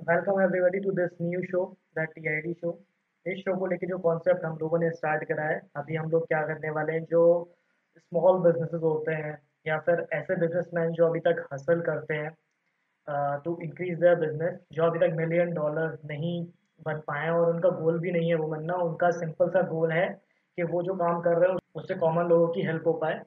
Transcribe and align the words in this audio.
Welcome 0.00 0.40
everybody 0.40 0.78
to 0.80 0.90
this 0.92 1.10
new 1.22 1.40
show 1.44 1.62
the 1.96 2.04
TID 2.12 2.52
show 2.52 2.70
इस 3.26 3.38
show 3.38 3.56
को 3.58 3.66
लेके 3.66 3.86
जो 3.86 3.98
कॉन्सेप्ट 3.98 4.44
हम 4.44 4.56
लोगों 4.60 4.78
ने 4.78 4.90
स्टार्ट 4.90 5.24
करा 5.28 5.44
है, 5.44 5.60
अभी 5.76 5.96
हम 5.96 6.10
लोग 6.10 6.26
क्या 6.28 6.40
करने 6.46 6.70
वाले 6.70 6.92
हैं, 6.92 7.04
जो 7.04 7.22
स्मॉल 7.96 8.38
बिजनेसेस 8.42 8.80
होते 8.82 9.14
हैं, 9.14 9.36
या 9.66 9.78
फिर 9.86 10.06
ऐसे 10.12 10.36
बिजनेसमैन 10.40 10.92
जो 10.92 11.06
अभी 11.06 11.20
तक 11.20 11.44
हासिल 11.52 11.80
करते 11.88 12.14
हैं 12.14 13.42
टू 13.44 13.58
इंक्रीज 13.62 13.98
देयर 14.00 14.14
बिज़नेस 14.20 14.58
जो 14.72 14.84
अभी 14.84 14.98
तक 14.98 15.14
मिलियन 15.16 15.52
डॉलर 15.54 15.98
नहीं 16.06 16.34
बन 16.86 17.00
पाए 17.06 17.28
और 17.30 17.50
उनका 17.50 17.68
गोल 17.80 17.98
भी 18.00 18.12
नहीं 18.12 18.28
है 18.28 18.34
वो 18.36 18.48
बनना, 18.48 18.74
उनका 18.74 19.10
सिंपल 19.12 19.48
सा 19.50 19.62
गोल 19.68 19.92
है 19.92 20.08
कि 20.58 20.62
वो 20.64 20.82
जो 20.82 20.94
काम 20.96 21.20
कर 21.20 21.38
रहे 21.38 21.50
हैं, 21.50 21.58
उससे 21.74 21.94
कॉमन 21.96 22.28
लोगों 22.28 22.48
की 22.54 22.62
हेल्प 22.62 22.86
हो 22.86 22.92
पाए। 23.02 23.22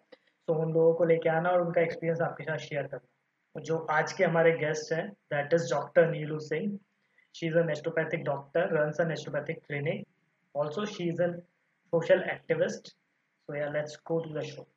सो 0.48 0.54
उन 0.56 0.74
लोगों 0.74 0.94
को 0.94 1.06
लेके 1.06 1.30
आना 1.30 1.50
और 1.50 1.62
उनका 1.62 1.82
एक्सपीरियंस 1.82 2.22
आपके 2.22 2.44
साथ 2.44 2.58
शेयर 2.60 2.88
करना। 2.88 3.08
जो 3.56 3.78
आज 3.92 4.14
के 4.14 4.24
हमारे 4.24 4.52
गेस्ट 4.58 4.94
हैं 4.94 5.08
that 5.34 5.54
is 5.54 5.70
doctor 5.72 6.10
Neelu 6.12 6.40
Singh 6.40 6.78
she 7.36 7.48
is 7.48 7.58
a 7.58 7.64
naturopathic 7.64 8.24
doctor 8.24 8.74
runs 8.74 9.02
a 9.02 9.06
naturopathic 9.06 9.60
clinic 9.68 10.06
also 10.56 10.86
she 10.86 11.08
is 11.10 11.22
an 11.22 11.40
social 11.94 12.24
activist 12.32 12.88
so 12.88 13.56
ya 13.56 13.70
let's 13.72 13.98
go 14.08 14.20
to 14.24 14.34
the 14.40 14.44
show 14.44 14.68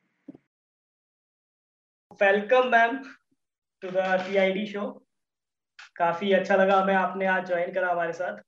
welcome 2.22 2.68
ma'am 2.70 2.98
to 3.82 3.90
the 3.90 4.04
TID 4.26 4.66
show 4.66 4.88
काफ़ी 5.96 6.32
अच्छा 6.32 6.56
लगा 6.56 6.80
हमें 6.80 6.94
आपने 6.94 7.26
आज 7.26 7.46
join 7.46 7.72
करा 7.74 7.90
हमारे 7.90 8.12
साथ. 8.12 8.42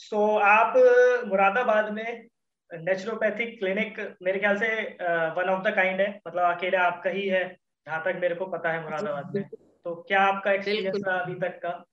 सो 0.00 0.16
so, 0.16 0.42
आप 0.42 0.74
मुरादाबाद 1.28 1.92
में 1.92 2.28
नेचुरोपैथिक 2.70 3.58
क्लिनिक 3.58 3.98
मेरे 4.22 4.38
ख्याल 4.38 4.58
से 4.58 4.68
वन 5.36 5.48
ऑफ़ 5.50 5.62
द 5.62 5.74
काइंड 5.76 6.00
है. 6.00 6.08
मतलब 6.26 6.56
अकेले 6.56 6.76
आपका 6.76 7.10
ही 7.10 7.26
है. 7.28 7.42
जहाँ 7.88 8.02
तक 8.04 8.18
मेरे 8.20 8.34
को 8.34 8.46
पता 8.46 8.72
है 8.72 8.82
मुरादाबाद 8.82 9.34
में। 9.34 9.42
तो 9.84 9.94
क्या 10.08 10.20
आपका 10.22 10.52
एक्सपीरियंस 10.52 11.02
रहा 11.06 11.18
अभी 11.18 11.34
तक 11.34 11.54
का? 11.58 11.84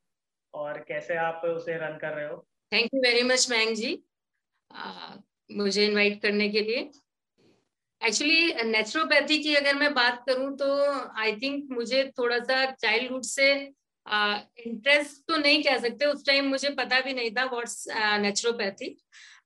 और 0.53 0.77
कैसे 0.80 1.16
आप 1.16 1.41
उसे 1.45 1.76
रन 1.76 1.98
कर 1.98 2.13
रहे 2.13 2.27
हो? 2.27 2.48
Thank 2.72 2.94
you 2.94 2.99
very 2.99 3.22
much 3.23 3.48
ma'am 3.49 3.76
ji. 3.76 3.91
मुझे 5.52 5.86
इनवाइट 5.86 6.22
करने 6.22 6.50
के 6.50 6.61
लिए। 6.61 6.80
एक्चुअली 8.02 8.53
नेचुरोपैथी 8.64 9.38
की 9.44 9.55
अगर 9.55 9.75
मैं 9.75 9.94
बात 9.94 10.23
करूँ 10.30 10.55
तो 10.58 10.67
आई 11.20 11.36
थिंक 11.36 11.70
मुझे 11.72 12.03
थोड़ा 12.17 12.39
सा 12.39 12.66
चाइल्डहुड 12.72 13.23
से 13.23 13.48
इंटरेस्ट 14.06 15.22
तो 15.28 15.38
नहीं 15.38 15.64
कह 15.64 15.78
सकते, 15.80 16.06
उस 16.06 16.25
टाइम 16.25 16.48
मुझे 16.50 16.70
पता 16.75 17.00
भी 17.02 17.14
नहीं 17.14 17.31
था 17.31 17.45
व्हाट्स 17.45 17.88
नेचुरोपैथी 18.22 18.95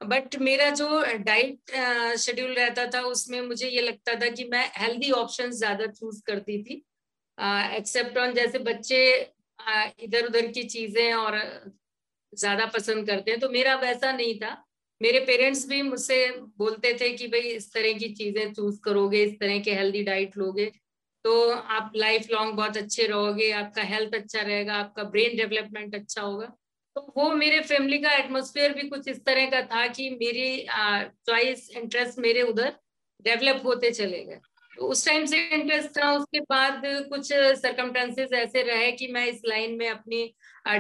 बट 0.04 0.36
मेरा 0.40 0.70
जो 0.72 0.88
डाइट 1.24 1.72
शेड्यूल 2.20 2.54
रहता 2.54 2.86
था, 2.88 3.02
उसमें 3.04 3.42
मुझे 3.44 3.70
ये 3.70 3.82
लगता 3.82 4.16
था 4.16 4.30
कि 4.30 4.44
मैं 4.52 4.66
हेल्दी 4.78 5.12
ऑप्शन 5.14 5.52
ज़्यादा 5.54 5.86
चूज़ 5.90 6.22
करती 6.28 6.62
थी। 6.64 6.84
एक्सेप्ट 7.78 8.18
ऑन 8.18 8.34
जैसे 8.34 8.60
बच्चे 8.62 9.02
इधर 10.04 10.26
उधर 10.26 10.48
की 10.50 10.64
चीज़ें 10.66 11.14
और 11.14 11.38
ज़्यादा 12.34 12.66
पसंद 12.74 13.08
करते 13.08 13.32
हैं 13.32 13.40
तो 13.40 13.50
मेरा 13.50 13.76
वैसा 13.78 14.12
नहीं 14.12 14.40
था। 14.40 14.52
मेरे 15.02 15.20
पेरेंट्स 15.26 15.66
भी 15.68 15.82
मुझसे 15.82 16.26
बोलते 16.58 16.94
थे 16.94 17.10
कि 17.12 17.28
भाई 17.28 17.50
इस 17.52 17.72
तरह 17.74 17.94
की 18.00 18.10
चीज़ें 18.16 18.54
चूज़ 18.54 18.80
करोगे, 18.84 19.24
इस 19.24 19.34
तरह 19.40 19.60
के 19.60 19.74
हेल्दी 19.74 20.04
डाइट 20.04 20.38
लोगे। 20.38 20.72
तो 21.26 21.50
आप 21.52 21.92
लाइफ 21.96 22.28
लॉन्ग 22.32 22.54
बहुत 22.56 22.78
अच्छे 22.78 23.06
रहोगे, 23.08 23.52
आपका 23.54 23.82
हेल्थ 23.84 24.16
अच्छा 24.16 24.42
रहेगा, 24.42 24.74
आपका 24.76 25.04
ब्रेन 25.06 25.38
डेवलपमेंट 25.38 25.96
अच्छा 25.96 26.22
होगा। 26.22 26.46
तो 26.96 27.14
वो 27.18 27.32
मेरे 27.36 27.60
फैमिली 27.62 27.98
का 27.98 28.12
एटमोसफेयर 28.14 28.74
भी 28.74 28.88
कुछ 28.90 29.08
इस 29.08 29.24
तरह 29.26 29.50
का 29.50 29.62
था 29.66 29.86
कि 29.88 30.10
मेरी 30.12 30.66
चॉइस 31.28 31.70
इंटरेस्ट 31.72 32.20
मेरे 32.20 32.42
उधर 32.44 32.74
डेवलप 33.26 33.62
होते 33.66 33.92
चले 33.92 34.24
गए। 34.26 34.40
तो 34.74 34.88
उस 34.88 35.06
टाइम 35.06 35.26
से 35.26 35.38
इंटरेस्ट 35.48 35.90
था, 35.98 36.12
उसके 36.12 36.40
बाद 36.42 36.82
कुछ 37.10 37.32
सरकमटेंसेस 37.34 38.32
ऐसे 38.34 38.62
रहे 38.64 38.92
कि 38.92 39.08
मैं 39.08 39.26
इस 39.28 39.42
लाइन 39.46 39.78
में 39.78 39.90
अपनी 39.90 40.24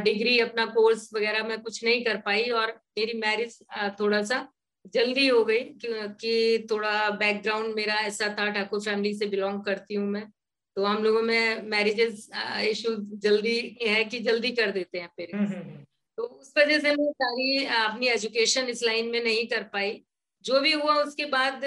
डिग्री 0.03 0.39
अपना 0.39 0.65
कोर्स 0.67 1.09
वगैरह 1.13 1.43
मैं 1.43 1.61
कुछ 1.61 1.83
नहीं 1.83 2.03
कर 2.05 2.17
पाई 2.25 2.49
और 2.51 2.71
मेरी 2.97 3.17
मैरिज 3.19 3.57
थोड़ा 3.99 4.21
सा 4.23 4.47
जल्दी 4.85 5.27
हो 5.27 5.43
गई 5.45 5.59
कि 5.85 6.67
थोड़ा 6.71 7.09
बैकग्राउंड 7.19 7.75
मेरा 7.75 7.95
ऐसा 8.01 8.27
था 8.39 8.49
ठाकुर 8.51 8.81
फैमिली 8.81 9.13
से 9.13 9.25
बिलोंग 9.27 9.63
करती 9.63 9.95
हूँ 9.95 10.07
मैं। 10.07 10.25
तो 10.77 10.83
हम 10.83 11.03
लोगों 11.03 11.21
में 11.21 11.61
मैरिजेस 11.69 12.29
इशू 12.69 12.95
जल्दी 13.19 13.57
है 13.81 14.03
कि 14.05 14.19
जल्दी 14.19 14.51
कर 14.51 14.71
देते 14.71 14.99
हैं 14.99 15.09
पेरेंट्स 15.17 15.35
हम्म, 15.35 15.53
हम्म, 15.53 15.69
हम्म। 15.69 15.85
तो 16.17 16.23
उस 16.23 16.53
वजह 16.57 16.79
से 16.79 16.95
मैं 16.95 17.11
सारी 17.13 17.65
अपनी 17.65 18.07
एजुकेशन 18.07 18.69
इस 18.69 18.83
लाइन 18.83 19.09
में 19.09 19.23
नहीं 19.23 19.45
कर 19.47 19.63
पाई। 19.73 20.03
जो 20.45 20.59
भी 20.61 20.71
हुआ 20.71 20.93
उसके 20.95 21.25
बाद 21.25 21.63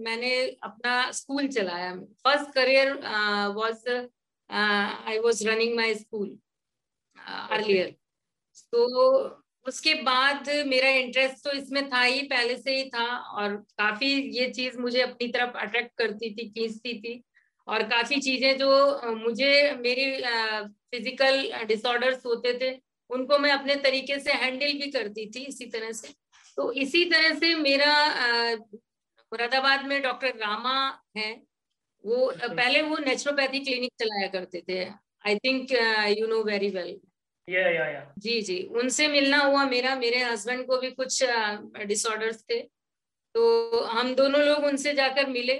मैंने 0.00 0.32
अपना 0.62 1.10
स्कूल 1.12 1.46
चलाया। 1.48 1.94
First 2.24 2.52
career 2.54 2.92
was 3.56 3.88
I 4.50 5.18
was 5.18 5.46
running 5.46 5.74
my 5.76 5.94
school 5.94 6.28
earlier 7.50 7.94
तो 8.72 9.39
उसके 9.70 9.94
बाद 10.02 10.48
मेरा 10.66 10.88
इंटरेस्ट 10.98 11.44
तो 11.44 11.52
इसमें 11.52 11.88
था 11.90 12.02
ही 12.02 12.22
पहले 12.28 12.56
से 12.56 12.76
ही 12.76 12.84
था 12.90 13.06
और 13.34 13.56
काफ़ी 13.78 14.12
ये 14.38 14.48
चीज़ 14.50 14.78
मुझे 14.78 15.00
अपनी 15.02 15.28
तरफ़ 15.28 15.56
अट्रैक्ट 15.58 15.90
करती 15.98 16.30
थी 16.34 16.48
खींचती 16.50 16.94
थी 17.00 17.22
और 17.68 17.82
काफ़ी 17.88 18.20
चीज़ें 18.20 18.58
जो 18.58 18.70
मुझे 19.16 19.50
मेरी 19.80 20.06
फ़िज़िकल 20.92 21.66
डिसऑर्डर्स 21.68 22.24
होते 22.26 22.52
थे 22.60 22.70
उनको 23.10 23.38
मैं 23.38 23.50
अपने 23.52 23.74
तरीके 23.84 24.18
से 24.20 24.32
हैंडल 24.34 24.72
भी 24.78 24.90
करती 24.90 25.26
थी 25.30 25.44
इसी 25.44 25.66
तरह 25.66 25.92
से। 25.92 26.08
तो 26.58 26.72
इसी 26.82 27.04
तरह 27.10 27.38
से 27.38 27.54
मेरा 27.56 27.92
मुरादाबाद 28.56 29.84
में 29.86 30.00
डॉक्टर 30.02 30.36
रामा 30.38 30.74
है 31.16 31.30
वो 32.04 32.24
अच्छा। 32.26 32.48
पहले 32.48 32.82
वो 32.82 32.96
नेचुरोपैथी 32.98 33.60
क्लिनिक 33.60 33.92
चलाया 34.00 34.28
करते 34.28 34.62
थे। 34.68 34.84
I 34.84 35.36
think 35.36 35.72
you 36.18 36.26
know 36.26 36.42
very 36.44 36.68
well 36.70 36.98
जी 38.18 38.40
जी। 38.42 38.62
उनसे 38.76 39.08
मिलना 39.08 39.38
हुआ 39.38 39.64
मेरा, 39.64 39.94
मेरे 39.96 40.22
हस्बैंड 40.22 40.66
को 40.66 40.78
भी 40.78 40.90
कुछ 40.90 41.22
डिसऑर्डर्स 41.86 42.42
थे। 42.50 42.60
तो 43.34 43.80
हम 43.84 44.14
दोनों 44.14 44.40
लोग 44.40 44.64
उनसे 44.64 44.92
जाकर 44.94 45.26
मिले 45.26 45.58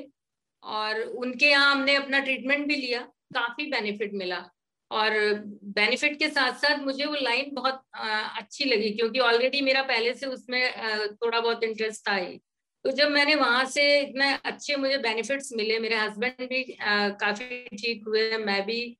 और 0.63 1.01
उनके 1.01 1.47
यहाँ 1.47 1.71
हमने 1.73 1.95
अपना 1.95 2.19
ट्रीटमेंट 2.21 2.67
भी 2.69 2.77
लिया। 2.77 3.01
काफ़ी 3.35 3.67
बेनिफिट 3.67 4.15
मिला। 4.15 4.45
और 4.91 5.13
बेनिफिट 5.75 6.19
के 6.19 6.29
साथ 6.29 6.53
साथ 6.53 6.79
मुझे 6.79 7.05
वो 7.05 7.15
लाइन 7.15 7.51
बहुत 7.55 7.83
अच्छी 7.97 8.65
लगी 8.65 8.91
क्योंकि 8.91 9.19
ऑलरेडी 9.19 9.61
मेरा 9.61 9.83
पहले 9.83 10.15
से 10.15 10.27
उसमें 10.27 10.63
थोड़ा 11.17 11.41
बहुत 11.41 11.65
इंटरेस्ट 11.65 12.09
था 12.09 12.15
ही। 12.15 12.37
तो 12.85 12.91
जब 12.91 13.11
मैंने 13.11 13.35
वहाँ 13.35 13.65
से 13.65 13.85
इतने 14.01 14.33
अच्छे 14.45 14.77
मुझे 14.77 14.99
बेनिफिट्स 14.99 15.53
मिले, 15.53 15.79
मेरे 15.79 15.97
हस्बैंड 15.97 16.49
भी 16.49 16.63
काफ़ी 16.81 17.65
ठीक 17.77 18.05
हुए, 18.07 18.37
मैं 18.39 18.63
भी 18.67 18.97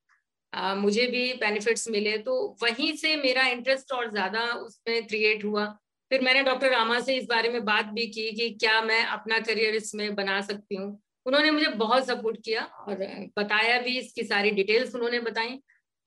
मुझे 0.53 1.05
भी 1.07 1.31
बेनिफिट्स 1.35 1.87
मिले 1.89 2.17
तो 2.19 2.33
वहीं 2.63 2.95
से 2.97 3.15
मेरा 3.17 3.45
इंटरेस्ट 3.47 3.91
और 3.93 4.11
ज़्यादा 4.11 4.41
उसमें 4.55 5.07
क्रिएट 5.07 5.43
हुआ। 5.45 5.65
फिर 6.11 6.21
मैंने 6.21 6.41
डॉक्टर 6.43 6.71
रामा 6.71 6.99
से 6.99 7.15
इस 7.17 7.25
बारे 7.25 7.49
में 7.49 7.63
बात 7.65 7.85
भी 7.89 8.05
की 8.07 8.31
कि 8.31 8.49
क्या 8.55 8.81
मैं 8.81 9.03
अपना 9.05 9.39
करियर 9.41 9.75
इसमें 9.75 10.13
बना 10.15 10.39
सकती 10.41 10.75
हूँ। 10.75 10.99
उन्होंने 11.25 11.51
मुझे 11.51 11.67
बहुत 11.77 12.07
सपोर्ट 12.07 12.37
किया 12.45 12.63
और 12.63 12.95
बताया 13.37 13.79
भी, 13.81 13.97
इसकी 13.99 14.23
सारी 14.23 14.51
डिटेल्स 14.51 14.95
उन्होंने 14.95 15.19
बताई। 15.21 15.59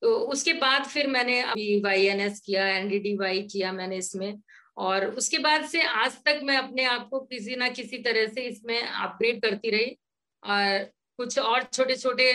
तो 0.03 0.15
उसके 0.29 0.53
बाद 0.55 0.85
फिर 0.85 1.07
मैंने 1.07 1.41
अभी 1.43 1.81
वाई 1.83 2.07
एन 2.07 2.21
एस 2.21 2.41
किया 2.47 2.67
एन 2.69 2.89
डी 2.89 2.99
डी 2.99 3.17
वाई 3.17 3.43
किया 3.53 3.73
मैंने 3.73 3.97
इसमें। 3.97 4.35
और 4.79 5.05
उसके 5.07 5.39
बाद 5.39 5.65
से 5.67 5.83
आज 5.83 6.17
तक 6.25 6.41
मैं 6.45 6.57
अपने 6.57 6.85
आप 6.87 7.09
को 7.11 7.21
किसी 7.23 7.57
ना 7.57 7.69
किसी 7.71 7.99
तरह 8.03 8.27
से 8.29 8.43
इसमें 8.43 8.81
अपग्रेड 8.81 9.41
करती 9.43 9.71
रही। 9.71 9.97
और 10.43 10.91
कुछ 11.19 11.39
और 11.39 11.63
छोटे 11.65 11.97
छोटे 11.97 12.31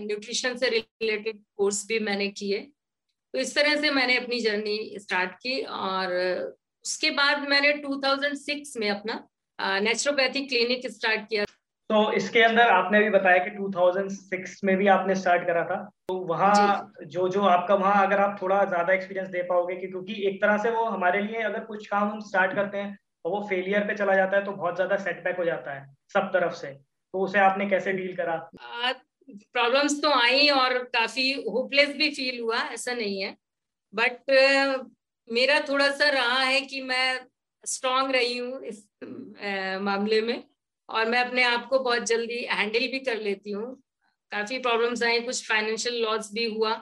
न्यूट्रिशन 0.00 0.56
से 0.56 0.68
रिलेटेड 0.70 1.42
कोर्स 1.56 1.84
भी 1.86 1.98
मैंने 2.00 2.28
किए। 2.32 2.58
तो 3.34 3.38
इस 3.38 3.54
तरह 3.54 3.80
से 3.80 3.90
मैंने 3.90 4.16
अपनी 4.16 4.40
जर्नी 4.40 4.78
स्टार्ट 4.98 5.32
की 5.36 5.60
और 5.62 6.12
उसके 6.84 7.10
बाद 7.12 7.48
मैंने 7.48 7.72
2006 7.80 8.76
में 8.76 8.88
अपना 8.90 9.26
नेचुरोपैथी 9.80 10.46
क्लिनिक 10.46 10.86
स्टार्ट 10.90 11.28
किया। 11.28 11.44
तो 11.90 12.12
इसके 12.12 12.42
अंदर 12.42 12.68
आपने 12.70 13.00
भी 13.00 13.10
बताया 13.10 13.38
कि 13.38 13.50
2006 13.52 14.60
में 14.64 14.76
भी 14.76 14.86
आपने 14.88 15.14
स्टार्ट 15.14 15.46
करा 15.46 15.64
था। 15.64 15.76
तो 16.08 16.14
वहाँ 16.26 16.92
जो। 17.06 17.28
जो 17.28 17.42
आपका 17.42 17.74
वहाँ 17.74 18.06
अगर 18.06 18.20
आप 18.20 18.38
थोड़ा 18.42 18.64
ज़्यादा 18.64 18.92
एक्सपीरियंस 18.92 19.28
दे 19.28 19.42
पाओगे 19.42 19.76
कि 19.76 19.86
क्योंकि 19.86 20.14
एक 20.28 20.40
तरह 20.42 20.58
से 20.58 20.70
वो 20.70 20.84
हमारे 20.86 21.22
लिए 21.22 21.42
अगर 21.42 21.64
कुछ 21.64 21.86
काम 21.86 22.08
हम 22.08 22.20
स्टार्ट 22.22 22.54
करते 22.54 22.78
हैं 22.78 22.96
और 23.24 23.32
वो 23.32 23.40
फेलियर 23.48 23.86
पे 23.86 23.94
चला 23.94 24.14
जाता 24.14 24.36
है 24.36 24.44
तो 24.44 24.52
बहुत 24.52 24.74
ज़्यादा 24.74 24.96
सेटबैक 24.98 25.36
हो 25.36 25.44
जाता 25.44 25.74
है 25.74 25.86
सब 26.14 26.30
तरफ़ 26.32 26.54
से। 26.54 26.76
तो 27.14 27.20
उसे 27.20 27.38
आपने 27.38 27.66
कैसे 27.70 27.92
डील 27.92 28.14
करा? 28.16 28.36
प्रॉब्लम्स 29.30 30.00
तो 30.02 30.10
आई 30.12 30.48
और 30.50 30.78
काफ़ी 30.94 31.32
होपलेस 31.32 31.88
भी 31.96 32.08
फील 32.10 32.40
हुआ, 32.40 32.58
ऐसा 32.58 32.94
नहीं 32.94 33.20
है। 33.22 33.36
बट 33.92 34.30
मेरा 35.28 35.58
थोड़ा 35.68 35.90
सा 35.90 36.08
रहा 36.10 36.40
है 36.40 36.60
कि 36.60 36.80
मैं 36.82 37.20
स्ट्रांग 37.64 38.10
रही 38.12 38.36
हूँ 38.38 38.60
इस 38.64 38.82
मामले 39.82 40.20
में 40.20 40.42
और 40.88 41.08
मैं 41.08 41.18
अपने 41.18 41.42
आप 41.42 41.68
को 41.68 41.78
बहुत 41.78 42.02
जल्दी 42.06 42.42
हैंडल 42.50 42.86
भी 42.92 42.98
कर 43.00 43.20
लेती 43.20 43.50
हूँ। 43.50 43.70
काफ़ी 44.32 44.58
प्रॉब्लम्स 44.58 45.02
आई, 45.02 45.20
कुछ 45.20 45.48
फाइनेंशियल 45.48 46.02
लॉस 46.02 46.32
भी 46.32 46.44
हुआ 46.46 46.72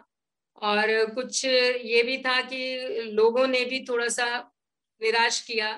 और 0.62 0.94
कुछ 1.14 1.44
ये 1.44 2.02
भी 2.02 2.16
था 2.18 2.40
कि 2.42 3.12
लोगों 3.12 3.46
ने 3.46 3.64
भी 3.64 3.84
थोड़ा 3.84 4.08
सा 4.08 4.26
निराश 5.00 5.40
किया। 5.42 5.70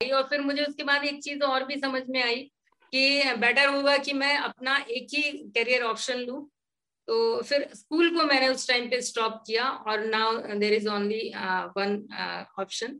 और 0.00 0.22
फिर 0.22 0.40
मुझे 0.40 0.62
उसके 0.64 0.84
बाद 0.84 1.04
एक 1.04 1.22
चीज़ 1.22 1.42
और 1.44 1.64
भी 1.64 1.80
समझ 1.80 2.02
में 2.08 2.22
आई 2.22 2.50
कि 2.92 3.34
बेटर 3.38 3.68
होगा 3.68 3.96
कि 3.98 4.12
मैं 4.14 4.36
अपना 4.38 4.76
एक 4.90 5.06
ही 5.14 5.32
करियर 5.56 5.82
ऑप्शन 5.84 6.18
लू। 6.20 6.40
तो 7.08 7.42
फिर 7.42 7.68
स्कूल 7.74 8.08
को 8.10 8.24
मैंने 8.24 8.48
उस 8.48 8.68
टाइम 8.68 8.88
पे 8.90 9.00
स्टॉप 9.02 9.42
किया 9.46 9.68
और 9.68 10.04
now 10.06 10.38
there 10.58 10.72
is 10.72 10.88
only 10.88 11.28
one 11.76 11.92
option 12.58 12.98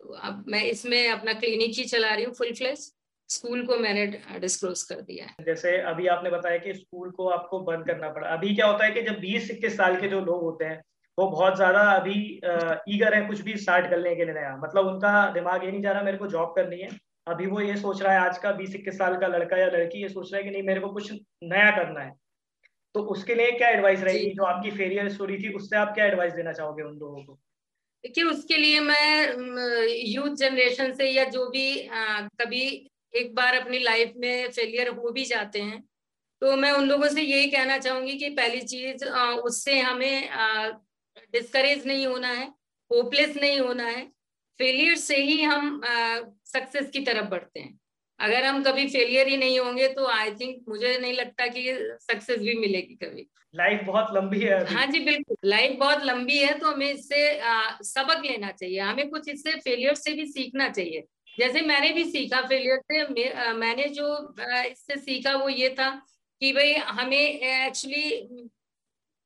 तो 0.00 0.14
अब 0.22 0.44
मैं 0.48 0.62
इसमें 0.64 1.08
अपना 1.10 1.32
क्लिनिक 1.34 1.78
ही 1.78 1.84
चला 1.86 2.14
रही 2.14 2.24
हूँ 2.24 2.34
फुल 2.34 2.52
फ्लेस 2.54 2.92
स्कूल 3.28 3.64
को 3.66 3.76
मैंने 3.76 4.06
डिस्क्लोज 4.40 4.82
कर 4.82 5.00
दिया 5.02 5.26
है। 5.26 5.44
जैसे 5.44 5.76
अभी 5.82 6.06
आपने 6.06 6.30
बताया 6.30 6.58
कि 6.58 6.74
स्कूल 6.74 7.10
को 7.10 7.28
आपको 7.28 7.60
बंद 7.62 7.86
करना 7.86 8.08
पड़ा। 8.08 8.28
अभी 8.28 8.54
क्या 8.54 8.66
होता 8.66 8.84
है 8.84 8.90
कि 8.90 9.02
जब 9.02 9.18
बीस, 9.20 9.50
इक्कीस 9.50 9.76
साल 9.76 9.96
के 10.00 10.08
जो 10.08 10.20
लोग 10.20 10.42
होते 10.42 10.64
हैं, 10.64 10.82
वो 11.18 11.26
बहुत 11.28 11.56
ज़्यादा 11.56 11.80
अभी 11.92 12.14
ईगर 12.94 13.14
है 13.14 13.26
कुछ 13.26 13.40
भी 13.40 13.56
स्टार्ट 13.56 13.90
करने 13.90 14.14
के 14.16 14.24
लिए 14.24 14.34
नया। 14.34 14.56
मतलब 14.56 14.86
उनका 14.86 15.30
दिमाग 15.30 15.64
ये 15.64 15.70
नहीं 15.70 15.82
जा 15.82 15.92
रहा, 15.92 16.02
मेरे 16.02 16.18
को 16.18 16.26
जॉब 16.26 16.52
करनी 16.56 16.80
है। 16.80 16.88
अभी 17.26 17.46
वो 17.46 17.60
ये 17.60 17.76
सोच 17.76 18.02
रहा 18.02 18.12
है 18.12 18.18
आज 18.20 18.38
का 18.38 18.50
बीस 18.52 18.74
इक्कीस 18.74 18.98
साल 18.98 19.16
का 19.20 19.26
लड़का 19.26 19.56
या 19.56 19.66
लड़की 19.66 20.02
ये 20.02 20.08
सोच 20.08 20.32
रहा 20.32 20.38
है 20.38 20.44
कि 20.44 20.50
नहीं 20.50 20.62
मेरे 20.62 20.80
को 20.80 20.88
कुछ 20.88 21.12
नया 21.12 21.70
करना 21.76 22.00
है। 22.00 22.12
तो 22.94 23.00
उसके 23.12 23.34
लिए 23.34 23.50
क्या 23.52 23.68
एडवाइस 23.68 24.02
रहेगी 24.02 24.30
जो। 24.30 24.44
आपकी 24.44 24.70
फेलियर 24.70 25.08
स्टोरी 25.08 25.38
थी 25.38 25.52
उससे 25.54 25.76
आप 25.76 25.94
क्या 25.94 26.04
एडवाइस 26.06 26.32
देना 26.32 26.52
चाहोगे 26.52 26.82
उन 26.82 26.98
लोगों 26.98 27.22
को? 27.24 27.34
देखिए 28.04 28.24
उसके 28.24 28.56
लिए 28.56 28.80
मैं 28.80 29.86
यूथ 30.06 30.34
जनरेशन 30.36 30.92
से 30.92 31.10
या 31.10 31.24
जो 31.30 31.48
भी 31.50 31.86
आ, 31.88 32.20
कभी 32.40 32.90
एक 33.14 33.34
बार 33.34 33.54
अपनी 33.54 33.78
लाइफ 33.78 34.12
में 34.16 34.50
फेलियर 34.50 34.88
हो 34.88 35.10
भी 35.10 35.24
जाते 35.24 35.60
हैं 35.60 35.82
तो 36.42 36.56
मैं 36.56 36.70
उन 36.72 36.88
लोगों 36.88 37.08
से 37.08 37.22
यही 37.22 37.50
कहना 37.50 37.78
चाहूँगी 37.78 38.18
कि 38.18 38.28
पहली 38.30 38.60
चीज़ 38.62 39.04
उससे 39.04 39.78
हमें 39.78 40.28
डिस्करेज 41.32 41.86
नहीं 41.86 42.06
होना 42.06 42.28
है 42.28 42.46
होपलेस 42.90 43.36
नहीं 43.36 43.60
होना 43.60 43.84
है। 43.84 44.04
फेलियर 44.60 44.94
से 44.96 45.16
ही 45.16 45.42
हम 45.42 45.80
सक्सेस 46.54 46.90
की 46.90 47.00
तरफ़ 47.00 47.28
बढ़ते 47.28 47.60
हैं। 47.60 47.78
अगर 48.20 48.44
हम 48.44 48.62
कभी 48.62 48.86
फेलियर 48.88 49.28
ही 49.28 49.36
नहीं 49.36 49.58
होंगे 49.60 49.88
तो 49.88 50.06
आई 50.06 50.30
थिंक 50.30 50.64
मुझे 50.68 50.96
नहीं 50.98 51.12
लगता 51.12 51.46
कि 51.46 51.62
सक्सेस 52.00 52.38
भी 52.38 52.54
मिलेगी 52.54 52.94
कभी। 52.94 53.26
लाइफ 53.54 53.80
बहुत 53.86 54.14
लंबी 54.14 54.40
है 54.40 54.52
अभी। 54.54 54.74
हाँ 54.74 54.86
जी 54.86 55.00
बिल्कुल। 55.00 55.36
लाइफ 55.44 55.76
बहुत 55.78 56.04
लंबी 56.04 56.38
है 56.38 56.58
तो 56.58 56.70
हमें 56.70 56.90
इससे 56.92 57.38
आ, 57.40 57.78
सबक 57.82 58.22
लेना 58.26 58.50
चाहिए। 58.50 58.78
हमें 58.80 59.08
कुछ 59.10 59.28
इससे 59.28 59.52
फेलियर 59.60 59.94
से 59.94 60.12
भी 60.12 60.26
सीखना 60.26 60.68
चाहिए। 60.68 61.04
जैसे 61.38 61.60
मैंने 61.60 61.90
भी 61.90 62.04
सीखा 62.04 62.40
फेलियर 62.40 62.80
से 62.82 63.28
आ, 63.28 63.52
मैंने 63.52 63.88
जो 63.88 64.34
इससे 64.40 64.96
सीखा 64.96 65.34
वो 65.36 65.48
ये 65.48 65.70
था 65.70 65.90
कि 66.40 66.52
भाई 66.52 66.72
हमें 66.72 67.18
एक्चुअली 67.18 68.20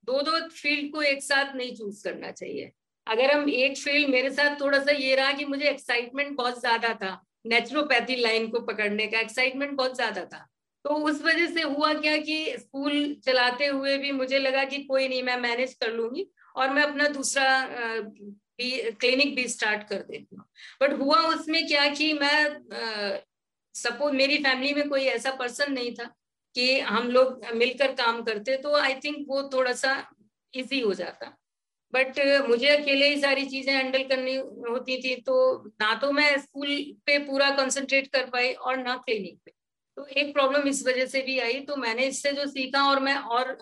दो 0.04 0.20
दो 0.22 0.38
फ़ील्ड 0.48 0.92
को 0.92 1.02
एक 1.02 1.22
साथ 1.22 1.54
नहीं 1.54 1.74
चूज़ 1.76 2.04
करना 2.04 2.30
चाहिए। 2.30 2.70
अगर 3.08 3.30
हम 3.30 3.48
एक 3.50 3.76
फ़ील्ड 3.78 4.08
मेरे 4.10 4.30
साथ 4.30 4.60
थोड़ा 4.60 4.78
सा 4.78 4.92
ये 4.92 5.14
रहा 5.16 5.32
कि 5.32 5.44
मुझे 5.44 5.68
एक्साइटमेंट 5.68 6.36
बहुत 6.36 6.60
ज़्यादा 6.60 6.92
था 6.94 7.10
नेचुरोपैथी 7.46 8.16
लाइन 8.16 8.48
को 8.50 8.60
पकड़ने 8.62 9.06
का 9.06 9.20
एक्साइटमेंट 9.20 9.72
बहुत 9.72 9.94
ज़्यादा 9.96 10.24
था। 10.24 10.46
तो 10.84 10.94
उस 11.06 11.22
वजह 11.22 11.46
से 11.46 11.62
हुआ 11.62 11.92
क्या 11.94 12.16
कि 12.18 12.54
स्कूल 12.58 13.14
चलाते 13.24 13.66
हुए 13.66 13.96
भी 13.98 14.12
मुझे 14.12 14.38
लगा 14.38 14.64
कि 14.64 14.82
कोई 14.84 15.08
नहीं, 15.08 15.22
मैं 15.22 15.36
मैनेज 15.38 15.74
कर 15.74 15.92
लूँगी 15.92 16.26
और 16.56 16.70
मैं 16.70 16.82
अपना 16.82 17.08
दूसरा 17.08 17.46
भी 18.58 18.70
क्लिनिक 18.92 19.34
भी 19.36 19.46
स्टार्ट 19.48 19.88
कर 19.88 20.02
देती 20.02 20.36
हूँ। 20.36 20.44
बट 20.82 20.98
हुआ 21.00 21.18
उसमें 21.28 21.66
क्या 21.66 21.86
कि 21.94 22.12
मैं 22.12 23.20
सपोज़ 23.74 24.14
मेरी 24.14 24.38
फैमिली 24.38 24.74
में 24.74 24.88
कोई 24.88 25.04
ऐसा 25.08 25.30
पर्सन 25.34 25.72
नहीं 25.72 25.94
था 25.94 26.04
कि 26.54 26.78
हम 26.80 27.10
लोग 27.10 27.44
मिलकर 27.54 27.92
काम 27.94 28.22
करते 28.22 28.56
तो 28.58 28.76
आई 28.76 28.94
थिंक 29.04 29.24
वो 29.28 29.42
थोड़ा 29.52 29.72
सा 29.74 29.92
इजी 30.54 30.80
हो 30.80 30.94
जाता। 30.94 31.36
बट 31.92 32.18
मुझे 32.48 32.68
अकेले 32.68 33.08
ही 33.08 33.20
सारी 33.20 33.44
चीज़ें 33.46 33.72
हैंडल 33.74 34.02
करनी 34.08 34.36
होती 34.70 34.96
थी 35.02 35.14
तो 35.22 35.36
ना 35.80 35.94
तो 35.94 36.10
मैं 36.12 36.36
स्कूल 36.38 36.74
पे 37.06 37.18
पूरा 37.26 37.50
कंसंट्रेट 37.56 38.06
कर 38.12 38.26
पाई 38.30 38.52
और 38.52 38.76
ना 38.78 38.96
क्लिनिक 38.98 39.38
पे। 39.44 39.52
तो 39.96 40.06
एक 40.16 40.32
प्रॉब्लम 40.34 40.68
इस 40.68 40.86
वजह 40.86 41.06
से 41.06 41.20
भी 41.22 41.38
आई 41.40 41.60
तो 41.60 41.76
मैंने 41.76 42.06
इससे 42.06 42.32
जो 42.32 42.46
सीखा 42.46 42.82
और 42.90 43.00
मैं 43.00 43.14
और 43.14 43.56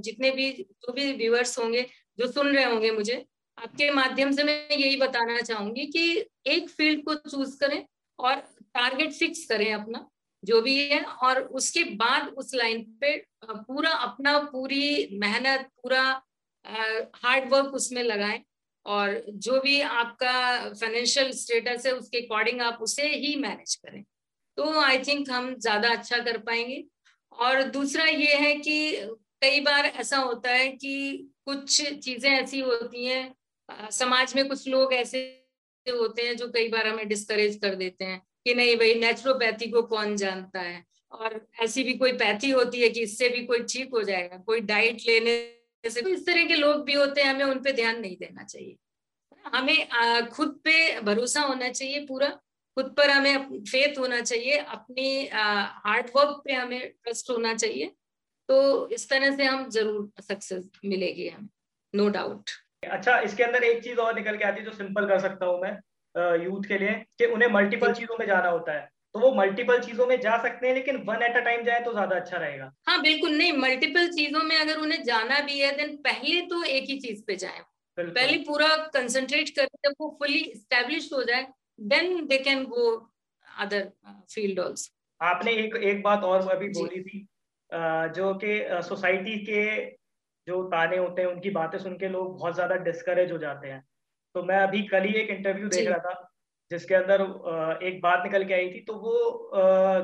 जितने 0.00 0.30
भी, 0.30 0.50
जो 0.52 0.92
भी 0.92 1.12
व्यूअर्स 1.14 1.58
होंगे, 1.58 1.86
जो 2.18 2.26
सुन 2.26 2.48
रहे 2.48 2.64
होंगे 2.64 2.90
मुझे, 2.92 3.24
आपके 3.58 3.90
माध्यम 3.92 4.32
से 4.32 4.44
मैं 4.44 4.68
यही 4.70 4.96
बताना 4.96 5.40
चाहूँगी 5.40 5.86
कि 5.86 6.24
एक 6.46 6.68
फ़ील्ड 6.70 7.04
को 7.04 7.14
चूज़ 7.14 7.56
करें 7.60 7.84
और 8.18 8.34
टारगेट 8.74 9.12
फिक्स 9.12 9.44
करें 9.46 9.72
अपना, 9.74 10.06
जो 10.42 10.60
भी 10.62 10.76
है, 10.80 11.00
और 11.02 11.40
उसके 11.40 11.84
बाद 11.96 12.28
उस 12.38 12.54
लाइन 12.54 12.82
पे 13.00 13.16
पूरा 13.44 13.90
अपना 13.90 14.38
पूरी 14.52 15.18
मेहनत, 15.20 15.68
पूरा 15.82 16.02
हार्ड 16.64 17.48
वर्क 17.52 17.74
उसमें 17.74 18.02
लगाएँ 18.04 18.42
और 18.86 19.22
जो 19.38 19.60
भी 19.60 19.80
आपका 19.82 20.32
फाइनेंशियल 20.72 21.30
स्टेटस 21.34 21.86
है 21.86 21.92
उसके 21.92 22.18
अकॉर्डिंग 22.18 22.60
आप 22.62 22.78
उसे 22.82 23.08
ही 23.08 23.34
मैनेज 23.36 23.74
करें। 23.76 24.02
तो 24.58 24.80
आई 24.82 24.98
थिंक 24.98 25.30
हम 25.30 25.54
ज़्यादा 25.56 25.90
अच्छा 25.90 26.18
कर 26.20 26.38
पाएँगे। 26.38 26.84
और 27.32 27.62
दूसरा 27.64 28.04
ये 28.04 28.34
है 28.36 28.54
कि 28.56 28.92
कई 29.42 29.60
बार 29.60 29.86
ऐसा 29.86 30.18
होता 30.18 30.50
है 30.50 30.68
कि 30.68 31.30
कुछ 31.46 31.82
चीज़ें 32.00 32.30
ऐसी 32.30 32.60
होती 32.60 33.04
हैं 33.06 33.90
समाज 33.92 34.34
में 34.36 34.48
कुछ 34.48 34.68
लोग 34.68 34.92
ऐसे 34.94 35.20
होते 35.86 36.22
हैं 36.22 36.36
जो 36.36 36.48
कई 36.52 36.68
बार 36.68 36.86
हमें 36.86 37.06
डिस्करेज 37.08 37.58
कर 37.62 37.74
देते 37.74 38.04
हैं 38.04 38.20
कि 38.46 38.54
नहीं 38.54 38.76
भाई 38.76 38.94
नेचुरोपैथी 38.94 39.70
को 39.70 39.82
कौन 39.84 40.16
जानता 40.16 40.60
है? 40.60 40.84
और 41.12 41.40
ऐसी 41.62 41.82
भी 41.84 41.94
कोई 41.94 42.12
पैथी 42.14 42.50
होती 42.50 42.80
है 42.80 42.88
कि 42.90 43.02
इससे 43.02 43.28
भी 43.28 43.44
कोई 43.46 43.62
ठीक 43.70 43.90
हो 43.94 44.02
जाएगा, 44.02 44.36
कोई 44.38 44.60
डाइट 44.62 45.02
लेने 45.08 45.36
से 45.84 46.02
तो 46.02 46.08
इस 46.08 46.26
तरह 46.26 46.44
के 46.46 46.56
लोग 46.56 46.84
भी 46.84 46.94
होते 46.94 47.22
हैं 47.22 47.32
हमें 47.34 47.44
उन 47.44 47.62
पे 47.62 47.72
ध्यान 47.72 48.00
नहीं 48.00 48.16
देना 48.16 48.44
चाहिए। 48.44 48.76
हमें 49.44 50.28
खुद 50.30 50.60
पे 50.64 51.00
भरोसा 51.02 51.40
होना 51.42 51.68
चाहिए 51.70 52.04
पूरा। 52.06 52.28
खुद 52.76 52.94
पर 52.96 53.10
हमें 53.10 53.62
फेथ 53.62 53.98
होना 53.98 54.20
चाहिए। 54.20 54.58
अपने 54.58 55.08
हार्ड 55.32 56.10
वर्क 56.16 56.42
पे 56.44 56.52
हमें 56.52 56.80
ट्रस्ट 56.80 57.30
होना 57.30 57.54
चाहिए। 57.54 57.94
तो 58.48 58.88
इस 58.88 59.08
तरह 59.08 59.36
से 59.36 59.44
हम 59.44 59.68
ज़रूर 59.70 60.22
सक्सेस 60.22 60.68
मिलेगी 60.84 61.28
हमें 61.28 61.48
नो 61.94 62.08
डाउट 62.10 62.50
अच्छा 62.86 63.18
इसके 63.20 63.42
अंदर 63.44 63.64
एक 63.64 63.82
चीज़ 63.84 63.98
और 63.98 64.14
निकल 64.14 64.36
के 64.36 64.44
आती 64.44 64.60
है 64.60 64.64
जो 64.64 64.72
सिंपल 64.72 65.08
कर 65.08 65.20
सकता 65.20 65.46
हूँ 65.46 65.60
मैं 65.60 65.76
यूथ 66.44 66.68
के 66.68 66.78
लिए 66.78 66.92
कि 67.18 67.26
उन्हें 67.26 67.48
मल्टीपल 67.50 67.92
चीज़ों 67.94 68.16
में 68.18 68.26
जाना 68.26 68.48
होता 68.48 68.72
है। 68.72 68.88
तो 69.18 69.22
वो 69.22 69.30
मल्टीपल 69.34 69.80
चीज़ों 69.80 70.06
में 70.06 70.20
जा 70.20 70.36
सकते 70.42 70.66
हैं 70.66 70.74
लेकिन 70.74 70.96
वन 71.04 71.22
एट 71.22 71.36
अ 71.36 71.40
टाइम 71.42 71.62
जाए 71.64 71.80
तो 71.80 71.92
ज़्यादा 71.92 72.16
अच्छा 72.16 72.36
रहेगा। 72.36 72.70
हाँ 72.88 73.00
बिल्कुल 73.02 73.36
नहीं 73.36 73.52
मल्टीपल 73.54 74.08
चीज़ों 74.12 74.42
में 74.42 74.56
अगर 74.56 74.78
उन्हें 74.78 75.02
जाना 75.04 75.40
भी 75.40 75.58
है 75.60 75.72
देन 75.76 75.96
पहले 76.02 76.40
तो 76.42 76.62
एक 76.66 76.84
ही 76.90 76.98
चीज़ 77.00 77.22
पे 77.24 77.36
जाए। 77.36 77.60
पहले 77.98 78.36
पूरा 78.44 78.68
कंसंट्रेट 78.94 79.48
करें 79.56 79.68
जब 79.86 79.94
वो 80.00 80.08
फुली 80.18 80.44
स्टेब्लिश 80.56 81.12
हो 81.12 81.22
जाए 81.24 81.46
then 81.88 82.26
they 82.26 82.38
can 82.38 82.64
go 82.66 82.90
other 83.46 83.90
field 84.30 84.60
also 84.60 84.92
आपने 85.20 85.52
एक 85.54 85.76
एक 85.84 86.02
बात 86.02 86.22
और 86.24 86.48
अभी 86.50 86.68
बोली 86.70 87.00
थी 87.02 87.26
जो 88.14 88.34
कि 88.34 88.58
सोसाइटी 88.88 89.38
के 89.44 89.62
जो 90.46 90.62
ताने 90.70 90.96
होते 90.96 91.22
हैं 91.22 91.28
उनकी 91.28 91.50
बातें 91.50 91.78
सुन 91.78 91.96
के 91.98 92.08
लोग 92.08 92.38
बहुत 92.38 92.54
ज़्यादा 92.54 92.76
डिस्करेज 92.84 93.32
हो 93.32 93.38
जाते 93.38 93.68
हैं। 93.68 93.82
तो 94.34 94.42
मैं 94.42 94.56
अभी 94.58 94.82
कल 94.88 95.02
ही 95.02 95.14
एक 95.14 95.30
इंटरव्यू 95.30 95.68
देख 95.68 95.88
रहा 95.88 95.98
था 95.98 96.27
जिसके 96.70 96.94
अंदर 96.94 97.22
एक 97.84 98.00
बात 98.02 98.22
निकल 98.24 98.44
के 98.44 98.54
आई 98.54 98.68
थी 98.70 98.80
तो 98.84 98.94
वो 98.96 99.14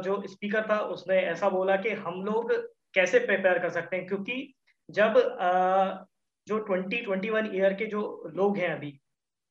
जो 0.04 0.22
स्पीकर 0.28 0.66
था 0.70 0.78
उसने 0.90 1.16
ऐसा 1.24 1.48
बोला 1.50 1.76
कि 1.78 1.90
हम 1.98 2.22
लोग 2.24 2.52
कैसे 2.94 3.18
प्रिपेयर 3.20 3.58
कर 3.58 3.70
सकते 3.70 3.96
हैं? 3.96 4.06
क्योंकि 4.06 4.54
जब 4.88 5.14
जो 6.46 6.58
ट्वेंटी 6.60 6.96
ट्वेंटी 7.02 7.30
वन 7.30 7.50
ईयर 7.54 7.74
के 7.74 7.86
जो 7.88 8.02
लोग 8.34 8.56
हैं 8.58 8.68
अभी 8.70 8.98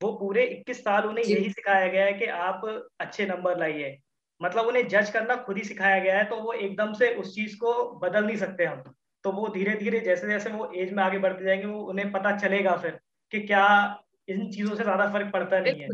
वो 0.01 0.12
पूरे 0.15 0.46
इक्कीस 0.48 0.79
साल 0.79 1.05
उन्हें 1.08 1.25
यही 1.25 1.50
सिखाया 1.51 1.88
गया 1.88 2.05
है 2.05 2.13
कि 2.13 2.25
आप 2.27 2.62
अच्छे 3.01 3.25
नंबर 3.27 3.58
लाइए। 3.60 3.98
मतलब 4.41 4.67
उन्हें 4.67 4.88
जज 4.89 5.10
करना 5.12 5.36
खुद 5.43 5.58
ही 5.58 5.63
सिखाया 5.65 6.00
गया 6.00 6.17
है 6.17 6.25
तो 6.29 6.38
वो 6.38 6.53
एकदम 6.55 6.93
से 6.96 7.13
उस 7.17 7.36
चीज़ 7.36 7.58
को 7.60 7.74
बदल 8.00 8.25
नहीं 8.25 8.38
सकते 8.38 8.65
हम। 8.65 8.84
तो 9.24 9.32
वो 9.34 9.48
धीरे 9.50 9.75
धीरे 9.77 10.00
जैसे 10.01 10.27
जैसे 10.27 10.51
वो 10.51 10.72
एज 10.75 10.93
में 10.93 11.03
आगे 11.03 11.20
बढ़ते 11.20 11.46
जाएँगे 11.46 11.65
वो 11.67 11.82
उन्हें 11.86 12.12
पता 12.12 12.38
चलेगा 12.38 12.75
फिर 12.77 13.00
कि 13.32 13.41
क्या 13.43 13.65
इन 14.27 14.50
चीज़ों 14.51 14.75
से 14.75 14.84
ज़्यादा 14.84 15.12
फ़र्क 15.13 15.34
पड़ता 15.34 15.60
नहीं 15.62 15.79
है। 15.79 15.91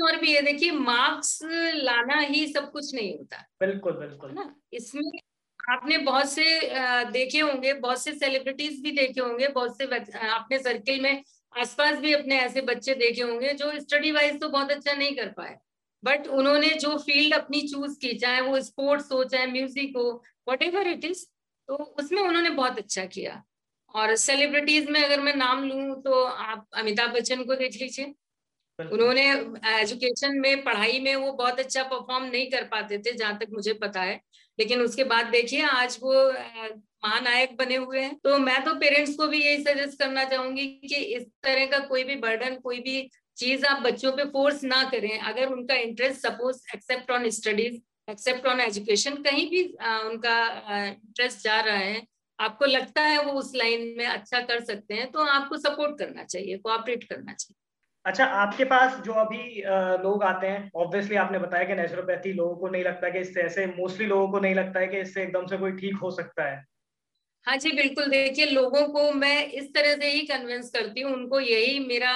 और 0.00 0.16
भी 0.16 0.34
है 0.34 0.42
देखिए 0.42 0.70
मार्क्स 0.72 1.38
लाना 1.44 2.18
ही 2.20 2.46
सब 2.46 2.70
कुछ 2.72 2.94
नहीं 2.94 3.16
होता। 3.18 3.44
बिल्कुल 3.60 3.92
बिल्कुल। 3.94 4.30
ना? 4.30 4.54
इसमें 4.72 5.10
आपने 5.60 5.98
बहुत 6.00 6.30
से 6.30 6.44
देखे 7.12 7.40
होंगे 7.40 7.72
बहुत 7.74 8.02
से 8.02 8.12
सेलिब्रिटीज 8.14 8.80
भी 8.82 8.90
देखे 8.92 9.20
होंगे 9.20 9.48
बहुत 9.50 9.76
से 9.78 9.84
अपने 9.84 10.58
सर्किल 10.58 11.00
में 11.02 11.22
आसपास 11.52 11.98
भी 11.98 12.12
अपने 12.12 12.38
ऐसे 12.40 12.60
बच्चे 12.62 12.94
देखे 12.94 13.22
होंगे 13.22 13.52
जो 13.54 13.72
स्टडी 13.80 14.10
वाइज 14.12 14.40
तो 14.40 14.48
बहुत 14.48 14.70
अच्छा 14.70 14.92
नहीं 14.92 15.16
कर 15.16 15.28
पाए। 15.32 15.56
बट 16.02 16.26
उन्होंने 16.28 16.68
जो 16.76 16.96
फ़ील्ड 16.98 17.34
अपनी 17.34 17.60
चूज़ 17.68 17.98
की 18.00 18.12
चाहे 18.18 18.40
वो 18.40 18.60
स्पोर्ट्स 18.62 19.12
हो 19.12 19.22
चाहे 19.24 19.46
म्यूज़िक 19.48 19.96
हो 19.96 20.04
वट 20.48 20.62
एवर 20.62 20.88
इट 20.88 21.04
इज़ 21.04 21.24
तो 21.68 21.74
उसमें 22.00 22.22
उन्होंने 22.22 22.50
बहुत 22.52 22.78
अच्छा 22.78 23.04
किया। 23.06 23.42
और 23.94 24.14
सेलिब्रिटीज 24.16 24.88
में 24.90 25.02
अगर 25.02 25.20
मैं 25.20 25.34
नाम 25.36 25.64
लूँ 25.64 26.00
तो 26.02 26.22
आप 26.24 26.66
अमिताभ 26.74 27.10
बच्चन 27.14 27.44
को 27.44 27.54
देख 27.56 27.76
लीजिए। 27.82 28.14
उन्होंने 28.84 29.28
एजुकेशन 29.72 30.38
में 30.40 30.62
पढ़ाई 30.64 30.98
में 31.00 31.14
वो 31.16 31.32
बहुत 31.32 31.60
अच्छा 31.60 31.82
परफॉर्म 31.84 32.24
नहीं 32.24 32.50
कर 32.50 32.64
पाते 32.64 32.98
थे 32.98 33.12
जहाँ 33.12 33.38
तक 33.38 33.48
मुझे 33.52 33.72
पता 33.82 34.02
है। 34.02 34.20
लेकिन 34.58 34.80
उसके 34.80 35.04
बाद 35.04 35.26
देखिए 35.26 35.62
आज 35.64 35.98
वो 36.02 36.12
महानायक 37.04 37.56
बने 37.56 37.76
हुए 37.76 38.00
हैं। 38.00 38.14
तो 38.24 38.38
मैं 38.38 38.62
तो 38.64 38.74
पेरेंट्स 38.74 39.14
को 39.16 39.26
भी 39.26 39.42
यही 39.44 39.62
सजेस्ट 39.64 39.98
करना 39.98 40.24
चाहूँगी 40.24 40.66
कि 40.88 40.94
इस 40.94 41.22
तरह 41.44 41.66
का 41.66 41.78
कोई 41.86 42.04
भी 42.04 42.16
बर्डन 42.16 42.56
कोई 42.64 42.80
भी 42.80 43.08
चीज़ 43.36 43.64
आप 43.66 43.82
बच्चों 43.82 44.12
पे 44.12 44.24
फोर्स 44.24 44.62
ना 44.64 44.82
करें। 44.90 45.18
अगर 45.20 45.52
उनका 45.52 45.74
interest 45.76 46.20
suppose 46.20 46.62
except 46.74 47.10
on 47.10 47.28
studies 47.30 47.80
except 48.10 48.46
on 48.46 48.60
education 48.60 49.22
कहीं 49.22 49.48
भी 49.50 49.62
आ, 49.80 49.98
उनका 50.00 50.36
इंटरेस्ट 50.86 51.42
जा 51.44 51.60
रहा 51.60 51.76
है 51.76 52.02
आपको 52.38 52.64
लगता 52.66 53.02
है 53.02 53.22
वो 53.24 53.32
उस 53.32 53.52
लाइन 53.54 53.94
में 53.98 54.06
अच्छा 54.06 54.40
कर 54.40 54.64
सकते 54.64 54.94
हैं 54.94 55.10
तो 55.12 55.24
आपको 55.30 55.56
सपोर्ट 55.58 55.98
करना 55.98 56.24
चाहिए 56.24 56.58
कोऑपरेट 56.58 57.04
करना 57.04 57.32
चाहिए। 57.32 57.61
अच्छा 58.06 58.24
आपके 58.24 58.64
पास 58.64 58.96
जो 59.04 59.12
अभी 59.12 59.62
लोग 60.02 60.22
आते 60.22 60.46
हैं 60.46 60.70
ऑब्वियसली 60.76 61.16
आपने 61.16 61.38
बताया 61.38 61.64
कि 61.64 61.74
नेचुरोपैथी 61.74 62.32
लोगों 62.32 62.54
को 62.56 62.68
नहीं 62.68 62.84
लगता 62.84 63.10
कि 63.10 63.18
इससे 63.18 63.40
ऐसे 63.40 63.66
मोस्टली 63.66 64.06
लोगों 64.06 64.28
को 64.28 64.38
नहीं 64.38 64.54
लगता 64.54 64.80
है 64.80 64.86
कि 64.86 65.00
इससे 65.00 65.22
एकदम 65.22 65.46
से 65.46 65.58
कोई 65.58 65.72
ठीक 65.72 65.96
हो 65.96 66.10
सकता 66.10 66.48
है। 66.50 66.64
हाँ 67.46 67.56
जी, 67.56 67.70
बिल्कुल। 67.72 68.06
देखिए, 68.06 68.46
लोगों 68.46 68.86
को 68.88 69.10
मैं 69.12 69.46
इस 69.52 69.72
तरह 69.74 69.96
से 69.96 70.10
ही 70.10 70.20
कन्विंस 70.26 70.70
करती 70.70 71.00
हूँ, 71.00 71.12
उनको 71.12 71.40
यही 71.40 71.78
मेरा 71.78 72.12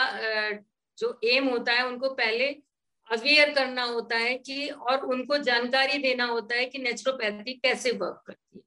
जो 0.99 1.19
एम 1.26 1.49
होता 1.49 1.73
है, 1.73 1.87
उनको 1.87 2.09
पहले 2.11 2.49
अवेयर 3.09 3.50
करना 3.55 3.83
होता 3.85 4.16
है 4.16 4.37
कि, 4.38 4.69
और 4.69 5.05
उनको 5.07 5.38
जानकारी 5.40 5.99
देना 5.99 6.25
होता 6.25 6.55
है 6.55 6.64
कि 6.66 6.78
नेचुरोपैथी 6.78 7.55
कैसे 7.55 7.90
वर्क 7.93 8.23
करती 8.26 8.59
है। 8.59 8.62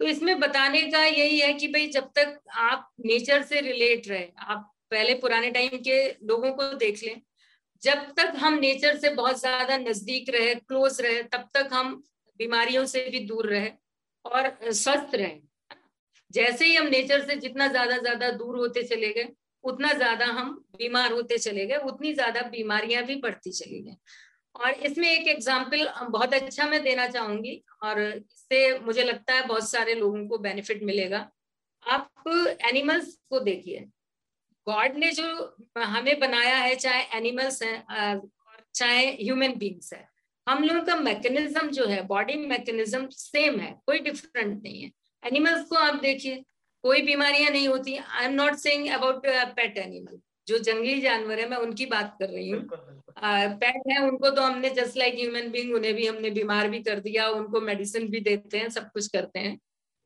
तो 0.00 0.06
इसमें 0.06 0.38
बताने 0.40 0.82
का 0.90 1.04
यही 1.04 1.38
है 1.40 1.52
कि 1.54 1.68
भाई 1.68 1.86
जब 1.90 2.10
तक 2.16 2.40
आप 2.58 2.90
नेचर 3.06 3.42
से 3.44 3.60
रिलेट 3.62 4.08
रहे, 4.08 4.28
आप 4.38 4.72
पहले 4.90 5.14
पुराने 5.16 5.50
टाइम 5.50 5.78
के 5.78 5.98
लोगों 6.26 6.52
को 6.52 6.72
देख 6.76 7.02
लें। 7.02 7.20
जब 7.82 8.06
तक 8.16 8.32
हम 8.36 8.54
नेचर 8.58 8.96
से 8.98 9.10
बहुत 9.14 9.40
ज़्यादा 9.40 9.76
नज़दीक 9.78 10.30
रहे, 10.30 10.54
क्लोज 10.54 11.00
रहे, 11.00 11.22
तब 11.24 11.48
तक 11.54 11.68
हम 11.72 11.94
बीमारियों 12.40 12.84
से 12.86 13.08
भी 13.10 13.20
दूर 13.26 13.46
रहे 13.46 13.70
और 14.24 14.72
स्वस्थ 14.72 15.14
रहे। 15.14 15.36
जैसे 16.30 16.64
ही 16.64 16.74
हम 16.74 16.86
नेचर 16.86 17.24
से 17.26 17.36
जितना 17.36 17.66
ज़्यादा 17.68 17.96
ज़्यादा 17.98 18.30
दूर 18.32 18.56
होते 18.56 18.82
चले 18.84 19.12
गए, 19.12 19.28
उतना 19.64 19.92
ज़्यादा 19.92 20.26
हम 20.26 20.50
बीमार 20.78 21.12
होते 21.12 21.38
चले 21.38 21.66
गए, 21.66 21.76
उतनी 21.76 22.12
ज़्यादा 22.14 22.40
बीमारियाँ 22.50 23.04
भी 23.04 23.14
बढ़ती 23.16 23.50
चली 23.52 23.80
गई। 23.80 23.96
और 24.54 24.70
इसमें 24.86 25.08
एक 25.10 25.28
एग्ज़ाम्पल 25.28 25.88
बहुत 26.10 26.34
अच्छा 26.34 26.66
मैं 26.66 26.82
देना 26.82 27.06
चाहूँगी 27.08 27.62
और 27.82 28.00
इससे 28.02 28.78
मुझे 28.78 29.04
लगता 29.04 29.34
है 29.34 29.46
बहुत 29.46 29.70
सारे 29.70 29.94
लोगों 29.94 30.26
को 30.28 30.38
बेनिफिट 30.38 30.82
मिलेगा। 30.82 31.28
आप 31.82 32.28
एनिमल्स 32.28 33.14
को 33.30 33.40
देखिए। 33.40 33.86
गॉड 34.68 34.96
ने 34.96 35.10
जो 35.12 35.26
हमें 35.78 36.18
बनाया 36.20 36.56
है 36.58 36.74
चाहे 36.76 37.02
एनिमल्स 37.18 37.62
हैं 37.62 38.20
चाहे 38.74 39.06
ह्यूमन 39.14 39.54
बींग्स 39.58 39.92
है 39.92 40.06
हम 40.46 40.62
लोगों 40.64 40.82
का 40.82 40.96
मैकेनिज्म 40.96 41.68
जो 41.70 41.86
है 41.86 42.02
बॉडी 42.06 42.34
मैकेनिज्म 42.46 43.08
सेम 43.12 43.58
है 43.60 43.70
कोई 43.86 43.98
डिफरेंट 44.00 44.62
नहीं 44.62 44.82
है। 44.82 44.90
एनिमल्स 45.22 45.64
को 45.68 45.76
आप 45.76 46.00
देखिए 46.02 46.42
कोई 46.84 47.02
बीमारियाँ 47.02 47.50
नहीं 47.50 47.68
होती। 47.68 47.96
I 47.96 48.24
am 48.24 48.32
not 48.34 48.54
saying 48.58 48.88
about 48.94 49.26
pet 49.26 49.78
animal 49.78 50.18
जो 50.48 50.58
जंगली 50.60 51.00
जानवर 51.00 51.40
है 51.40 51.48
मैं 51.48 51.56
उनकी 51.58 51.86
बात 51.86 52.16
कर 52.20 52.28
रही 52.28 52.50
हूँ। 52.50 52.60
पेट 53.18 53.82
है 53.90 53.98
उनको 54.02 54.30
तो 54.30 54.42
हमने 54.42 54.70
जस्ट 54.74 54.96
लाइक 54.96 55.14
ह्यूमन 55.14 55.50
बींग 55.50 55.74
उन्हें 55.74 55.94
भी 55.94 56.06
हमने 56.06 56.30
बीमार 56.32 56.68
भी 56.70 56.82
कर 56.82 57.00
दिया 57.00 57.28
उनको 57.30 57.60
मेडिसिन 57.62 58.08
भी 58.10 58.20
देते 58.20 58.58
हैं 58.58 58.68
सब 58.70 58.90
कुछ 58.92 59.06
करते 59.08 59.38
हैं। 59.38 59.58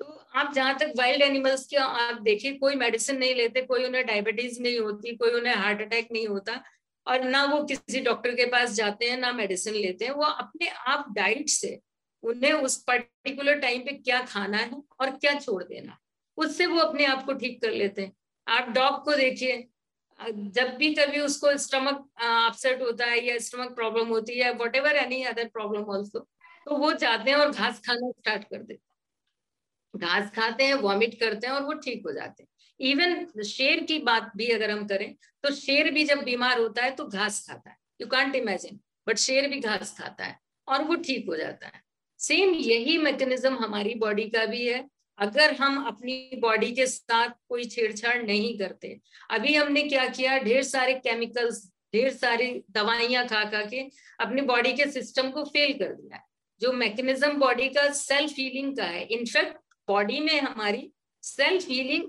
तो 0.03 0.13
आप 0.35 0.53
जहाँ 0.55 0.77
तक 0.79 0.93
वाइल्ड 0.97 1.23
एनिमल्स 1.23 1.67
के, 1.67 1.77
आप 1.77 2.21
देखिए, 2.23 2.53
कोई 2.53 2.75
मेडिसिन 2.77 3.19
नहीं 3.19 3.35
लेते, 3.35 3.61
कोई 3.63 3.85
उन्हें 3.85 4.07
डायबिटीज़ 4.07 4.61
नहीं 4.63 4.79
होती, 4.79 5.15
कोई 5.17 5.31
उन्हें 5.31 5.55
हार्ट 5.55 5.81
अटैक 5.83 6.09
नहीं 6.13 6.27
होता 6.29 6.63
और 7.07 7.25
ना 7.25 7.45
वो 7.45 7.63
किसी 7.65 8.01
डॉक्टर 8.01 8.35
के 8.35 8.45
पास 8.47 8.71
जाते 8.73 9.11
हैं, 9.11 9.19
ना 9.19 9.33
मेडिसिन 9.33 9.75
लेते 9.75 10.05
हैं। 10.05 10.13
वो 10.13 10.25
अपने 10.25 10.69
आप 10.69 11.07
डाइट 11.17 11.49
से 11.49 11.79
उन्हें 12.23 12.53
उस 12.53 12.77
पर्टिकुलर 12.85 13.59
टाइम 13.61 13.81
पे 13.81 13.93
क्या 13.95 14.21
खाना 14.25 14.59
है 14.59 14.83
और 15.01 15.11
क्या 15.11 15.39
छोड़ 15.41 15.63
देना। 15.65 15.99
उससे 16.39 16.67
वो 16.67 16.79
अपने 16.81 17.05
आप 17.05 17.25
को 17.27 17.33
ठीक 17.35 17.61
कर 17.63 17.71
लेते 17.73 18.03
हैं। 18.03 18.13
आप 18.47 18.69
डॉग 18.71 19.03
को 19.05 19.15
देखिए, 19.17 19.65
जब 20.21 20.77
भी 20.77 20.93
कभी 20.95 21.21
उसको 21.21 21.57
स्टमक 21.59 22.07
अपसेट 22.23 22.83
होता 22.83 23.07
है 23.07 23.25
या 23.27 23.39
स्टमक 23.39 23.75
प्रॉब्लम 23.75 24.09
होती 24.09 24.39
है 24.39 24.53
whatever 24.77 24.97
any 24.97 25.23
other 25.25 25.49
problem 25.49 25.85
also 25.95 26.19
तो 26.67 26.77
वो 26.77 26.93
जाते 26.95 27.31
हैं 27.31 27.37
और 27.39 27.51
घास 27.51 27.81
खाना 27.87 28.11
स्टार्ट 28.11 28.45
कर 28.45 28.57
देते 28.57 28.73
हैं। 28.75 28.92
घास 30.03 30.31
खाते 30.37 30.65
हैं 30.65 30.75
वॉमिट 30.81 31.19
करते 31.21 31.47
हैं 31.47 31.55
और 31.55 31.63
वो 31.65 31.73
ठीक 31.81 32.03
हो 32.07 32.13
जाते 32.13 32.43
हैं। 32.43 32.49
इवन 32.81 33.43
शेर 33.45 33.83
की 33.85 33.99
बात 34.01 34.31
भी 34.37 34.47
अगर 34.51 34.71
हम 34.71 34.87
करें 34.87 35.13
तो 35.45 35.55
शेर 35.55 35.91
भी 35.91 36.05
जब 36.05 36.23
बीमार 36.25 36.61
होता 36.61 36.83
है 36.83 36.91
तो 36.93 37.07
घास 37.07 37.47
खाता 37.47 37.71
है। 37.71 37.77
यू 38.01 38.07
कांट 38.09 38.35
इमेजिन 38.37 38.79
बट 39.07 39.19
शेर 39.19 39.49
भी 39.49 39.61
घास 39.61 39.97
खाता 39.99 40.25
है 40.25 40.39
और 40.69 40.85
वो 40.85 40.95
ठीक 40.97 41.27
हो 41.29 41.37
जाता 41.37 41.67
है। 41.67 41.83
सेम 42.21 42.55
यही 42.55 42.97
मैकेनिज्म 43.01 43.55
हमारी 43.57 43.95
बॉडी 43.97 44.29
का 44.31 44.45
भी 44.47 44.67
है। 44.67 44.85
अगर 45.19 45.55
हम 45.55 45.83
अपनी 45.87 46.39
बॉडी 46.41 46.71
के 46.73 46.87
साथ 46.87 47.31
कोई 47.49 47.65
छेड़छाड़ 47.67 48.23
नहीं 48.23 48.57
करते, 48.59 48.99
अभी 49.31 49.55
हमने 49.55 49.83
क्या 49.83 50.07
किया? 50.09 50.39
ढेर 50.39 50.63
सारे 50.65 50.95
केमिकल्स 50.97 51.63
ढेर 51.95 52.11
सारी 52.13 52.47
दवाइयाँ 52.71 53.27
खा 53.29 53.43
खा 53.45 53.63
के 53.65 53.81
अपनी 54.21 54.43
बॉडी 54.43 54.73
के 54.73 54.91
सिस्टम 54.91 55.31
को 55.31 55.45
फेल 55.47 55.73
कर 55.79 55.93
दिया 55.93 56.21
जो 56.61 56.73
मैकेनिज्म 56.75 57.33
बॉडी 57.39 57.69
का 57.69 57.89
सेल्फ 57.95 58.33
हीलिंग 58.33 58.77
का 58.77 58.85
है 58.87 59.05
इनफैक्ट 59.09 59.57
बॉडी 59.89 60.21
में 60.21 60.41
हमारी 60.41 60.91
self 61.25 61.69
healing 61.69 62.05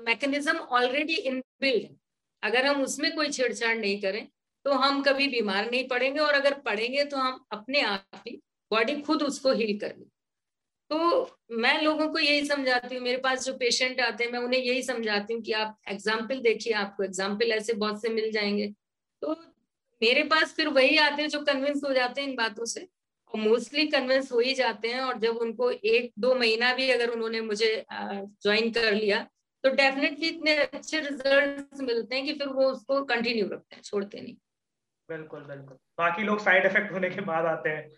mechanism 0.00 0.56
already 0.56 1.14
inbuilt 1.14 1.82
है। 1.82 1.96
अगर 2.42 2.66
हम 2.66 2.82
उसमें 2.82 3.14
कोई 3.14 3.30
छेड़छाड़ 3.30 3.76
नहीं 3.76 4.00
करें 4.00 4.26
तो 4.64 4.72
हम 4.74 5.02
कभी 5.02 5.26
बीमार 5.28 5.70
नहीं 5.70 5.86
पड़ेंगे 5.88 6.20
और 6.20 6.34
अगर 6.34 6.54
पड़ेंगे 6.60 7.04
तो 7.04 7.16
हम 7.16 7.44
अपने 7.52 7.80
आप 7.82 8.22
ही 8.26 8.40
बॉडी 8.70 9.00
खुद 9.02 9.22
उसको 9.22 9.52
हील 9.52 9.78
कर 9.78 9.94
ले। 9.98 10.04
तो 10.90 10.98
मैं 11.52 11.80
लोगों 11.82 12.08
को 12.08 12.18
यही 12.18 12.46
समझाती 12.46 12.94
हूँ, 12.94 13.02
मेरे 13.04 13.16
पास 13.18 13.44
जो 13.44 13.52
पेशेंट 13.54 14.00
आते 14.00 14.24
हैं, 14.24 14.30
मैं 14.32 14.38
उन्हें 14.40 14.60
यही 14.60 14.82
समझाती 14.82 15.34
हूँ 15.34 15.42
कि 15.42 15.52
आप 15.54 15.76
एग्ज़ाम्पल 15.88 16.40
देखिए, 16.40 16.72
आपको 16.74 17.02
एग्ज़ाम्पल 17.04 17.52
ऐसे 17.52 17.72
बहुत 17.74 18.02
से 18.02 18.08
मिल 18.10 18.30
जाएँगे। 18.32 18.66
तो 19.22 19.32
मेरे 20.02 20.22
पास 20.24 20.54
फिर 20.54 20.68
वही 20.70 20.96
आते 20.98 21.22
हैं 21.22 21.28
जो 21.28 21.40
कन्विंस 21.42 21.80
हो 21.84 21.92
जाते 21.92 22.20
हैं 22.20 22.28
इन 22.28 22.34
बातों 22.36 22.64
से 22.66 22.86
मोस्टली 23.38 23.86
कन्विंस 23.86 24.32
हो 24.32 24.38
ही 24.40 24.54
जाते 24.54 24.88
हैं 24.88 25.00
और 25.00 25.18
जब 25.18 25.36
उनको 25.36 25.70
एक 25.70 26.12
दो 26.18 26.34
महीना 26.34 26.72
भी 26.74 26.90
अगर 26.90 27.10
उन्होंने 27.10 27.40
मुझे 27.40 27.84
ज्वाइन 27.92 28.70
कर 28.70 28.92
लिया 28.92 29.26
तो 29.64 29.70
डेफिनेटली 29.70 30.28
इतने 30.28 30.56
अच्छे 30.56 31.00
रिज़ल्ट 31.00 31.80
मिलते 31.80 32.16
हैं 32.16 32.24
कि 32.24 32.32
फिर 32.32 32.48
वो 32.48 32.70
उसको 32.70 33.04
कंटिन्यू 33.04 33.48
रखते 33.48 33.76
हैं 33.76 33.82
छोड़ते 33.82 34.20
नहीं। 34.20 34.34
बिल्कुल 35.08 35.40
बिल्कुल। 35.40 35.76
बाकी 35.98 36.22
लोग 36.22 36.38
साइड 36.38 36.66
इफ़ेक्ट 36.66 36.92
होने 36.92 37.10
के 37.10 37.20
बाद 37.20 37.46
आते 37.46 37.70
हैं। 37.70 37.88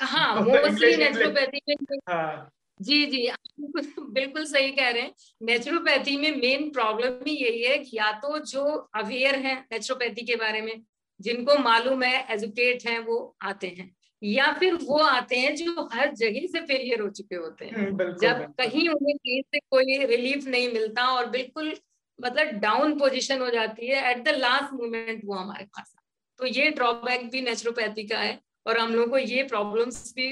हाँ 0.00 0.40
मोस्टली 0.40 0.96
नेचुरोपैथी 0.96 1.60
में 1.68 1.98
हाँ। 2.08 2.50
जी 2.80 3.06
जी 3.06 3.28
बिल्कुल 3.60 4.44
सही 4.44 4.70
कह 4.70 4.90
रहे 4.90 5.02
हैं। 5.02 5.14
नेचुरोपैथी 5.42 6.16
में 6.16 6.30
मेन 6.36 6.70
प्रॉब्लम 6.70 7.24
ही 7.26 7.36
यही 7.36 7.62
है 7.62 7.78
कि 7.78 7.96
या 7.96 8.12
तो 8.12 8.38
जो 8.38 8.64
अवेयर 8.94 9.34
है 9.34 9.54
नेचुरोपैथी 9.72 10.26
के 10.26 10.36
बारे 10.36 10.60
में 10.60 10.82
जिनको 11.20 11.58
मालूम 11.58 12.02
है 12.02 12.26
एजुकेट 12.34 12.86
हैं 12.86 12.98
वो 12.98 13.36
आते 13.42 13.66
हैं। 13.68 13.94
या 14.22 14.52
फिर 14.52 14.74
वो 14.74 14.98
आते 14.98 15.36
हैं 15.36 15.54
जो 15.56 15.88
हर 15.92 16.12
जगह 16.14 16.46
से 16.46 16.60
फेलियर 16.60 17.00
हो 17.00 17.08
चुके 17.10 17.36
होते 17.36 17.64
हैं। 17.64 17.74
हम्म, 17.74 18.12
जब 18.12 18.54
कहीं 18.54 18.88
उन्हें 18.88 19.16
कहीं 19.16 19.42
से 19.42 19.58
कोई 19.58 20.04
रिलीफ 20.06 20.46
नहीं 20.46 20.72
मिलता 20.72 21.06
और 21.08 21.28
बिल्कुल 21.30 21.74
मतलब 22.18 22.46
डाउन 22.60 22.98
पोजीशन 22.98 23.40
हो 23.40 23.50
जाती 23.50 23.86
है 23.86 24.10
एट 24.10 24.24
द 24.24 24.28
लास्ट 24.28 24.72
मोमेंट 24.72 25.22
वो 25.24 25.34
हमारे 25.34 25.64
पास 25.64 25.94
तो 26.38 26.46
ये 26.46 26.70
ड्रॉबैक 26.70 27.28
भी 27.30 27.40
नेचुरोपैथी 27.40 28.06
का 28.06 28.18
है 28.18 28.38
और 28.66 28.78
हम 28.78 28.94
लोग 28.94 29.10
को 29.10 29.18
ये 29.18 29.42
प्रॉब्लम्स 29.42 30.12
भी 30.16 30.30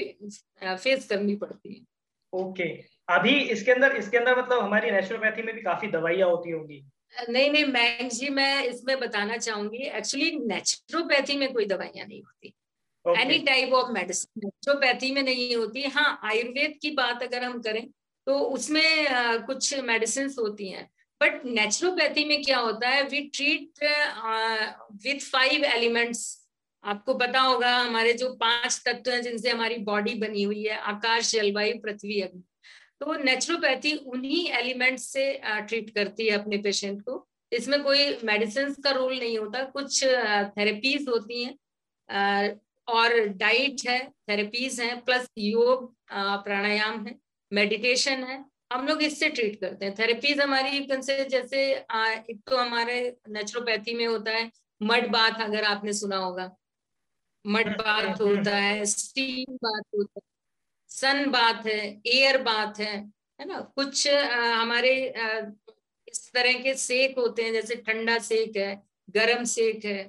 फेस 0.63 1.07
करनी 1.07 1.35
पड़ती 1.35 1.73
है। 1.73 1.81
Okay 2.33 2.63
okay. 2.63 2.83
अभी 3.09 3.39
इसके 3.49 3.71
अंदर 3.71 3.95
इसके 3.95 4.17
अंदर 4.17 4.37
मतलब 4.37 4.59
हमारी 4.59 4.91
नेचुरोपैथी 4.91 5.41
में 5.41 5.55
भी 5.55 5.61
काफ़ी 5.61 5.87
दवाइयाँ 5.87 6.29
होती 6.29 6.51
होंगी। 6.51 6.83
नहीं 7.15 7.49
नहीं 7.49 7.65
मैम 7.65 8.09
जी 8.09 8.29
मैं 8.29 8.63
इसमें 8.63 8.99
बताना 8.99 9.37
चाहूँगी 9.37 9.83
एक्चुअली 9.89 10.31
नेचुरोपैथी 10.45 11.37
में 11.37 11.51
कोई 11.53 11.65
दवाइयाँ 11.65 12.07
नहीं 12.07 12.21
होती। 12.21 12.53
Any 13.05 13.37
type 13.45 13.73
of 13.73 13.91
medicine 13.91 14.41
naturopathy 14.45 15.11
में 15.11 15.21
नहीं 15.23 15.55
होती। 15.55 15.83
हाँ 15.83 16.19
आयुर्वेद 16.23 16.77
की 16.81 16.91
बात 16.91 17.23
अगर 17.23 17.43
हम 17.43 17.61
करें 17.61 17.85
तो 18.27 18.37
उसमें 18.39 19.07
आ, 19.07 19.37
कुछ 19.37 19.73
मेडिसिन 19.81 20.33
होती 20.39 20.69
हैं। 20.69 20.89
बट 21.21 21.45
नेचुरोपैथी 21.45 22.25
में 22.25 22.41
क्या 22.43 22.57
होता 22.57 22.89
है 22.89 23.03
we 23.03 23.21
treat 23.35 23.83
with 25.05 25.29
five 25.31 25.63
elements 25.65 26.23
आपको 26.83 27.13
पता 27.13 27.39
होगा 27.39 27.75
हमारे 27.77 28.13
जो 28.13 28.33
पाँच 28.35 28.81
तत्व 28.85 29.11
हैं 29.11 29.21
जिनसे 29.21 29.49
हमारी 29.49 29.77
बॉडी 29.85 30.13
बनी 30.15 30.43
हुई 30.43 30.63
है 30.63 30.77
आकाश 30.89 31.31
जलवायु 31.31 31.79
पृथ्वी 31.83 32.19
अग्नि। 32.21 32.43
तो 33.01 33.13
नेचुरोपैथी 33.23 33.93
उन्हीं 34.07 34.49
एलिमेंट 34.53 34.99
से 34.99 35.31
ट्रीट 35.43 35.89
करती 35.95 36.27
है 36.27 36.37
अपने 36.39 36.57
पेशेंट 36.59 37.01
को। 37.01 37.25
इसमें 37.51 37.81
कोई 37.83 38.17
मेडिसिन 38.25 38.73
का 38.83 38.91
रोल 38.91 39.17
नहीं 39.19 39.37
होता 39.37 39.63
कुछ 39.71 40.03
थेरेपीज 40.03 41.07
होती 41.09 41.43
हैं 41.43 42.59
और 42.87 43.17
डाइट 43.37 43.81
है 43.87 43.99
थेरेपीज 44.29 44.79
हैं 44.81 45.03
प्लस 45.05 45.29
योग 45.39 45.93
प्राणायाम 46.11 47.05
है 47.07 47.15
मेडिटेशन 47.51 48.23
है 48.23 48.43
हम 48.73 48.87
लोग 48.87 49.01
इससे 49.03 49.29
ट्रीट 49.29 49.59
करते 49.61 49.85
हैं। 49.85 49.93
थेरेपीज 49.95 50.39
हमारी 50.41 50.87
से 51.01 51.23
जैसे 51.29 51.63
एक 51.71 52.39
तो 52.49 52.57
हमारे 52.57 52.95
नेचुरोपैथी 53.29 53.93
में 53.95 54.05
होता 54.07 54.31
है 54.31 54.49
मड 54.81 55.07
बाथ 55.11 55.41
अगर 55.41 55.63
आपने 55.63 55.93
सुना 55.93 56.17
होगा। 56.17 56.49
मड 57.45 57.69
बाथ 57.77 58.21
होता 58.21 58.55
है 58.55 58.85
स्टीम 58.87 59.55
बाथ 59.55 59.81
होता 59.97 60.19
है। 60.19 60.33
सन 60.95 61.29
बाथ 61.31 61.67
है 61.67 62.01
एयर 62.07 62.37
बाथ 62.41 62.79
है 62.79 62.95
है 63.39 63.45
ना? 63.45 63.59
कुछ 63.75 64.07
आ, 64.07 64.55
हमारे 64.55 65.09
आ, 65.09 65.41
इस 66.07 66.31
तरह 66.33 66.53
के 66.63 66.73
सेक 66.73 67.17
होते 67.19 67.43
हैं 67.43 67.53
जैसे 67.53 67.75
ठंडा 67.75 68.17
सेक 68.19 68.57
है 68.57 68.81
गर्म 69.09 69.43
सेक 69.43 69.85
है 69.85 70.03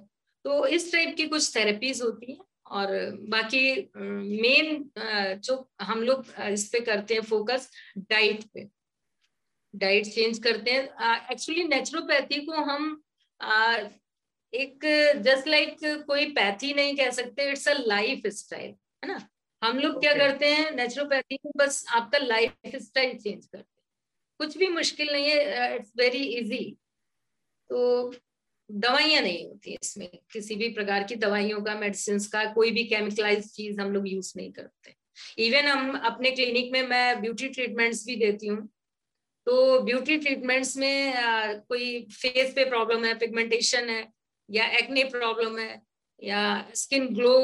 तो 0.45 0.66
इस 0.66 0.93
टाइप 0.93 1.14
की 1.16 1.26
कुछ 1.28 1.55
थेरेपीज 1.57 2.02
होती 2.02 2.33
है 2.33 2.38
और 2.66 2.88
बाकी 3.31 3.90
मेन 3.97 4.90
जो 5.40 5.57
हम 5.83 6.02
लोग 6.02 6.25
इस 6.43 6.69
पे 6.69 6.81
करते 6.81 7.14
हैं 7.14 7.23
फोकस 7.23 7.69
डाइट 7.99 8.45
पे। 8.55 8.66
डाइट 9.75 10.07
चेंज 10.07 10.38
करते 10.38 10.71
हैं। 10.71 10.83
एक्चुअली 11.33 11.64
नेचुरोपैथी 11.64 12.40
को 12.47 12.52
हम 12.52 13.02
uh, 13.40 13.88
एक 14.52 14.85
जस्ट 15.23 15.49
लाइक 15.49 15.76
like, 15.81 16.02
कोई 16.07 16.26
पैथी 16.33 16.73
नहीं 16.75 16.97
कह 16.97 17.11
सकते 17.11 17.50
इट्स 17.50 17.69
अ 17.69 17.75
लाइफ 17.78 18.26
स्टाइल 18.26 18.75
है 19.05 19.09
ना? 19.09 19.19
हम 19.66 19.78
लोग 19.78 19.92
okay. 19.92 20.00
क्या 20.00 20.12
करते 20.14 20.46
हैं 20.46 20.70
नेचुरोपैथी 20.73 21.38
में 21.46 21.52
बस 21.56 21.85
आपका 21.94 22.18
लाइफ 22.18 22.76
स्टाइल 22.76 23.16
चेंज 23.18 23.46
करते 23.46 23.58
हैं। 23.58 23.85
कुछ 24.40 24.56
भी 24.58 24.68
मुश्किल 24.68 25.12
नहीं 25.12 25.25
है 25.25 25.75
इट्स 25.76 25.92
वेरी 25.99 26.23
इजी 26.38 26.64
तो 27.70 28.12
दवाइयाँ 28.70 29.23
नहीं 29.23 29.46
होती 29.46 29.76
इसमें 29.82 30.08
किसी 30.32 30.54
भी 30.54 30.68
प्रकार 30.75 31.04
की 31.04 31.16
दवाइयों 31.16 31.61
का 31.62 31.75
मेडिसिन 31.75 32.18
का 32.32 32.44
कोई 32.52 32.70
भी 32.70 32.85
केमिकलाइज 32.85 33.50
चीज़ 33.52 33.80
हम 33.80 33.92
लोग 33.92 34.08
यूज़ 34.08 34.32
नहीं 34.37 34.52
करते। 34.52 34.94
इवन 35.38 35.66
हम 35.66 35.99
अपने 36.04 36.30
क्लिनिक 36.30 36.73
में 36.73 36.82
मैं 36.88 37.20
ब्यूटी 37.20 37.49
ट्रीटमेंट्स 37.49 38.04
भी 38.06 38.16
देती 38.16 38.46
हूँ। 38.46 38.68
तो 39.46 39.80
ब्यूटी 39.80 40.16
ट्रीटमेंट्स 40.18 40.76
में 40.76 41.14
आ, 41.14 41.52
कोई 41.52 42.00
फेस 42.12 42.52
पे 42.54 42.64
प्रॉब्लम 42.64 43.04
है 43.04 43.14
पिगमेंटेशन 43.18 43.88
है 43.90 44.02
या 44.49 44.66
एक्ने 44.78 45.04
प्रॉब्लम 45.04 45.58
है 45.58 45.82
या 46.23 46.42
स्किन 46.75 47.06
ग्लो 47.14 47.38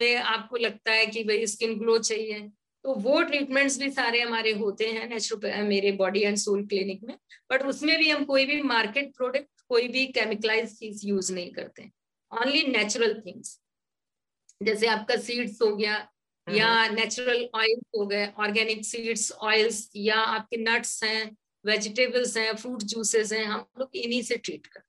में 0.00 0.14
आपको 0.16 0.56
लगता 0.56 0.92
है 0.92 1.06
कि 1.06 1.24
भाई 1.24 1.46
स्किन 1.46 1.78
ग्लो 1.78 1.98
चाहिए 1.98 2.40
तो 2.84 2.94
वो 2.94 3.22
ट्रीटमेंट्स 3.22 3.78
भी 3.78 3.90
सारे 3.90 4.20
हमारे 4.20 4.52
होते 4.52 4.86
हैं 4.88 5.62
मेरे 5.62 5.92
बॉडी 5.92 6.20
एंड 6.20 6.36
सोल 6.36 6.66
क्लिनिक 6.66 7.02
में 7.04 7.16
बट 7.50 7.62
उसमें 7.62 7.98
भी 7.98 8.10
हम 8.10 8.24
कोई 8.24 8.44
भी 8.46 8.62
मार्केट 8.62 9.14
प्रोडक्ट 9.16 9.48
कोई 9.68 9.88
भी 9.88 10.06
केमिकलाइज 10.06 10.78
चीज़ 10.78 11.06
यूज़ 11.06 11.32
नहीं 11.32 11.50
करते 11.52 11.90
ओनली 12.32 12.62
नेचुरल 12.62 13.20
थिंग्स 13.26 13.60
जैसे 14.60 14.86
आपका 14.86 15.16
सीड्स 15.16 15.62
हो 15.62 15.76
गया 15.76 16.08
या 16.46 16.88
नेचुरल 16.88 17.48
ऑयल 17.54 17.80
हो 17.98 18.06
गए 18.06 18.26
ऑर्गेनिक 18.38 18.84
सीड्स 18.84 19.32
ऑयल्स 19.32 19.90
या 19.96 20.16
आपके 20.16 20.56
नट्स 20.56 21.02
हैं 21.04 21.36
वेजिटेबल्स 21.64 22.36
हैं 22.36 22.54
फ्रूट 22.56 22.82
जूसेस 22.82 23.32
हैं 23.32 23.44
हम 23.44 23.66
लोग 23.78 23.96
इन्हीं 23.96 24.22
से 24.22 24.36
ट्रीट 24.36 24.66
करते 24.66 24.80
हैं। 24.80 24.87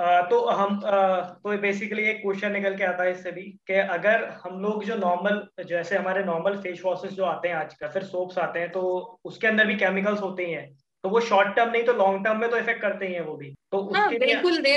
तो 0.00 0.44
हम 0.48 0.80
तो 0.80 1.56
बेसिकली 1.58 2.02
एक 2.02 2.20
क्वेश्चन 2.22 2.52
निकल 2.52 2.76
के 2.76 2.84
आता 2.84 3.04
है 3.04 3.12
इससे 3.12 3.30
भी 3.32 3.42
कि 3.66 3.72
अगर 3.72 4.24
हम 4.44 4.60
लोग 4.60 4.84
जो 4.84 4.94
नॉर्मल 4.96 5.64
जैसे 5.64 5.96
हमारे 5.96 6.24
नॉर्मल 6.24 6.56
फेस 6.56 6.82
वॉशेस 6.84 7.12
जो 7.12 7.24
आते 7.24 7.48
हैं 7.48 7.54
आजकल 7.54 7.88
फिर 7.88 8.04
सोप्स 8.04 8.38
आते 8.38 8.60
हैं 8.60 8.70
तो 8.72 8.82
उसके 9.24 9.46
अंदर 9.46 9.66
भी 9.66 9.74
केमिकल्स 9.76 10.20
होते 10.20 10.46
ही 10.46 10.52
हैं। 10.52 10.68
तो 11.04 11.08
वो 11.08 11.20
शॉर्ट 11.20 11.54
टर्म 11.56 11.70
नहीं 11.70 11.82
तो 11.82 11.92
लॉन्ग 11.92 12.24
टर्म 12.24 12.40
में 12.40 12.50
तो 12.50 12.56
इफ़ेक्ट 12.56 12.82
करते 12.82 13.06
ही 13.06 13.14
हैं 13.14 13.20
वो 13.20 13.36
भी। 13.36 13.54
तो 13.72 13.82
हाँ, 13.94 14.08
बिल्कुल 14.10 14.58
दे 14.58 14.76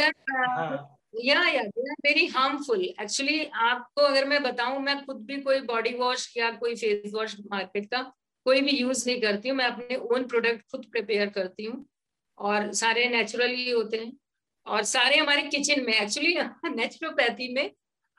या 1.25 1.48
या 1.50 1.62
वेरी 2.06 2.25
हार्मफुल 2.25 2.84
एक्चुअली 2.84 3.44
आपको 3.53 4.01
अगर 4.01 4.25
मैं 4.25 4.42
बताऊँ 4.44 4.80
मैं 4.80 5.06
खुद 5.06 5.25
भी 5.25 5.38
कोई 5.42 5.60
बॉडी 5.62 5.94
वॉश 5.94 6.38
या 6.38 6.51
कोई 6.51 6.75
फेस 6.75 7.12
वॉश 7.13 7.36
मार्केट 7.51 7.86
का 7.86 8.01
कोई 8.46 8.62
भी 8.62 8.72
यूज़ 8.72 9.10
नहीं 9.10 9.22
करती 9.22 9.50
हूँ। 9.50 9.58
मैं 9.58 9.65
अपने 9.65 9.96
ओन 9.96 10.24
प्रोडक्ट 10.27 10.62
खुद 10.72 10.86
प्रिपेयर 10.92 11.30
करती 11.30 11.65
हूँ 11.65 11.86
और 12.38 12.72
सारे 12.74 13.08
नेचुरल 13.10 13.50
ही 13.50 13.70
होते 13.72 13.98
हैं। 13.98 14.12
और 14.67 14.84
सारे 14.84 15.17
हमारे 15.17 15.41
किचन 15.41 15.86
में 15.86 15.93
एक्चुअली 15.93 16.36
नेचुरोपैथी 16.75 17.53
में 17.55 17.72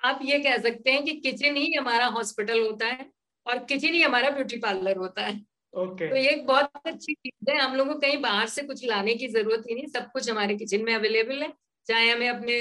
आप 0.05 0.19
ये 0.23 0.39
कह 0.39 0.57
सकते 0.59 0.91
हैं 0.91 1.05
कि 1.05 1.13
किचन 1.13 1.57
ही 1.57 1.73
हमारा 1.75 2.07
हॉस्पिटल 2.07 2.61
होता 2.61 2.87
है 2.87 3.11
और 3.47 3.59
किचन 3.59 3.95
ही 3.95 4.03
हमारा 4.03 4.31
ब्यूटी 4.31 4.57
पार्लर 4.57 4.97
होता 4.97 5.23
है। 5.23 5.41
Okay. 5.75 6.11
तो 6.11 6.17
ये 6.17 6.31
एक 6.31 6.47
बहुत 6.47 6.71
अच्छी 6.87 7.15
चीज़ 7.15 7.51
है। 7.51 7.59
हम 7.59 7.75
लोग 7.77 7.89
को 7.89 7.95
कहीं 7.95 8.21
बाहर 8.23 8.47
से 8.47 8.63
कुछ 8.63 8.85
लाने 8.85 9.15
की 9.15 9.29
ज़रूरत 9.29 9.63
ही 9.71 9.75
नहीं 9.75 9.87
सब 9.87 10.11
कुछ 10.13 10.31
हमारे 10.31 10.57
किचन 10.57 10.85
में 10.85 10.95
अवेलेबल 10.95 11.43
है। 11.43 11.53
चाहे 11.87 12.11
हमें 12.11 12.29
अपने 12.29 12.59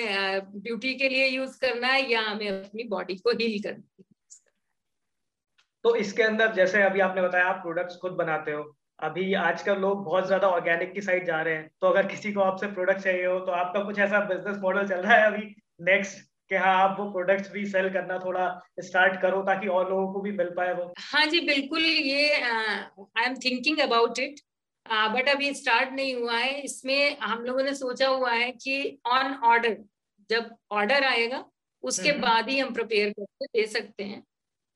ब्यूटी 0.59 0.93
के 0.95 1.09
लिए 1.09 1.27
यूज़ 1.27 1.59
करना 1.59 1.87
है 1.87 2.11
या 2.11 2.21
हमें 2.21 2.47
अपनी 2.49 2.83
बॉडी 2.83 3.15
को 3.15 3.31
हील 3.31 3.61
करना 3.63 3.83
है। 3.99 4.05
तो 5.83 5.95
इसके 5.95 6.23
अंदर 6.23 6.53
जैसे 6.53 6.81
अभी 6.83 6.99
आपने 6.99 7.21
बताया 7.21 7.45
आप 7.45 7.61
प्रोडक्ट्स 7.61 7.95
खुद 7.95 8.11
बनाते 8.11 8.51
हो। 8.51 8.63
अभी 9.00 9.33
आजकल 9.35 9.79
लोग 9.79 10.03
बहुत 10.03 10.27
ज़्यादा 10.27 10.47
ऑर्गेनिक 10.50 10.93
की 10.93 11.01
साइड 11.01 11.25
जा 11.25 11.41
रहे 11.41 11.53
हैं। 11.55 11.69
तो 11.81 11.88
अगर 11.88 12.07
किसी 12.07 12.31
को 12.33 12.41
आपसे 12.41 12.67
प्रोडक्ट 12.69 13.01
चाहिए 13.01 13.25
हो 13.25 13.39
तो 13.39 13.51
आपका 13.53 13.83
कुछ 13.83 14.00
ऐसा 14.00 14.19
बिज़नेस 14.25 14.57
मॉडल 14.62 14.88
चल 14.88 15.01
रहा 15.01 15.15
है 15.15 15.25
अभी 15.27 15.55
नेक्स्ट 15.83 16.21
कि 16.50 16.55
हाँ 16.55 16.73
आप 16.79 16.95
वो 17.00 17.09
प्रोडक्ट्स 17.12 17.51
भी 17.51 17.65
सेल 17.65 17.89
करना 17.89 18.18
थोड़ा 18.20 18.48
स्टार्ट 18.81 19.22
करो 19.22 19.41
ताकि 19.44 19.68
और 19.70 19.89
लोगों 19.89 20.11
को 20.13 20.22
भी 20.22 20.31
मिल 20.33 20.50
पाए 20.57 20.74
वो। 20.74 20.91
हाँ 21.01 21.25
जी 21.25 21.39
बिल्कुल 21.41 21.81
ये 21.81 22.31
I 22.33 23.25
am 23.25 23.35
thinking 23.46 23.79
about 23.81 24.20
it 24.20 24.39
but 24.85 25.29
अभी 25.29 25.53
स्टार्ट 25.55 25.94
नहीं 25.94 26.15
हुआ 26.15 26.37
है। 26.37 26.59
इसमें 26.61 27.18
हम 27.20 27.44
लोगों 27.44 27.63
ने 27.63 27.74
सोचा 27.75 28.07
हुआ 28.07 28.31
है 28.31 28.51
कि 28.53 28.98
ऑन 29.07 29.33
ऑर्डर 29.46 29.77
जब 30.29 30.50
ऑर्डर 30.72 31.03
आएगा 31.05 31.44
उसके 31.83 32.09
हम्म। 32.09 32.22
बाद 32.22 32.50
ही 32.50 32.59
हम 32.59 32.74
प्रिपेयर 32.74 33.09
करके 33.11 33.46
दे 33.53 33.65
सकते 33.70 34.03
हैं। 34.03 34.24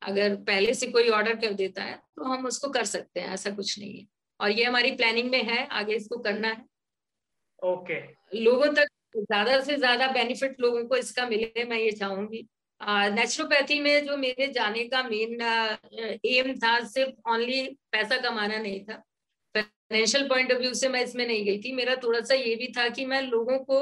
अगर 0.02 0.36
पहले 0.44 0.74
से 0.74 0.88
कोई 0.88 1.10
ऑर्डर 1.12 1.36
कर 1.38 1.54
देता 1.56 1.84
है 1.84 1.96
तो 2.16 2.24
हम 2.26 2.46
उसको 2.48 2.70
कर 2.72 2.84
सकते 2.88 3.20
हैं 3.20 3.34
ऐसा 3.34 3.50
कुछ 3.52 3.78
नहीं 3.80 3.94
है। 3.94 4.06
और 4.40 4.52
ये 4.52 4.64
हमारी 4.64 4.92
प्लानिंग 4.94 5.30
में 5.32 5.44
है 5.44 5.66
आगे 5.70 5.96
इसको 5.96 6.18
करना 6.20 6.48
है। 6.48 6.66
Okay 7.62 7.94
okay. 7.96 8.44
लोगों 8.44 8.68
तक 8.74 8.88
ज़्यादा 9.18 9.60
से 9.62 9.76
ज़्यादा 9.78 10.08
बेनिफिट 10.14 10.60
लोगों 10.62 10.84
को 10.86 10.96
इसका 10.98 11.26
मिले 11.28 11.64
मैं 11.66 11.78
ये 11.80 11.92
चाहूँगी। 11.94 12.48
नेचुरोपैथी 12.82 13.80
में 13.82 14.06
जो 14.06 14.18
मेरे 14.18 14.48
जाने 14.54 14.84
का 14.88 15.02
मेन 15.04 15.42
एम 16.26 16.54
था 16.56 16.80
सिर्फ़ 16.88 17.30
ओनली 17.32 17.62
पैसा 17.92 18.18
कमाना 18.22 18.58
नहीं 18.58 18.84
था। 18.86 19.04
फाइनेंशियल 19.56 20.28
पॉइंट 20.30 20.52
ऑफ़ 20.52 20.60
व्यू 20.60 20.74
से 20.74 20.90
मैं 20.90 21.02
इसमें 21.04 21.26
नहीं 21.28 21.46
गई 21.46 21.60
थी। 21.62 21.72
मेरा 21.76 21.96
थोड़ा 22.04 22.20
सा 22.22 22.36
ये 22.36 22.56
भी 22.56 22.68
था 22.78 22.88
कि 22.90 23.06
मैं 23.06 23.22
लोगों 23.24 23.58
को 23.66 23.80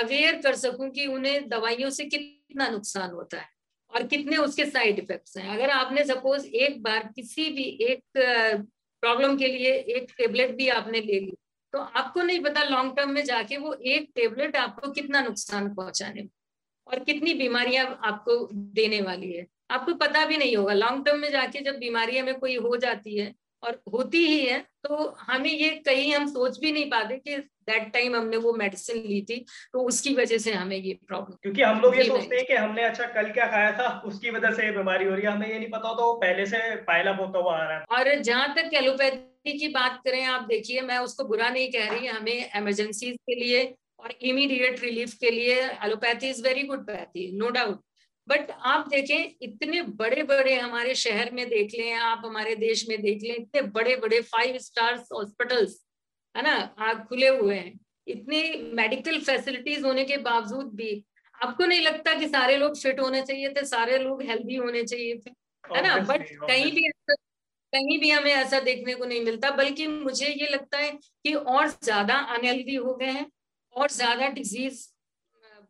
अवेयर 0.00 0.40
कर 0.42 0.54
सकूँ 0.56 0.90
कि 0.90 1.06
उन्हें 1.08 1.48
दवाइयों 1.48 1.90
से 1.90 2.04
कितना 2.06 2.68
नुकसान 2.68 3.10
होता 3.12 3.38
है। 3.38 3.48
और 3.92 4.06
कितने 4.06 4.36
उसके 4.36 4.64
साइड 4.66 4.98
इफेक्ट्स 4.98 5.36
हैं। 5.38 5.48
अगर 5.48 5.70
आपने 5.70 6.04
सपोज़ 6.04 6.46
एक 6.46 6.82
बार 6.82 7.08
किसी 7.16 7.48
भी 7.50 7.64
एक 7.82 8.02
प्रॉब्लम 9.02 9.36
के 9.36 9.48
लिए 9.48 9.72
एक 9.72 10.12
टेबलेट 10.18 10.54
भी 10.56 10.68
आपने 10.70 11.00
ले 11.00 11.20
ली 11.20 11.36
तो 11.72 11.78
आपको 11.78 12.22
नहीं 12.22 12.40
पता 12.40 12.62
लॉन्ग 12.64 12.96
टर्म 12.96 13.10
में 13.10 13.24
जाके 13.24 13.56
वो 13.56 13.72
एक 13.86 14.10
टेबलेट 14.14 14.56
आपको 14.56 14.90
कितना 14.92 15.20
नुकसान 15.20 15.74
पहुँचाने 15.74 16.26
और 16.86 16.98
कितनी 17.00 17.34
बीमारियाँ 17.34 17.84
आपको 18.04 18.36
देने 18.52 19.00
वाली 19.02 19.32
है। 19.32 19.46
आपको 19.70 19.94
पता 19.96 20.24
भी 20.26 20.36
नहीं 20.36 20.56
होगा 20.56 20.72
लॉन्ग 20.74 21.04
टर्म 21.06 21.18
में 21.20 21.30
जाके 21.30 21.60
जब 21.60 21.78
बीमारी 21.78 22.18
हमें 22.18 22.38
कोई 22.38 22.56
हो 22.58 22.76
जाती 22.76 23.16
है 23.18 23.32
और 23.66 23.80
होती 23.92 24.18
ही 24.26 24.38
है 24.46 24.58
तो 24.84 24.96
हमें 25.20 25.50
ये 25.50 25.68
कहीं 25.86 26.14
हम 26.14 26.26
सोच 26.26 26.58
भी 26.60 26.72
नहीं 26.72 26.90
पाते 26.90 27.16
कि 27.18 27.36
दैट 27.36 27.92
टाइम 27.92 28.16
हमने 28.16 28.36
वो 28.36 28.52
मेडिसिन 28.52 28.96
ली 28.96 29.20
थी 29.22 29.36
तो 29.72 29.80
उसकी 29.82 30.14
वजह 30.14 30.38
से 30.38 30.52
हमें 30.52 30.76
ये 30.76 30.92
प्रॉब्लम 31.08 31.36
क्योंकि 31.42 31.62
हम 31.62 31.80
लोग 31.80 31.96
ये 31.96 32.04
सोचते 32.04 32.36
हैं 32.36 32.44
कि 32.46 32.54
हमने 32.54 32.82
अच्छा 32.82 33.06
कल 33.14 33.30
क्या 33.30 33.46
खाया 33.46 33.72
था 33.72 33.88
उसकी 34.06 34.30
वजह 34.30 34.50
से 34.50 34.70
बीमारी 34.72 35.04
हो 35.04 35.14
रही 35.14 35.22
है 35.22 35.32
हमें 35.32 35.48
ये 35.48 35.58
नहीं 35.58 35.70
पता 35.70 35.92
तो 35.94 36.12
पहले 36.20 36.46
से 36.46 36.58
पायला 36.82 37.14
होता 37.16 37.38
हुआ 37.38 37.56
आ 37.56 37.64
रहा 37.68 37.78
है। 37.78 37.84
और 37.90 38.14
जहाँ 38.22 38.54
तक 38.54 38.74
एलोपैथी 38.74 39.58
की 39.58 39.68
बात 39.68 40.00
करें 40.04 40.24
आप 40.26 40.46
देखिए 40.48 40.80
मैं 40.82 40.98
उसको 40.98 41.24
बुरा 41.24 41.48
नहीं 41.48 41.70
कह 41.72 41.90
रही 41.90 42.06
हमें 42.06 42.50
इमरजेंसी 42.56 43.10
के 43.12 43.34
लिए 43.34 43.64
और 43.98 44.12
इमीडिएट 44.22 44.80
रिलीफ 44.80 45.14
के 45.14 45.30
लिए 45.30 45.60
allopathy 45.84 46.28
is 46.30 46.42
very 46.42 46.62
good 46.62 46.86
pathy 46.86 47.30
no 47.38 47.48
doubt 47.50 47.80
but 48.28 48.50
आप 48.50 48.88
देखें 48.88 49.32
इतने 49.42 49.82
बड़े 49.98 50.22
बड़े 50.24 50.54
हमारे 50.54 50.94
शहर 50.96 51.30
में 51.32 51.48
देख 51.48 51.74
लें 51.74 51.92
आप 51.94 52.22
हमारे 52.24 52.54
देश 52.56 52.84
में 52.88 53.00
देख 53.02 53.22
लें 53.22 53.34
इतने 53.36 53.62
बड़े 53.70 53.96
बड़े 53.96 54.20
फाइव 54.24 54.58
स्टार्स 54.58 55.08
हॉस्पिटल्स 55.12 55.82
है 56.34 56.42
ना 56.42 56.54
आग 56.80 57.04
खुले 57.08 57.28
हुए 57.28 57.56
हैं। 57.56 57.78
इतनी 58.06 58.42
मेडिकल 58.74 59.20
फैसिलिटीज़ 59.20 59.84
होने 59.86 60.04
के 60.04 60.16
बावजूद 60.20 60.74
भी 60.76 61.04
आपको 61.34 61.66
नहीं 61.66 61.80
लगता 61.82 62.14
कि 62.14 62.28
सारे 62.28 62.56
लोग 62.56 62.76
फिट 62.78 63.00
होने 63.00 63.22
चाहिए 63.22 63.48
थे 63.54 63.64
सारे 63.66 63.98
लोग 63.98 64.22
हेल्दी 64.22 64.56
होने 64.56 64.82
चाहिए 64.84 65.16
थे 65.18 65.30
है 65.64 65.82
ना? 65.82 65.96
बट 65.98 66.28
कहीं 66.46 66.72
भी 66.72 66.88
कहीं 67.72 67.98
भी 68.00 68.10
हमें 68.10 68.32
ऐसा 68.32 68.60
देखने 68.60 68.94
को 68.94 69.04
नहीं 69.04 69.24
मिलता 69.24 69.50
बल्कि 69.52 69.86
मुझे 69.88 70.26
ये 70.28 70.48
लगता 70.48 70.78
है 70.78 70.90
कि 71.24 71.32
और 71.34 71.68
ज़्यादा 71.68 72.14
अनहेल्दी 72.36 72.74
हो 72.76 72.94
गए 72.96 73.10
हैं 73.10 73.26
और 73.74 73.90
ज़्यादा 73.90 74.28
डिज़ीज़ 74.30 74.86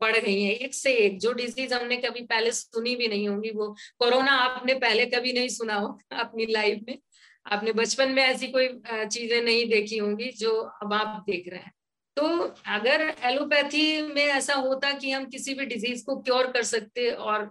बढ़ 0.00 0.16
गई 0.16 0.42
है। 0.42 0.52
एक 0.54 0.74
से 0.74 0.92
एक 0.96 1.18
जो 1.20 1.32
डिज़ीज़ 1.32 1.74
हमने 1.74 1.96
कभी 1.98 2.20
पहले 2.24 2.52
सुनी 2.52 2.94
भी 2.96 3.08
नहीं 3.08 3.28
होगी, 3.28 3.50
वो 3.50 3.74
कोरोना 3.98 4.32
आपने 4.38 4.74
पहले 4.76 5.06
कभी 5.08 5.32
नहीं 5.32 5.48
सुना 5.50 5.74
हो 5.76 5.98
अपनी 6.14 6.46
लाइफ 6.46 6.80
में। 6.88 6.98
आपने 7.46 7.72
बचपन 7.72 8.12
में 8.12 8.22
ऐसी 8.22 8.46
कोई 8.48 8.68
चीज़ें 8.88 9.40
नहीं 9.42 9.68
देखी 9.70 9.98
होंगी 9.98 10.30
जो 10.38 10.52
अब 10.82 10.92
आप 10.92 11.24
देख 11.28 11.48
रहे 11.48 11.60
हैं। 11.60 11.72
तो 12.16 12.26
अगर 12.68 13.00
एलोपैथी 13.24 14.00
में 14.04 14.24
ऐसा 14.24 14.54
होता 14.56 14.92
कि 14.92 15.10
हम 15.10 15.24
किसी 15.30 15.54
भी 15.54 15.66
डिज़ीज़ 15.66 16.04
को 16.04 16.16
क्योर 16.20 16.50
कर 16.52 16.62
सकते 16.64 17.10
और 17.10 17.44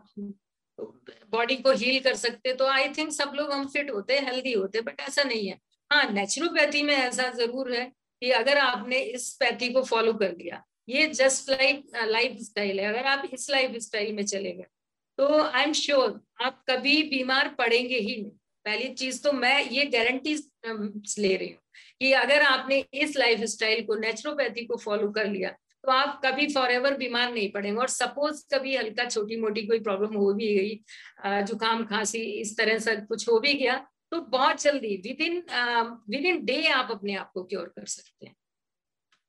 बॉडी 1.31 1.55
को 1.57 1.71
हील 1.73 1.99
कर 1.99 2.15
सकते 2.15 2.53
तो 2.53 2.67
आई 2.67 2.89
थिंक 2.89 3.11
सब 3.11 3.31
लोग 3.35 3.51
हम 3.51 3.67
फिट 3.67 3.91
होते 3.91 4.19
हेल्दी 4.19 4.53
होते 4.53 4.81
बट 4.81 5.01
ऐसा 5.01 5.23
नहीं 5.23 5.47
है। 5.47 5.59
हाँ 5.91 6.03
नेचुरोपैथी 6.11 6.81
में 6.83 6.93
ऐसा 6.95 7.27
ज़रूर 7.33 7.71
है 7.73 7.85
कि 8.21 8.29
अगर 8.31 8.57
आपने 8.57 8.99
इस 8.99 9.31
पैथी 9.39 9.71
को 9.73 9.83
फॉलो 9.83 10.13
कर 10.13 10.31
लिया 10.31 10.63
ये 10.87 11.07
जस्ट 11.09 11.49
लाइक 11.51 11.85
लाइफ 12.05 12.37
स्टाइल 12.41 12.79
है। 12.79 12.85
अगर 12.87 13.05
आप 13.07 13.29
इस 13.33 13.49
लाइफ 13.51 13.75
स्टाइल 13.81 14.13
में 14.13 14.23
चले 14.25 14.51
गए 14.51 14.65
तो 15.17 15.41
आई 15.41 15.63
एम 15.63 15.73
श्योर 15.73 16.19
आप 16.41 16.63
कभी 16.69 17.01
बीमार 17.09 17.53
पड़ेंगे 17.57 17.97
ही 17.97 18.15
नहीं। 18.15 18.31
पहली 18.65 18.87
चीज़ 18.93 19.21
तो 19.23 19.31
मैं 19.33 19.61
ये 19.63 19.85
गारंटी 19.87 20.33
ले 21.17 21.35
रही 21.35 21.49
हूँ 21.49 21.59
कि 22.01 22.11
अगर 22.13 22.41
आपने 22.43 22.83
इस 22.95 23.17
लाइफ 23.17 23.43
स्टाइल 23.49 23.85
को 23.85 23.95
नेचुरोपैथी 23.95 24.65
को 24.65 24.77
फॉलो 24.77 25.09
कर 25.11 25.27
लिया 25.27 25.49
तो 25.83 25.91
आप 25.91 26.19
कभी 26.23 26.47
फॉर 26.53 26.71
एवर 26.71 26.97
बीमार 26.97 27.31
नहीं 27.33 27.51
पड़ेंगे। 27.51 27.79
और 27.79 27.87
सपोज़ 27.89 28.43
कभी 28.53 28.75
हल्का 28.75 29.05
छोटी 29.05 29.35
मोटी 29.41 29.65
कोई 29.67 29.79
प्रॉब्लम 29.79 30.15
हो 30.15 30.33
भी 30.33 30.55
गई 30.55 31.43
जुकाम, 31.43 31.83
खांसी, 31.85 32.19
इस 32.19 32.57
तरह 32.57 32.79
से 32.79 32.95
कुछ 32.97 33.27
हो 33.29 33.39
भी 33.39 33.53
गया 33.53 33.75
तो 34.11 34.21
बहुत 34.21 34.61
जल्दी 34.61 34.95
with 35.05 35.21
in 35.21 35.41
with 36.09 36.25
in 36.25 36.43
day 36.45 36.61
आप 36.69 36.91
अपने 36.91 37.15
आप 37.15 37.31
को 37.33 37.43
क्योर 37.43 37.73
कर 37.75 37.85
सकते 37.87 38.25
हैं। 38.25 38.35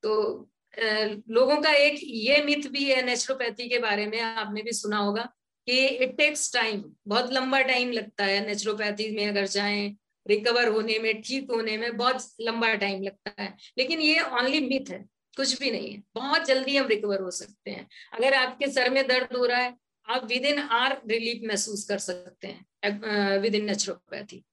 तो 0.03 0.49
लोगों 0.77 1.61
का 1.61 1.71
एक 1.75 1.99
ये 2.03 2.41
मिथ 2.43 2.67
भी 2.71 2.83
है 2.85 3.01
नेचुरोपैथी 3.05 3.67
के 3.69 3.77
बारे 3.79 4.05
में, 4.07 4.19
आपने 4.19 4.61
भी 4.61 4.71
सुना 4.73 4.97
होगा 4.97 5.21
कि 5.67 5.85
इट 5.85 6.15
टेक्स 6.17 6.53
टाइम 6.53 6.83
बहुत 7.07 7.31
लंबा 7.33 7.61
टाइम 7.63 7.91
लगता 7.91 8.25
है 8.25 8.45
नेचुरोपैथी 8.47 9.09
में 9.15 9.27
अगर 9.27 9.45
जाएँ 9.47 9.95
रिकवर 10.25 10.67
होने 10.67 10.97
में, 10.99 11.21
ठीक 11.21 11.51
होने 11.51 11.77
में 11.77 11.97
बहुत 11.97 12.27
लंबा 12.41 12.73
टाइम 12.75 13.03
लगता 13.03 13.41
है। 13.41 13.53
लेकिन 13.77 13.99
ये 14.01 14.21
ओनली 14.21 14.59
मिथ 14.61 14.89
है, 14.91 15.03
कुछ 15.37 15.59
भी 15.59 15.71
नहीं 15.71 15.91
है, 15.91 16.01
बहुत 16.15 16.45
जल्दी 16.45 16.75
हम 16.77 16.87
रिकवर 16.87 17.21
हो 17.21 17.31
सकते 17.31 17.71
हैं। 17.71 17.87
अगर 18.13 18.33
आपके 18.33 18.67
सर 18.71 18.89
में 18.89 19.05
दर्द 19.07 19.35
हो 19.37 19.45
रहा 19.45 19.59
है, 19.59 19.73
आप 20.07 20.25
विद 20.25 20.45
इन 20.45 20.59
आर 20.59 21.01
रिलीफ 21.07 21.41
महसूस 21.47 21.87
कर 21.89 21.97
सकते 21.99 22.47
हैं 22.47 23.39
विद 23.41 23.55
इन 23.55 23.65
नेचुरोपैथी 23.65 24.43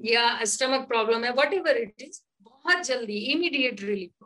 या 0.00 0.44
स्टमक 0.44 0.86
प्रॉब्लम 0.88 1.24
है 1.24 1.32
वट 1.32 1.52
एवर 1.54 1.76
इट 1.76 2.02
इज़ 2.02 2.20
बहुत 2.42 2.84
जल्दी 2.86 3.18
इमीडिएट 3.32 3.82
रिलीफ 3.82 4.23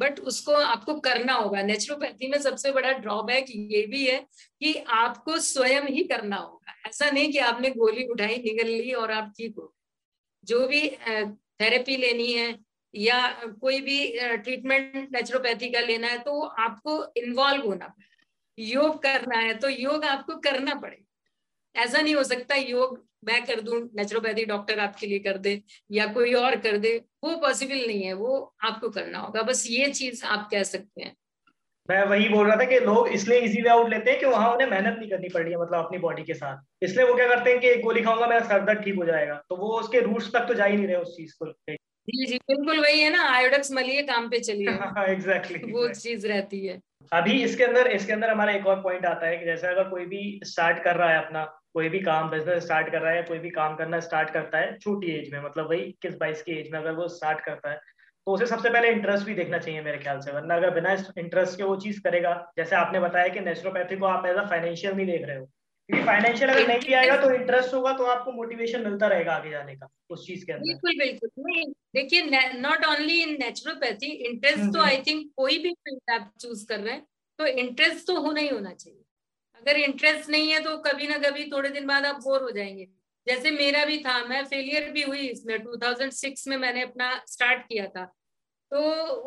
बट 0.00 0.20
उसको 0.22 0.52
आपको 0.54 0.94
करना 1.00 1.32
होगा। 1.34 1.62
नेचुरोपैथी 1.62 2.28
में 2.28 2.38
सबसे 2.40 2.72
बड़ा 2.72 2.92
ड्रॉबैक 2.94 3.46
ये 3.50 3.86
भी 3.86 4.06
है 4.06 4.18
कि 4.60 4.74
आपको 4.94 5.38
स्वयं 5.40 5.88
ही 5.88 6.04
करना 6.04 6.36
होगा। 6.36 6.74
ऐसा 6.88 7.10
नहीं 7.10 7.32
कि 7.32 7.38
आपने 7.40 7.70
गोली 7.72 8.06
उठाई 8.08 8.36
निकल 8.38 8.68
ली 8.68 8.92
और 8.94 9.12
आप 9.12 9.32
ठीक 9.36 9.54
हो 9.58 9.72
जो 10.44 10.66
भी 10.68 10.88
थेरेपी 11.60 11.96
लेनी 11.96 12.32
है 12.32 12.58
या 12.94 13.18
कोई 13.60 13.80
भी 13.80 13.98
ट्रीटमेंट 14.36 15.08
नेचुरोपैथी 15.12 15.70
का 15.70 15.80
लेना 15.80 16.08
है 16.08 16.18
तो 16.20 16.40
आपको 16.40 17.04
इन्वॉल्व 17.16 17.66
होना 17.66 17.86
पड़ेगा। 17.86 18.26
योग 18.58 19.02
करना 19.02 19.38
है 19.38 19.54
तो 19.56 19.68
योग 19.68 20.04
आपको 20.06 20.36
करना 20.40 20.74
पड़ेगा। 20.76 21.82
ऐसा 21.82 22.00
नहीं 22.00 22.14
हो 22.14 22.24
सकता 22.24 22.54
योग 22.56 22.98
मैं 23.22 23.44
कर 23.46 23.60
दूँ 23.60 23.80
नेचुरोपैथी 23.96 24.44
डॉक्टर 24.44 24.78
आपके 24.78 25.06
लिए 25.06 25.18
कर 25.18 25.38
दे 25.38 25.62
या 25.90 26.06
कोई 26.06 26.34
और 26.34 26.56
कर 26.56 26.76
दे 26.78 26.96
वो 27.24 27.36
पॉसिबल 27.36 27.86
नहीं 27.86 28.02
है 28.02 28.12
वो 28.12 28.54
आपको 28.64 28.88
करना 28.90 29.18
होगा। 29.18 29.42
बस 29.42 29.66
ये 29.70 29.90
चीज़ 29.92 30.24
आप 30.24 30.48
कह 30.50 30.62
सकते 30.62 31.02
हैं। 31.02 31.14
मैं 31.88 32.04
वही 32.04 32.28
बोल 32.28 32.46
रहा 32.46 32.56
था 32.56 32.64
कि 32.64 32.78
लोग 32.80 33.08
इसलिए 33.08 33.38
इजी 33.38 33.62
वे 33.62 33.68
आउट 33.70 33.88
लेते 33.88 34.10
हैं 34.10 34.20
कि 34.20 34.26
वहाँ 34.26 34.52
उन्हें 34.52 34.68
मेहनत 34.70 34.96
नहीं 34.98 35.10
करनी 35.10 35.28
पड़ 35.28 35.42
रही 35.42 35.52
है 35.52 35.60
मतलब 35.60 35.84
अपनी 35.84 35.98
बॉडी 35.98 36.22
के 36.22 36.34
साथ। 36.34 36.84
इसलिए 36.84 37.06
वो 37.06 37.14
क्या 37.14 37.28
करते 37.28 37.50
हैं 37.50 37.60
कि 37.60 37.68
एक 37.68 37.82
गोली 37.82 38.02
खाऊँगा 38.02 38.26
मेरा 38.26 38.40
सर 38.40 38.64
दर्द 38.64 38.82
ठीक 38.84 38.96
हो 38.96 39.04
जाएगा। 39.04 39.34
तो 39.50 39.56
वो 39.56 39.78
उसके 39.80 40.00
रूट्स 40.00 40.32
तक 40.32 40.46
तो 40.48 40.54
जा 40.54 40.64
ही 40.64 40.76
नहीं 40.76 40.86
रहे 40.86 40.96
उस 40.96 41.16
चीज़ 41.16 41.34
को 41.42 41.52
जी 42.08 42.26
जी 42.26 42.36
बिल्कुल 42.38 42.80
वही 42.80 43.00
है 43.00 43.10
ना 43.10 43.22
आयोडक्स 43.24 43.72
मलिए 43.72 44.02
काम 44.02 44.28
पे 44.28 44.38
चलिए। 44.40 44.66
एग्जैक्टली 45.08 45.72
वो 45.72 45.88
चीज़ 45.88 46.26
रहती 46.26 46.66
है। 46.66 46.80
अभी 47.12 47.42
इसके 47.42 47.64
अंदर 47.64 47.86
इसके 47.86 48.12
अंदर 48.12 48.30
हमारा 48.30 48.52
एक 48.52 48.66
और 48.66 48.80
पॉइंट 48.82 49.06
आता 49.06 49.26
है 49.26 49.36
कि 49.36 49.44
जैसे 49.44 49.66
अगर 49.66 49.88
कोई 49.88 50.04
भी 50.06 50.40
स्टार्ट 50.44 50.82
कर 50.84 50.96
रहा 50.96 51.10
है 51.10 51.18
अपना 51.18 51.44
कोई 51.74 51.88
भी 51.88 52.00
काम 52.00 52.30
बिज़नेस 52.30 52.62
स्टार्ट 52.64 52.90
कर 52.92 53.00
रहा 53.00 53.10
है 53.10 53.16
या 53.16 53.22
कोई 53.22 53.38
भी 53.38 53.50
काम 53.50 53.76
करना 53.76 54.00
स्टार्ट 54.00 54.30
करता 54.30 54.58
है 54.58 54.76
छोटी 54.78 55.10
एज 55.10 55.32
में 55.32 55.40
मतलब 55.42 55.68
वही 55.70 55.80
इक्कीस 55.82 56.16
बाईस 56.16 56.42
की 56.42 56.52
एज 56.52 56.70
में 56.72 56.78
अगर 56.78 56.92
वो 56.92 57.08
स्टार्ट 57.08 57.44
करता 57.44 57.70
है 57.70 57.76
तो 58.26 58.32
उसे 58.32 58.46
सबसे 58.46 58.70
पहले 58.70 58.88
इंटरेस्ट 58.92 59.26
भी 59.26 59.34
देखना 59.34 59.58
चाहिए 59.58 59.82
मेरे 59.82 59.98
ख्याल 59.98 60.18
से। 60.20 60.32
वरना 60.32 60.56
अगर 60.56 60.70
बिना 60.70 60.92
इंटरेस्ट 61.18 61.56
के 61.56 61.62
वो 61.62 61.76
चीज़ 61.76 62.00
करेगा 62.00 62.32
जैसे 62.56 62.76
आपने 62.76 63.00
बताया 63.00 63.28
कि 63.28 63.40
नेचुरोपैथी 63.40 63.96
को 63.96 64.06
आप 64.06 64.26
एज 64.26 64.36
अ 64.36 64.44
फाइनेंशियल 64.50 64.94
नहीं 64.94 65.06
देख 65.06 65.26
रहे 65.26 65.36
हो 65.36 65.44
क्योंकि 65.44 66.04
फाइनेंशियल 66.06 66.50
अगर 66.50 66.66
नहीं 66.68 66.94
आएगा 66.94 67.16
तो 67.16 67.30
इंटरेस्ट 67.34 67.74
होगा 67.74 67.92
तो 67.92 68.04
आपको 68.06 68.32
मोटिवेशन 68.32 68.84
मिलता 68.84 69.06
रहेगा 69.06 69.32
आगे 69.34 69.50
जाने 69.50 69.74
का 69.76 69.88
उस 70.10 70.26
चीज़ 70.26 70.44
के 70.46 70.52
अंदर। 70.52 70.66
बिल्कुल 70.66 70.98
बिल्कुल। 70.98 71.30
नहीं 71.46 71.64
देखिए 71.94 72.58
not 72.58 72.84
only 72.86 73.20
in 73.22 73.36
naturopathy 73.40 74.12
interest 74.28 74.72
तो 74.74 74.82
आई 74.82 74.94
हम्म, 74.94 75.04
थिंक। 75.06 75.30
कोई 75.36 75.58
भी 75.58 75.72
फ़ील्ड 75.72 76.14
आप 76.14 76.30
चूज़ 76.40 76.66
कर 76.66 76.80
रहे 76.80 76.94
हैं 76.94 77.06
तो 77.38 77.46
इंटरेस्ट 77.46 78.06
तो 78.06 78.20
होना 78.20 78.40
ही 78.40 78.48
होना 78.48 78.72
चाहिए। 78.74 79.02
अगर 79.60 79.76
इंटरेस्ट 79.76 80.28
नहीं 80.30 80.50
है 80.52 80.60
तो 80.60 80.76
कभी 80.78 81.06
ना 81.06 81.18
कभी 81.18 81.44
थोड़े 81.50 81.68
दिन 81.68 81.86
बाद 81.86 82.06
आप 82.06 82.20
बोर 82.22 82.42
हो 82.42 82.50
जाएँगे। 82.50 82.88
जैसे 83.26 83.50
मेरा 83.50 83.84
भी 83.84 83.98
था, 83.98 84.24
मैं 84.24 84.44
फेलियर 84.44 84.90
भी 84.90 85.02
हुई 85.02 85.26
इसमें 85.28 85.58
2006 85.62 86.46
में 86.48 86.56
मैंने 86.56 86.82
अपना 86.82 87.10
स्टार्ट 87.26 87.62
किया 87.62 87.86
था। 87.86 88.04
तो 88.72 88.80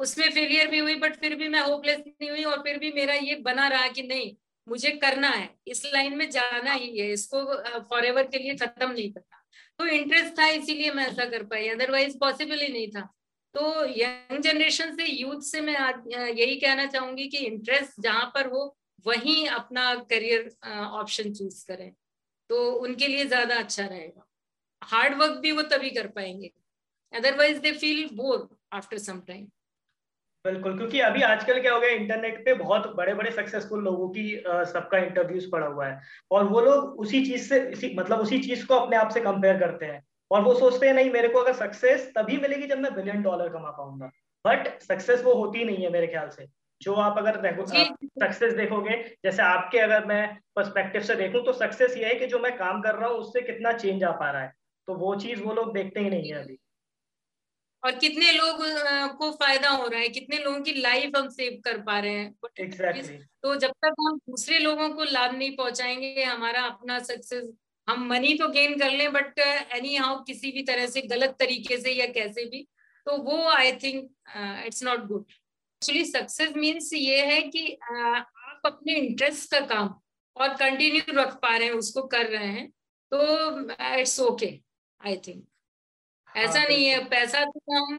उसमें 0.03 0.29
फेलियर 0.31 0.67
भी 0.67 0.79
हुई 0.79 0.95
बट 0.95 1.15
फिर 1.15 1.35
भी 1.35 1.47
मैं 1.47 1.61
होपलेस 1.61 1.99
नहीं 1.99 2.29
हुई 2.29 2.43
और 2.43 2.57
फिर 2.57 2.77
भी 2.77 2.91
मेरा 2.91 3.13
ये 3.13 3.35
बना 3.35 3.67
रहा 3.67 3.87
कि 3.87 4.03
नहीं, 4.03 4.35
मुझे 4.67 4.89
करना 4.97 5.29
है। 5.29 5.49
इस 5.67 5.85
लाइन 5.85 6.17
में 6.17 6.29
जाना 6.29 6.73
ही 6.73 6.97
है, 6.99 7.11
इसको 7.11 7.43
फॉर 7.89 8.05
एवर 8.05 8.23
के 8.23 8.37
लिए 8.37 8.55
खत्म 8.55 8.91
नहीं 8.91 9.11
करना। 9.13 9.43
तो 9.79 9.87
इंटरेस्ट 9.87 10.39
था, 10.39 10.47
इसीलिए 10.47 10.91
मैं 10.91 11.07
ऐसा 11.07 11.25
कर 11.25 11.43
पाई 11.43 11.67
अदरवाइज़ 11.67 12.17
पॉसिबल 12.17 12.59
ही 12.59 12.67
नहीं 12.67 12.87
था। 12.87 13.01
तो 13.55 13.63
यंग 13.97 14.39
जनरेशन 14.39 14.95
से 14.95 15.05
यूथ 15.05 15.41
से 15.41 15.61
मैं 15.61 15.75
यही 16.29 16.55
कहना 16.55 16.85
चाहूँगी 16.85 17.27
कि 17.27 17.37
इंटरेस्ट 17.37 18.01
जहाँ 18.01 18.31
पर 18.35 18.47
हो 18.47 18.75
वहीं 19.05 19.47
अपना 19.49 19.93
करियर 20.09 20.49
ऑप्शन 20.71 21.33
चूज़ 21.33 21.65
करें। 21.67 21.91
तो 22.49 22.71
उनके 22.73 23.07
लिए 23.07 23.25
ज़्यादा 23.25 23.55
अच्छा 23.57 23.85
रहेगा। 23.85 24.25
हार्ड 24.81 25.17
वर्क 25.17 25.37
भी 25.39 25.51
वो 25.51 25.61
तभी 25.69 25.89
कर 25.91 26.07
पाएँगे। 26.09 26.51
Otherwise 27.13 27.59
they 27.61 27.71
feel 27.73 28.07
bore 28.13 28.47
after 28.73 28.97
some 28.99 29.19
time 29.27 29.47
बिल्कुल, 30.45 30.75
क्योंकि 30.77 30.99
अभी 30.99 31.21
आजकल 31.21 31.59
क्या 31.61 31.73
हो 31.73 31.79
गया 31.79 31.89
इंटरनेट 31.91 32.39
पे 32.45 32.53
बहुत 32.53 32.87
बड़े 32.95 33.13
बड़े 33.13 33.31
सक्सेसफुल 33.31 33.83
लोगों 33.83 34.07
की 34.09 34.23
सबका 34.67 34.97
इंटरव्यूज़ 34.99 35.49
पड़ा 35.51 35.67
हुआ 35.67 35.85
है। 35.87 36.01
और 36.31 36.43
वो 36.45 36.61
लोग 36.61 36.99
उसी 36.99 37.25
चीज़ 37.25 37.47
से, 37.49 37.59
इसी 37.69 37.93
मतलब 37.97 38.19
उसी 38.19 38.39
चीज़ 38.39 38.65
को 38.65 38.75
अपने 38.75 38.97
आप 38.97 39.09
से 39.09 39.19
कंपेयर 39.21 39.59
करते 39.59 39.85
हैं। 39.85 40.03
और 40.31 40.41
वो 40.41 40.53
सोचते 40.59 40.87
हैं, 40.87 40.93
नहीं, 40.93 41.11
मेरे 41.11 41.27
को 41.27 41.39
अगर 41.39 41.53
सक्सेस 41.55 42.11
तभी 42.17 42.37
मिलेगी 42.37 42.67
जब 42.67 42.79
मैं 42.79 42.93
बिलियन 42.95 43.21
डॉलर 43.23 43.49
कमा 43.49 43.69
पाऊँगा। 43.71 44.11
बट 44.45 44.81
सक्सेस 44.81 45.23
वो 45.23 45.33
होती 45.35 45.63
नहीं 45.63 45.83
है 45.83 45.89
मेरे 45.91 46.07
ख्याल 46.07 46.29
से। 46.29 46.47
जो 46.83 46.93
आप 47.01 47.17
अगर 47.17 47.41
सक्सेस 48.19 48.53
देखोगे 48.53 48.97
जैसे 49.23 49.41
आपके 49.43 49.79
अगर 49.79 50.05
मैं 50.05 50.25
पर्सपेक्टिव 50.55 51.01
से 51.03 51.15
देखूँ 51.15 51.43
तो 51.45 51.53
सक्सेस 51.53 51.97
ये 51.97 52.05
है 52.05 52.15
कि 52.15 52.27
जो 52.27 52.39
मैं 52.39 52.55
काम 52.57 52.81
कर 52.81 52.95
रहा 52.95 53.09
हूँ 53.09 53.17
उससे 53.17 53.41
कितना 53.41 53.71
चेंज 53.73 54.03
आ 54.03 54.11
पा 54.11 54.31
रहा 54.31 54.41
है। 54.41 54.53
तो 54.87 54.95
वो 54.95 55.15
चीज़ 55.15 55.41
वो 55.41 55.53
लोग 55.53 55.73
देखते 55.73 55.99
ही 55.99 56.09
नहीं 56.09 56.31
है 56.31 56.43
अभी। 56.43 56.57
और 57.83 57.95
कितने 57.95 58.31
लोग 58.31 58.59
को 59.17 59.31
फ़ायदा 59.31 59.69
हो 59.69 59.87
रहा 59.87 59.99
है 59.99 60.09
कितने 60.09 60.37
लोगों 60.37 60.59
की 60.61 60.73
लाइफ 60.73 61.17
हम 61.17 61.27
सेव 61.29 61.59
कर 61.65 61.77
पा 61.81 61.97
रहे 61.99 62.11
हैं। 62.11 62.33
Exactly. 62.59 63.17
तो 63.43 63.55
जब 63.55 63.71
तक 63.85 63.95
हम 63.99 64.17
दूसरे 64.19 64.59
लोगों 64.59 64.89
को 64.89 65.03
लाभ 65.03 65.35
नहीं 65.35 65.55
पहुंचाएँगे 65.57 66.23
हमारा 66.23 66.61
अपना 66.63 66.99
सक्सेस 66.99 67.51
हम 67.87 68.07
मनी 68.09 68.33
तो 68.33 68.47
गेन 68.49 68.77
कर 68.79 68.91
लें 68.91 69.11
बट 69.13 69.39
एनी 69.39 69.95
हाउ 69.95 70.23
किसी 70.23 70.51
भी 70.51 70.63
तरह 70.63 70.85
से 70.87 71.01
गलत 71.07 71.35
तरीके 71.39 71.77
से 71.77 71.91
या 71.91 72.05
कैसे 72.13 72.45
भी 72.45 72.67
तो 73.07 73.17
वो 73.23 73.41
I 73.49 73.71
think 73.73 74.09
it's 74.65 74.83
not 74.83 75.05
good 75.07 75.25
actually 75.83 76.05
success 76.05 76.51
means 76.55 76.93
ये 76.93 77.25
है 77.25 77.41
कि 77.41 77.77
आप 77.93 78.61
अपने 78.65 78.93
इंटरेस्ट 78.93 79.51
का 79.51 79.59
काम 79.59 79.93
और 80.35 80.53
कंटिन्यू 80.53 81.01
रख 81.09 81.33
पा 81.33 81.57
रहे 81.57 81.67
हैं 81.67 81.73
उसको 81.73 82.01
कर 82.07 82.25
रहे 82.25 82.47
हैं 82.47 82.67
तो 83.11 83.59
इट्स 83.99 84.19
ओके 84.19 84.59
आई 85.01 85.17
थिंक 85.17 85.43
ऐसा 86.37 86.59
हाँ, 86.59 86.67
नहीं 86.67 86.85
है 86.85 87.03
पैसा 87.05 87.43
तो 87.45 87.73
हम 87.75 87.97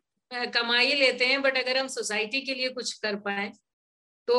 कमा 0.50 0.78
ही 0.78 0.94
लेते 0.94 1.26
हैं 1.26 1.42
बट 1.42 1.58
अगर 1.58 1.78
हम 1.78 1.88
सोसाइटी 1.88 2.40
के 2.40 2.54
लिए 2.54 2.68
कुछ 2.68 2.92
कर 2.92 3.16
पाए 3.16 3.52
तो 4.28 4.38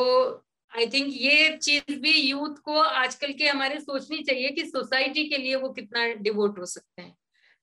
आई 0.72 0.86
थिंक 0.86 1.06
ये 1.10 1.56
चीज़ 1.56 1.94
भी 2.00 2.20
यूथ 2.20 2.56
को 2.56 2.78
आजकल 2.78 3.32
के 3.32 3.48
हमारे 3.48 3.80
सोचनी 3.80 4.22
चाहिए 4.22 4.48
कि 4.48 4.64
सोसाइटी 4.66 5.28
के 5.28 5.36
लिए 5.36 5.54
वो 5.54 5.72
कितना 5.72 6.06
डिवोट 6.06 6.58
हो 6.58 6.66
सकते 6.66 7.02
हैं। 7.02 7.16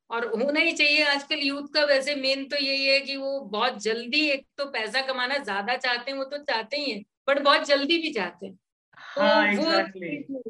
और 0.09 0.25
होना 0.33 0.59
ही 0.59 0.71
चाहिए। 0.73 1.03
आजकल 1.05 1.39
यूथ 1.39 1.67
का 1.73 1.83
वैसे 1.85 2.15
मेन 2.15 2.45
तो 2.47 2.57
यही 2.57 2.85
है 2.85 2.99
कि 2.99 3.15
वो 3.17 3.39
बहुत 3.51 3.81
जल्दी 3.83 4.25
एक 4.29 4.45
तो 4.57 4.65
पैसा 4.71 5.01
कमाना 5.07 5.37
ज़्यादा 5.39 5.75
चाहते 5.77 6.11
हैं 6.11 6.17
वो 6.17 6.23
तो 6.25 6.37
चाहते 6.43 6.77
ही 6.77 6.91
हैं 6.91 7.03
बट 7.29 7.41
बहुत 7.41 7.67
जल्दी 7.67 7.97
भी 7.97 8.11
चाहते 8.13 8.45
हैं। 8.45 8.55
तो 9.15 9.21
हाँ, 9.21 9.47
exactly. 9.47 10.17
वो 10.31 10.43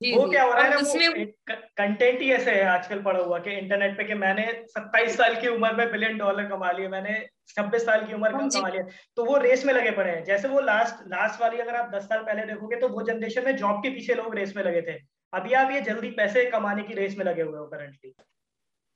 वो 0.00 0.28
क्या 0.30 0.42
हो 0.42 0.52
रहा 0.52 0.64
है 0.64 0.76
उसमें 0.76 1.26
कंटेंट 1.48 2.20
ही 2.22 2.30
ऐसे 2.32 2.50
है 2.50 2.64
आजकल 2.68 3.00
पड़ा 3.02 3.20
हुआ 3.20 3.38
कि 3.38 3.50
इंटरनेट 3.52 3.96
पे 3.98 4.04
कि 4.04 4.14
मैंने 4.14 4.42
27 4.70 5.16
साल 5.16 5.34
की 5.40 5.48
उम्र 5.48 5.72
में 5.74 5.90
बिलियन 5.92 6.18
डॉलर 6.18 6.48
कमा 6.48 6.70
लिए 6.72 6.88
मैंने 6.88 7.14
26 7.50 7.86
साल 7.86 8.04
की 8.06 8.14
उम्र 8.14 8.32
में 8.32 8.40
हाँ 8.40 8.48
कमा 8.50 8.68
लिया 8.68 8.82
तो 9.16 9.24
वो 9.24 9.36
रेस 9.38 9.64
में 9.66 9.72
लगे 9.74 9.90
पड़े 9.90 10.10
हैं। 10.10 10.22
जैसे 10.24 10.48
वो 10.48 10.60
लास्ट 10.62 11.02
लास्ट 11.08 11.40
वाली 11.40 11.58
अगर 11.58 11.76
आप 11.76 11.90
10 11.94 12.04
साल 12.04 12.22
पहले 12.22 12.46
देखोगे 12.46 12.76
तो 12.76 12.88
वो 12.88 13.02
जनरेशन 13.02 13.44
में 13.44 13.56
जॉब 13.56 13.82
के 13.82 13.90
पीछे 13.90 14.14
लोग 14.14 14.34
रेस 14.34 14.52
में 14.56 14.62
लगे 14.64 14.82
थे। 14.82 14.98
अभी 15.32 15.52
आप 15.54 15.70
ये 15.70 15.80
जल्दी 15.82 16.10
पैसे 16.12 16.44
कमाने 16.50 16.82
की 16.82 16.94
रेस 16.94 17.16
में 17.18 17.24
लगे 17.24 17.42
हुए 17.42 17.58
हो 17.58 17.66
करंटली 17.66 18.14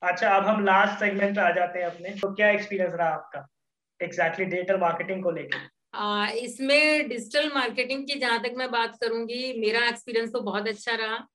अच्छा 0.03 0.31
अब 0.31 0.45
हम 0.45 0.65
लास्ट 0.65 1.01
सेगमेंट 1.01 1.39
आ 1.39 1.51
जाते 1.51 1.79
हैं 1.79 1.87
अपने। 1.87 2.11
तो 2.11 2.33
क्या 2.35 2.51
एक्सपीरियंस 2.51 2.95
रहा 2.95 3.09
आपका? 3.09 3.47
एग्जैक्टली 4.01 4.45
डिजिटल 4.47 4.79
मार्केटिंग 4.81 5.23
को 5.23 5.31
लेकर 5.33 5.69
इसमें 6.37 7.09
डिजिटल 7.09 7.51
मार्केटिंग 7.55 8.07
की 8.07 8.19
जहाँ 8.19 8.43
तक 8.43 8.55
मैं 8.57 8.71
बात 8.71 8.97
करूँगी, 9.01 9.61
मेरा 9.61 9.87
एक्सपीरियंस 9.89 10.33
तो 10.33 10.41
बहुत 10.41 10.69
अच्छा 10.69 10.95
रहा। 10.95 11.27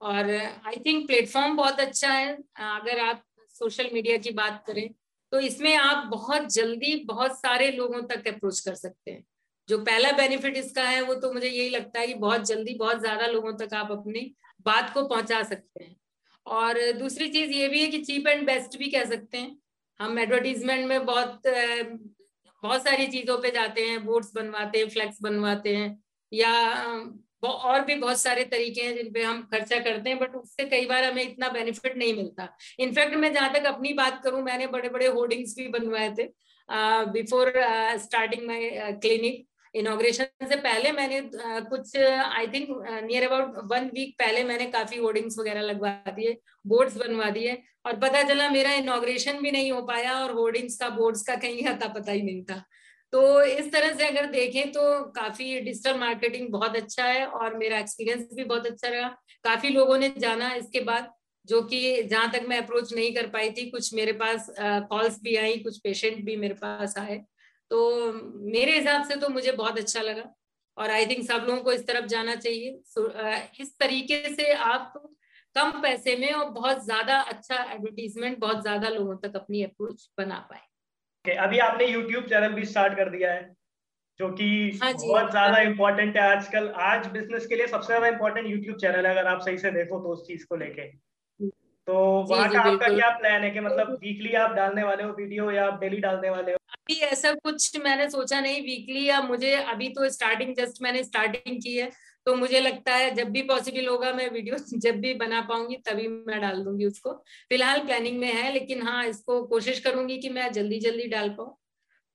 और 0.00 0.30
आई 0.30 0.80
थिंक 0.86 1.06
प्लेटफॉर्म 1.06 1.56
बहुत 1.56 1.80
अच्छा 1.80 2.08
है। 2.08 2.32
अगर 2.60 2.98
आप 3.00 3.22
सोशल 3.56 3.90
मीडिया 3.92 4.16
की 4.18 4.30
बात 4.32 4.62
करें 4.66 4.88
तो 5.32 5.40
इसमें 5.40 5.74
आप 5.76 6.06
बहुत 6.06 6.52
जल्दी 6.54 6.94
बहुत 7.06 7.38
सारे 7.38 7.70
लोगों 7.72 8.02
तक 8.04 8.26
अप्रोच 8.28 8.60
कर 8.60 8.74
सकते 8.74 9.10
हैं। 9.10 9.24
जो 9.68 9.78
पहला 9.80 10.10
बेनिफिट 10.12 10.56
इसका 10.56 10.82
है, 10.84 11.00
वो 11.02 11.14
तो 11.14 11.32
मुझे 11.32 11.48
यही 11.48 11.68
लगता 11.70 12.00
है 12.00 12.06
कि 12.06 12.14
बहुत 12.16 12.44
जल्दी 12.46 12.74
बहुत 12.74 13.00
ज़्यादा 13.00 13.26
लोगों 13.26 13.52
तक 13.56 13.74
आप 13.74 13.90
अपनी 13.90 14.20
बात 14.66 14.92
को 14.94 15.06
पहुँचा 15.08 15.42
सकते 15.42 15.84
हैं। 15.84 15.96
और 16.46 16.80
दूसरी 16.94 17.28
चीज़ 17.30 17.50
ये 17.52 17.68
भी 17.68 17.82
है 17.82 17.88
कि 17.88 17.98
चीप 18.00 18.26
एंड 18.28 18.46
बेस्ट 18.46 18.78
भी 18.78 18.90
कह 18.90 19.04
सकते 19.06 19.38
हैं। 19.38 19.56
हम 20.00 20.18
एडवर्टीजमेंट 20.18 20.86
में 20.86 21.04
बहुत 21.06 21.42
बहुत 22.62 22.82
सारी 22.82 23.06
चीज़ों 23.08 23.36
पे 23.38 23.50
जाते 23.50 23.82
हैं 23.82 24.04
बोर्ड्स 24.04 24.32
बनवाते 24.34 24.78
हैं 24.78 24.88
फ्लैक्स 24.88 25.18
बनवाते 25.22 25.74
हैं, 25.76 25.98
या 26.32 26.52
और 27.42 27.84
भी 27.84 27.94
बहुत 27.94 28.20
सारे 28.20 28.44
तरीके 28.46 28.80
हैं 28.80 28.94
जिन 28.96 29.10
पे 29.12 29.22
हम 29.22 29.40
खर्चा 29.52 29.78
करते 29.80 30.10
हैं 30.10 30.18
बट 30.18 30.34
उससे 30.36 30.64
कई 30.66 30.86
बार 30.86 31.04
हमें 31.04 31.22
इतना 31.22 31.48
बेनिफिट 31.50 31.96
नहीं 31.96 32.14
मिलता। 32.14 32.48
इनफैक्ट 32.80 33.14
मैं 33.16 33.32
जहाँ 33.32 33.52
तक 33.54 33.64
अपनी 33.66 33.92
बात 33.94 34.20
करूँ, 34.24 34.42
मैंने 34.42 34.66
बड़े 34.68 34.88
बड़े 34.88 35.06
होर्डिंग्स 35.08 35.54
भी 35.56 35.66
बनवाए 35.70 36.10
थे 36.18 36.28
before 37.12 37.52
starting 38.00 38.46
my 38.46 38.70
clinic 39.00 39.46
inauguration 39.74 40.46
से 40.48 40.56
पहले 40.58 40.92
मैंने 40.92 41.20
कुछ 41.68 41.96
I 41.96 42.46
think 42.46 42.68
near 43.04 43.26
about 43.28 43.54
one 43.70 43.86
week 43.94 44.14
पहले 44.18 44.44
मैंने 44.44 44.66
काफ़ी 44.70 44.98
होर्डिंग्स 44.98 45.38
वगैरह 45.38 45.60
लगवा 45.62 45.92
दिए 46.10 46.36
बोर्ड्स 46.64 46.96
बनवा 46.96 47.30
दिए 47.30 47.56
और 47.86 47.96
पता 47.98 48.22
चला 48.22 48.48
मेरा 48.50 48.72
इनोग्रेशन 48.74 49.40
भी 49.42 49.50
नहीं 49.50 49.72
हो 49.72 49.82
पाया 49.82 50.18
और 50.18 50.32
होर्डिंग्स 50.32 50.76
का 50.80 50.88
बोर्ड्स 50.90 51.22
का 51.22 51.36
कहीं 51.36 51.64
आता 51.66 51.88
पता 51.94 52.12
ही 52.12 52.22
नहीं 52.22 52.42
था। 52.44 52.62
तो 53.12 53.42
इस 53.44 53.72
तरह 53.72 53.92
से 53.94 54.06
अगर 54.06 54.26
देखें 54.32 54.70
तो 54.72 54.82
काफ़ी 55.12 55.58
डिजिटल 55.60 55.98
मार्केटिंग 55.98 56.48
बहुत 56.52 56.76
अच्छा 56.76 57.04
है 57.04 57.26
और 57.28 57.56
मेरा 57.56 57.78
एक्सपीरियंस 57.78 58.28
भी 58.34 58.44
बहुत 58.44 58.66
अच्छा 58.66 58.88
रहा। 58.88 59.08
काफ़ी 59.44 59.68
लोगों 59.68 59.98
ने 59.98 60.12
जाना 60.18 60.52
इसके 60.54 60.80
बाद, 60.80 61.10
जो 61.48 61.60
कि 61.62 62.02
जहाँ 62.02 62.30
तक 62.32 62.44
मैं 62.48 62.58
अप्रोच 62.58 62.92
नहीं 62.94 63.12
कर 63.14 63.26
पाई 63.26 63.50
थी, 63.50 63.68
कुछ 63.70 63.92
मेरे 63.94 64.12
पास 64.12 64.46
कॉल्स 64.60 65.18
भी 65.22 65.36
आई, 65.36 65.56
कुछ 65.58 65.78
पेशेंट 65.84 66.24
भी 66.24 66.36
मेरे 66.36 66.54
पास 66.54 66.94
आए। 66.98 67.20
तो 67.70 68.12
मेरे 68.52 68.78
हिसाब 68.78 69.04
से 69.04 69.16
तो 69.16 69.28
मुझे 69.30 69.52
बहुत 69.54 69.78
अच्छा 69.78 70.00
लगा। 70.02 70.24
और 70.76 70.90
आई 70.90 71.06
थिंक 71.06 71.24
सब 71.26 71.44
लोगों 71.48 71.62
को 71.62 71.72
इस 71.72 71.86
तरफ़ 71.86 72.06
जाना 72.06 72.34
चाहिए। 72.36 72.70
इस 73.60 73.74
तरीके 73.80 74.34
से 74.34 74.52
आप 74.54 74.92
कम 75.56 75.70
पैसे 75.82 76.16
में 76.16 76.32
और 76.32 76.50
बहुत 76.50 76.84
ज़्यादा 76.84 77.18
अच्छा 77.22 77.56
एडवर्टीजमेंट 77.64 78.38
बहुत 78.38 78.62
ज़्यादा 78.62 78.88
लोगों 78.90 79.16
तक 79.18 79.36
अपनी 79.36 79.62
अप्रोच 79.62 80.08
बना 80.18 80.38
पाए। 80.50 80.60
Okay, 81.24 81.36
अभी 81.38 81.58
आपने 81.60 81.86
यूट्यूब 81.86 82.24
चैनल 82.26 82.52
भी 82.52 82.64
स्टार्ट 82.66 82.96
कर 82.96 83.10
दिया 83.10 83.32
है 83.32 83.42
जो 84.20 84.28
कि 84.32 84.48
हाँ 84.82 84.92
बहुत 84.94 85.30
ज़्यादा 85.30 85.60
इम्पोर्टेंट 85.62 86.16
है। 86.16 86.22
आजकल 86.30 86.68
आज 86.82 87.06
बिज़नेस 87.12 87.46
के 87.46 87.56
लिए 87.56 87.66
सबसे 87.66 87.86
ज़्यादा 87.86 88.06
इम्पोर्टेंट 88.08 88.46
यूट्यूब 88.48 88.76
चैनल 88.78 89.06
है 89.06 89.12
अगर 89.12 89.26
आप 89.28 89.40
सही 89.40 89.58
से 89.58 89.70
देखो 89.72 89.98
तो 90.00 90.12
उस 90.12 90.26
चीज़ 90.26 90.46
को 90.46 90.56
लेके। 90.56 90.90
तो 91.88 91.94
वहाँ 92.24 92.48
का 92.52 92.60
आपका 92.62 92.88
क्या 92.88 93.08
प्लान 93.18 93.42
है 93.42 93.50
कि 93.50 93.60
मतलब 93.60 93.90
वीकली 94.02 94.32
आप 94.36 94.50
डालने 94.52 94.82
वाले 94.82 95.02
हो 95.02 95.12
वीडियो 95.12 95.50
या 95.50 95.66
आप 95.66 95.80
डेली 95.80 95.96
डालने 96.00 96.30
वाले 96.30 96.52
हो? 96.52 96.58
अभी 96.72 96.94
ऐसा 97.02 97.32
कुछ 97.34 97.76
मैंने 97.76 98.08
सोचा 98.10 98.40
नहीं 98.40 98.60
वीकली 98.62 99.04
या 99.08 99.20
मुझे 99.22 99.52
अभी 99.54 99.88
तो 99.88 100.08
स्टार्टिंग 100.10 100.54
जस्ट 100.56 100.82
मैंने 100.82 101.02
स्टार्टिंग 101.04 101.60
की 101.62 101.76
है। 101.76 101.90
तो 102.26 102.34
मुझे 102.36 102.60
लगता 102.60 102.94
है 102.94 103.10
जब 103.14 103.30
भी 103.30 103.42
पॉसिबल 103.42 103.88
होगा 103.88 104.12
मैं 104.12 104.28
वीडियो 104.30 104.56
जब 104.78 105.00
भी 105.00 105.14
बना 105.16 105.40
पाऊँगी 105.42 105.76
तभी 105.86 106.08
मैं 106.08 106.40
डाल 106.40 106.62
दूँगी 106.64 106.86
उसको। 106.86 107.12
फ़िलहाल 107.50 107.80
प्लानिंग 107.86 108.18
में 108.20 108.32
है 108.32 108.52
लेकिन 108.52 108.82
हाँ 108.82 109.04
इसको 109.06 109.42
कोशिश 109.46 109.80
करूँगी 109.80 110.18
कि 110.18 110.28
मैं 110.30 110.50
जल्दी 110.52 110.78
जल्दी 110.80 111.06
डाल 111.08 111.28
पाऊँ। 111.30 111.56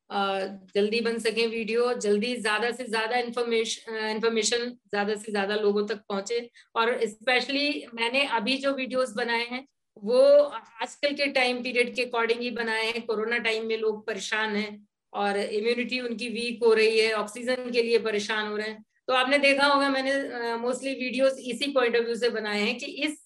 जल्दी 0.09 0.99
बन 1.01 1.17
सके 1.19 1.45
वीडियो 1.47 1.93
जल्दी 1.95 2.35
ज़्यादा 2.37 2.71
से 2.71 2.85
ज़्यादा 2.85 3.17
इंफॉर्मेशन 3.19 3.95
इंफॉर्मेशन 4.07 4.69
ज़्यादा 4.89 5.15
से 5.15 5.31
ज़्यादा 5.31 5.55
लोगों 5.57 5.85
तक 5.87 6.01
पहुँचे। 6.09 6.49
और 6.75 6.97
स्पेशली 7.07 7.85
मैंने 7.93 8.25
अभी 8.37 8.57
जो 8.57 8.73
वीडियोस 8.75 9.13
बनाए 9.15 9.45
हैं 9.51 9.65
वो 10.03 10.21
आजकल 10.81 11.13
के 11.13 11.25
टाइम 11.33 11.61
पीरियड 11.63 11.93
के 11.95 12.03
अकॉर्डिंग 12.03 12.41
ही 12.41 12.49
बनाए 12.53 12.85
हैं। 12.85 13.05
कोरोना 13.05 13.37
टाइम 13.45 13.65
में 13.67 13.77
लोग 13.77 14.05
परेशान 14.07 14.55
हैं 14.55 14.71
और 15.13 15.37
इम्यूनिटी 15.37 15.99
उनकी 16.01 16.29
वीक 16.29 16.63
हो 16.63 16.73
रही 16.73 16.99
है 16.99 17.11
ऑक्सीजन 17.15 17.69
के 17.71 17.83
लिए 17.83 17.99
परेशान 18.01 18.47
हो 18.47 18.57
रहे 18.57 18.67
हैं। 18.67 18.83
तो 19.07 19.13
आपने 19.13 19.37
देखा 19.39 19.67
होगा 19.67 19.89
मैंने 19.89 20.13
मोस्टली 20.57 20.93
uh, 20.93 20.99
वीडियोस 20.99 21.37
इसी 21.47 21.71
पॉइंट 21.73 21.95
ऑफ़ 21.95 22.03
व्यू 22.05 22.15
से 22.15 22.29
बनाए 22.29 22.61
हैं 22.61 22.77
कि 22.77 22.85
इस 22.85 23.25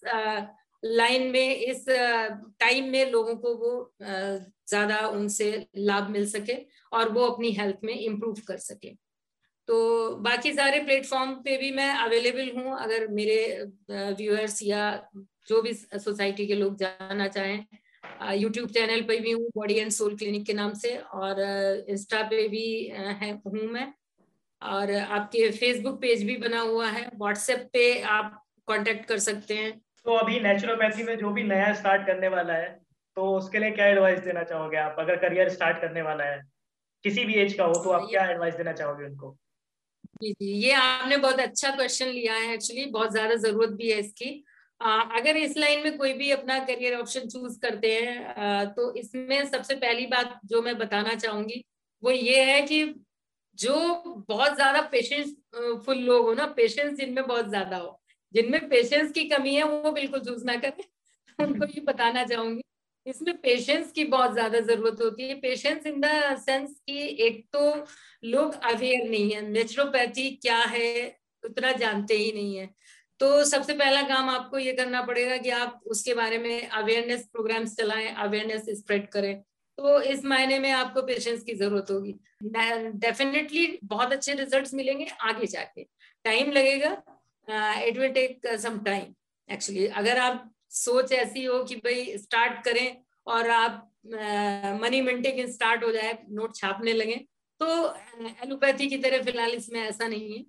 लाइन 0.82 1.30
में, 1.30 1.56
इस 1.56 1.84
टाइम 1.88 2.88
में 2.90 3.10
लोगों 3.10 3.34
को 3.36 3.54
वो 3.56 3.92
ज़्यादा 4.02 4.98
उनसे 5.08 5.66
लाभ 5.78 6.08
मिल 6.10 6.26
सके 6.28 6.56
और 6.92 7.12
वो 7.12 7.26
अपनी 7.26 7.50
हेल्थ 7.52 7.84
में 7.84 7.94
इम्प्रूव 7.94 8.40
कर 8.48 8.56
सके। 8.58 8.94
तो 9.68 10.16
बाकी 10.18 10.52
सारे 10.52 10.80
प्लेटफॉर्म 10.80 11.34
पे 11.44 11.56
भी 11.56 11.70
मैं 11.72 11.88
अवेलेबल 11.96 12.50
हूँ। 12.56 12.76
अगर 12.78 13.06
मेरे 13.10 13.38
व्यूअर्स 13.90 14.62
या 14.62 14.82
जो 15.48 15.62
भी 15.62 15.72
सोसाइटी 15.74 16.46
के 16.46 16.54
लोग 16.54 16.76
जाना 16.76 17.28
चाहें 17.28 17.64
यूट्यूब 18.32 18.68
चैनल 18.70 19.02
पे 19.02 19.18
भी 19.20 19.30
हूँ 19.32 19.48
बॉडी 19.56 19.74
एंड 19.74 19.90
सोल 19.92 20.16
क्लिनिक 20.16 20.46
के 20.46 20.52
नाम 20.52 20.72
से 20.74 20.96
और 20.96 21.40
इंस्टा 21.88 22.22
पे 22.22 22.46
भी 22.48 22.66
है, 22.86 23.32
हूँ 23.36 23.62
मैं। 23.64 23.92
और 24.62 24.92
आपके 24.92 25.50
फेसबुक 25.50 26.00
पेज 26.00 26.22
भी 26.24 26.36
बना 26.38 26.60
हुआ 26.60 26.88
है। 26.88 27.08
व्हाट्सएप 27.14 27.68
पे 27.72 28.00
आप 28.10 28.42
कांटेक्ट 28.68 29.06
कर 29.06 29.18
सकते 29.20 29.54
हैं। 29.54 29.80
तो 30.06 30.14
अभी 30.14 30.38
नेचुरोपैथी 30.40 31.02
में 31.02 31.16
जो 31.18 31.30
भी 31.32 31.42
नया 31.44 31.72
स्टार्ट 31.74 32.06
करने 32.06 32.28
वाला 32.28 32.54
है 32.54 32.68
तो 33.16 33.26
उसके 33.36 33.58
लिए 33.58 33.70
क्या 33.70 33.86
एडवाइस 33.86 34.18
देना 34.20 34.42
चाहोगे 34.44 34.76
आप? 34.76 34.96
अगर 34.98 35.16
करियर 35.18 35.48
स्टार्ट 35.48 35.80
करने 35.80 36.02
वाला 36.02 36.24
है 36.24 36.40
किसी 37.04 37.24
भी 37.24 37.34
एज 37.34 37.52
का 37.54 37.64
हो 37.64 37.74
तो 37.84 37.90
आप 37.90 38.06
क्या 38.10 38.24
एडवाइस 38.30 38.54
देना 38.54 38.72
चाहोगे 38.72 39.04
उनको? 39.04 39.36
जी 40.22 40.32
जी। 40.32 40.52
ये 40.64 40.72
आपने 40.74 41.16
बहुत 41.16 41.40
अच्छा 41.40 41.70
क्वेश्चन 41.76 42.06
लिया 42.08 42.34
है 42.34 42.52
एक्चुअली 42.54 42.84
बहुत 42.90 43.12
ज़्यादा 43.12 43.34
ज़रूरत 43.36 43.70
भी 43.72 43.90
है 43.90 43.98
इसकी। 44.00 44.44
आ, 44.80 45.00
अगर 45.18 45.36
इस 45.36 45.56
लाइन 45.56 45.82
में 45.84 45.96
कोई 45.98 46.12
भी 46.12 46.30
अपना 46.30 46.58
करियर 46.66 46.98
ऑप्शन 47.00 47.28
चूज़ 47.28 47.58
करते 47.60 47.92
हैं 47.94 48.26
आ, 48.26 48.64
तो 48.66 48.94
इसमें 48.96 49.44
सबसे 49.46 49.74
पहली 49.76 50.06
बात 50.08 50.38
जो 50.46 50.62
मैं 50.62 50.76
बताना 50.78 51.14
चाहूँगी 51.16 51.62
वो 52.02 52.10
ये 52.10 52.42
है 52.44 52.60
कि 52.62 52.84
जो 53.58 53.74
बहुत 54.28 54.54
ज़्यादा 54.54 54.80
पेशेंस 54.92 55.34
फुल 55.86 55.98
लोग 56.00 56.26
हो 56.26 56.32
ना 56.34 56.46
पेशेंस 56.56 56.96
जिनमें 56.98 57.26
बहुत 57.26 57.48
ज़्यादा 57.48 57.76
हो 57.76 57.98
जिनमें 58.34 58.68
पेशेंस 58.68 59.12
की 59.12 59.24
कमी 59.28 59.54
है, 59.54 59.62
वो 59.64 59.92
बिल्कुल 59.92 60.20
चूज़ 60.20 60.44
ना 60.44 60.56
करें। 60.56 60.84
उनको 61.44 61.66
ये 61.66 61.80
बताना 61.80 62.24
चाहूँगी। 62.24 62.62
इसमें 63.06 63.36
पेशेंस 63.38 63.92
की 63.92 64.04
बहुत 64.04 64.32
ज़्यादा 64.32 64.60
ज़रूरत 64.60 65.00
होती 65.02 65.28
है। 65.28 65.34
पेशेंस 65.40 65.86
इन 65.86 66.00
द 66.00 66.36
सेंस 66.38 66.78
कि 66.86 66.98
एक 67.26 67.44
तो 67.52 67.60
लोग 68.24 68.54
अवेयर 68.64 69.08
नहीं 69.10 69.30
है। 69.32 69.40
नेचुरोपैथी 69.48 70.30
क्या 70.36 70.58
है, 70.58 71.16
उतना 71.44 71.72
जानते 71.72 72.14
ही 72.14 72.32
नहीं 72.32 72.56
है। 72.56 72.68
तो 73.20 73.44
सबसे 73.44 73.74
पहला 73.74 74.02
काम 74.02 74.28
आपको 74.30 74.58
ये 74.58 74.72
करना 74.72 75.02
पड़ेगा 75.02 75.36
कि 75.36 75.50
आप 75.50 75.80
उसके 75.86 76.14
बारे 76.14 76.38
में 76.38 76.68
अवेयरनेस 76.68 77.28
प्रोग्राम्स 77.32 77.76
चलाएँ 77.76 78.08
अवेयरनेस 78.16 78.66
स्प्रेड 78.78 79.08
करें। 79.08 79.34
तो 79.78 80.00
इस 80.02 80.24
मायने 80.24 80.58
में 80.58 80.70
आपको 80.72 81.02
पेशेंस 81.02 81.42
की 81.42 81.54
ज़रूरत 81.54 81.86
होगी। 81.90 82.14
डेफिनेटली 82.44 83.66
बहुत 83.84 84.12
अच्छे 84.12 84.34
रिजल्ट्स 84.34 84.74
मिलेंगे। 84.74 85.06
आगे 85.22 85.46
जाके। 85.46 85.84
टाइम 86.24 86.50
लगेगा। 86.52 86.90
It 87.48 87.98
will 87.98 88.12
take 88.12 88.46
some 88.58 88.78
time 88.84 89.14
actually 89.48 89.86
अगर 89.86 90.18
आप 90.18 90.50
सोच 90.70 91.12
ऐसी 91.12 91.44
हो 91.44 91.62
कि 91.64 91.76
भाई 91.76 92.16
स्टार्ट 92.18 92.64
करें 92.64 92.96
और 93.26 93.50
आप 93.50 93.88
मनी 94.06 95.00
uh, 95.00 95.06
मिंटिंग 95.06 95.46
स्टार्ट 95.48 95.84
हो 95.84 95.90
जाए 95.92 96.18
नोट 96.30 96.54
छापने 96.56 96.92
लगे 96.92 97.16
तो 97.60 97.66
एलोपैथी 98.44 98.88
की 98.88 98.96
तरह 98.98 99.22
फ़िलहाल 99.22 99.50
इसमें 99.54 99.80
ऐसा 99.80 100.08
नहीं 100.08 100.32
है। 100.32 100.44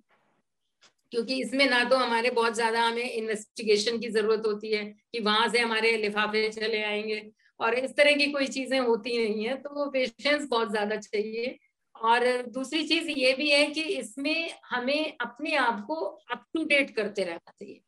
क्योंकि 1.12 1.34
इसमें 1.42 1.68
ना 1.70 1.82
तो 1.84 1.96
हमारे 1.96 2.30
बहुत 2.30 2.54
ज़्यादा 2.54 2.82
हमें 2.82 3.10
इन्वेस्टिगेशन 3.10 3.98
की 3.98 4.08
ज़रूरत 4.10 4.42
होती 4.46 4.72
है 4.72 4.84
कि 5.12 5.20
वहाँ 5.20 5.48
से 5.48 5.58
हमारे 5.58 5.96
लिफाफे 5.96 6.48
चले 6.50 6.82
आएँगे। 6.82 7.20
और 7.60 7.74
इस 7.74 7.90
तरह 7.96 8.16
की 8.16 8.26
कोई 8.32 8.46
चीज़ें 8.48 8.78
होती 8.80 9.16
नहीं 9.18 9.44
है 9.46 9.54
तो 9.56 9.90
पेशेंस 9.90 10.48
बहुत 10.48 10.70
ज़्यादा 10.70 10.96
चाहिए। 10.98 11.56
और 11.96 12.26
दूसरी 12.48 12.82
चीज़ 12.86 13.08
ये 13.10 13.32
भी 13.34 13.48
है 13.50 13.66
कि 13.68 13.82
इसमें 13.82 14.50
हमें 14.64 15.16
अपने 15.20 15.54
आप 15.56 15.84
को 15.86 15.94
अप 16.32 16.44
टू 16.54 16.64
डेट 16.64 16.94
करते 16.96 17.24
रहना 17.24 17.52
चाहिए। 17.52 17.80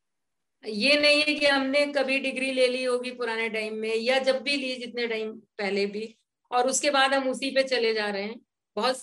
ये 0.64 1.00
नहीं 1.00 1.22
है 1.22 1.34
कि 1.34 1.46
हमने 1.46 1.84
कभी 1.88 2.18
डिग्री 2.20 2.50
ले 2.52 2.66
ली 2.68 2.82
होगी 2.84 3.10
पुराने 3.12 3.48
टाइम 3.50 3.74
में, 3.74 3.94
या 3.96 4.18
जब 4.20 4.42
भी 4.42 4.56
ली 4.56 4.74
जितने 4.76 5.06
टाइम 5.08 5.32
पहले 5.58 5.86
भी, 5.86 6.14
और 6.50 6.68
उसके 6.68 6.90
बाद 6.90 7.14
हम 7.14 7.28
उसी 7.30 7.50
पे 7.50 7.62
चले 7.64 7.92
जा 7.94 8.08
रहे 8.08 8.22
हैं। 8.22 8.40
बहुत 8.76 8.96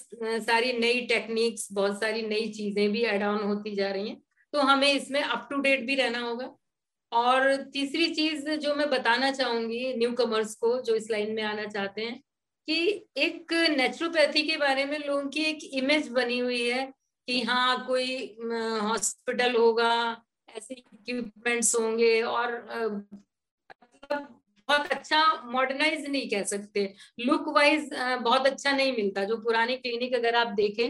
सारी 0.44 0.72
नई 0.74 1.00
टेक्निक्स 1.08 1.68
बहुत 1.74 2.00
सारी 2.02 2.22
नई 2.24 2.48
चीज़ें 2.52 2.92
भी 2.92 3.04
एड 3.06 3.24
ऑन 3.24 3.44
होती 3.44 3.76
जा 3.76 3.90
रही 3.92 4.10
हैं 4.10 4.22
तो 4.54 4.60
हमें 4.62 4.92
इसमें 4.92 5.22
अप 5.22 5.48
टू 5.50 5.58
डेट 5.60 5.86
भी 5.86 5.96
रहना 5.96 6.20
होगा। 6.20 6.50
और 7.12 7.56
तीसरी 7.74 8.14
चीज़ 8.16 8.50
जो 8.52 8.76
मैं 8.76 8.90
बताना 8.90 9.32
चाहूँगी 9.32 9.94
न्यू 9.96 10.12
कमर्स 10.14 10.54
को, 10.56 10.82
जो 10.82 10.96
इस 10.96 11.10
लाइन 11.12 11.34
में 11.36 11.44
आना 11.44 11.66
चाहते 11.68 12.02
हैं 12.02 12.22
कि 12.68 12.76
एक 13.18 13.54
नेचुरोपैथी 13.78 14.42
के 14.48 14.58
बारे 14.58 14.86
में 14.86 14.98
लोगों 15.00 15.30
की 15.30 15.44
एक 15.44 15.64
इमेज 15.76 16.08
बनी 16.12 16.38
हुई 16.40 16.62
है 16.70 16.86
कि 17.28 17.42
हाँ 17.44 17.86
कोई 17.88 18.16
हॉस्पिटल 18.82 19.56
होगा, 19.56 19.92
ऐसे 20.50 20.74
इक्विपमेंट्स 20.76 21.76
होंगे 21.76 22.22
और 22.24 22.56
मतलब 22.92 24.28
बहुत 24.70 24.92
अच्छा 24.92 25.24
मॉडर्नाइज 25.52 26.06
नहीं 26.10 26.30
कह 26.30 26.44
सकते। 26.46 26.94
लुक 27.20 27.48
वाइज 27.56 27.90
बहुत 27.94 28.48
अच्छा 28.48 28.72
नहीं 28.72 28.92
मिलता। 28.94 29.24
जो 29.24 29.38
पुरानी 29.38 29.76
क्लिनिक 29.78 30.14
अगर 30.16 30.36
आप 30.36 30.48
देखें 30.56 30.90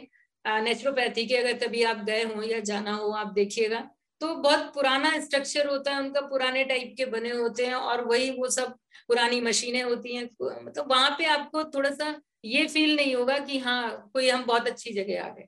नेचुरोपैथी 0.64 1.26
के 1.26 1.36
अगर 1.38 1.58
कभी 1.60 1.84
आप 1.86 2.04
गए 2.06 2.24
हो 2.26 2.42
या 2.44 2.60
जाना 2.62 2.94
हो, 2.94 3.10
आप 3.12 3.34
देखिएगा। 3.34 3.90
तो 4.24 4.34
बहुत 4.36 4.60
पुराना 4.74 5.10
स्ट्रक्चर 5.20 5.68
होता 5.68 5.92
है, 5.92 6.00
उनका 6.00 6.22
पुराने 6.22 6.64
टाइप 6.64 6.94
के 6.98 7.06
बने 7.06 7.30
होते 7.32 7.66
हैं 7.66 7.76
और 7.76 8.04
वही 8.08 8.30
वो 8.32 8.50
सब 8.50 8.76
पुरानी 9.08 9.40
मशीनें 9.42 9.82
होती 9.84 10.16
हैं। 10.16 10.24
मतलब 10.66 10.92
वहाँ 10.92 11.10
पे 11.18 11.26
आपको 11.26 11.64
थोड़ा 11.64 11.90
सा 11.90 12.14
ये 12.46 12.66
फील 12.68 12.96
नहीं 12.96 13.16
होगा 13.16 13.38
कि 13.40 13.58
हाँ 13.60 14.10
कोई 14.14 14.30
हम 14.30 14.46
बहुत 14.46 14.68
अच्छी 14.68 14.94
जगह 14.94 15.24
आ 15.24 15.28
गए। 15.30 15.48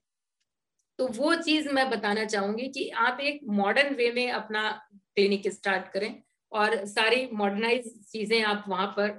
तो 0.99 1.07
वो 1.07 1.33
चीज़ 1.35 1.69
मैं 1.69 1.89
बताना 1.89 2.25
चाहूँगी 2.25 2.67
कि 2.69 2.87
आप 2.89 3.19
एक 3.21 3.39
मॉडर्न 3.53 3.95
वे 3.95 4.11
में 4.11 4.31
अपना 4.31 4.69
क्लिनिक 4.89 5.47
स्टार्ट 5.53 5.91
करें 5.93 6.13
और 6.51 6.75
सारी 6.85 7.27
मॉडर्नाइज 7.33 7.91
चीज़ें 8.11 8.41
आप 8.43 8.65
वहाँ 8.67 8.87
पर 8.97 9.09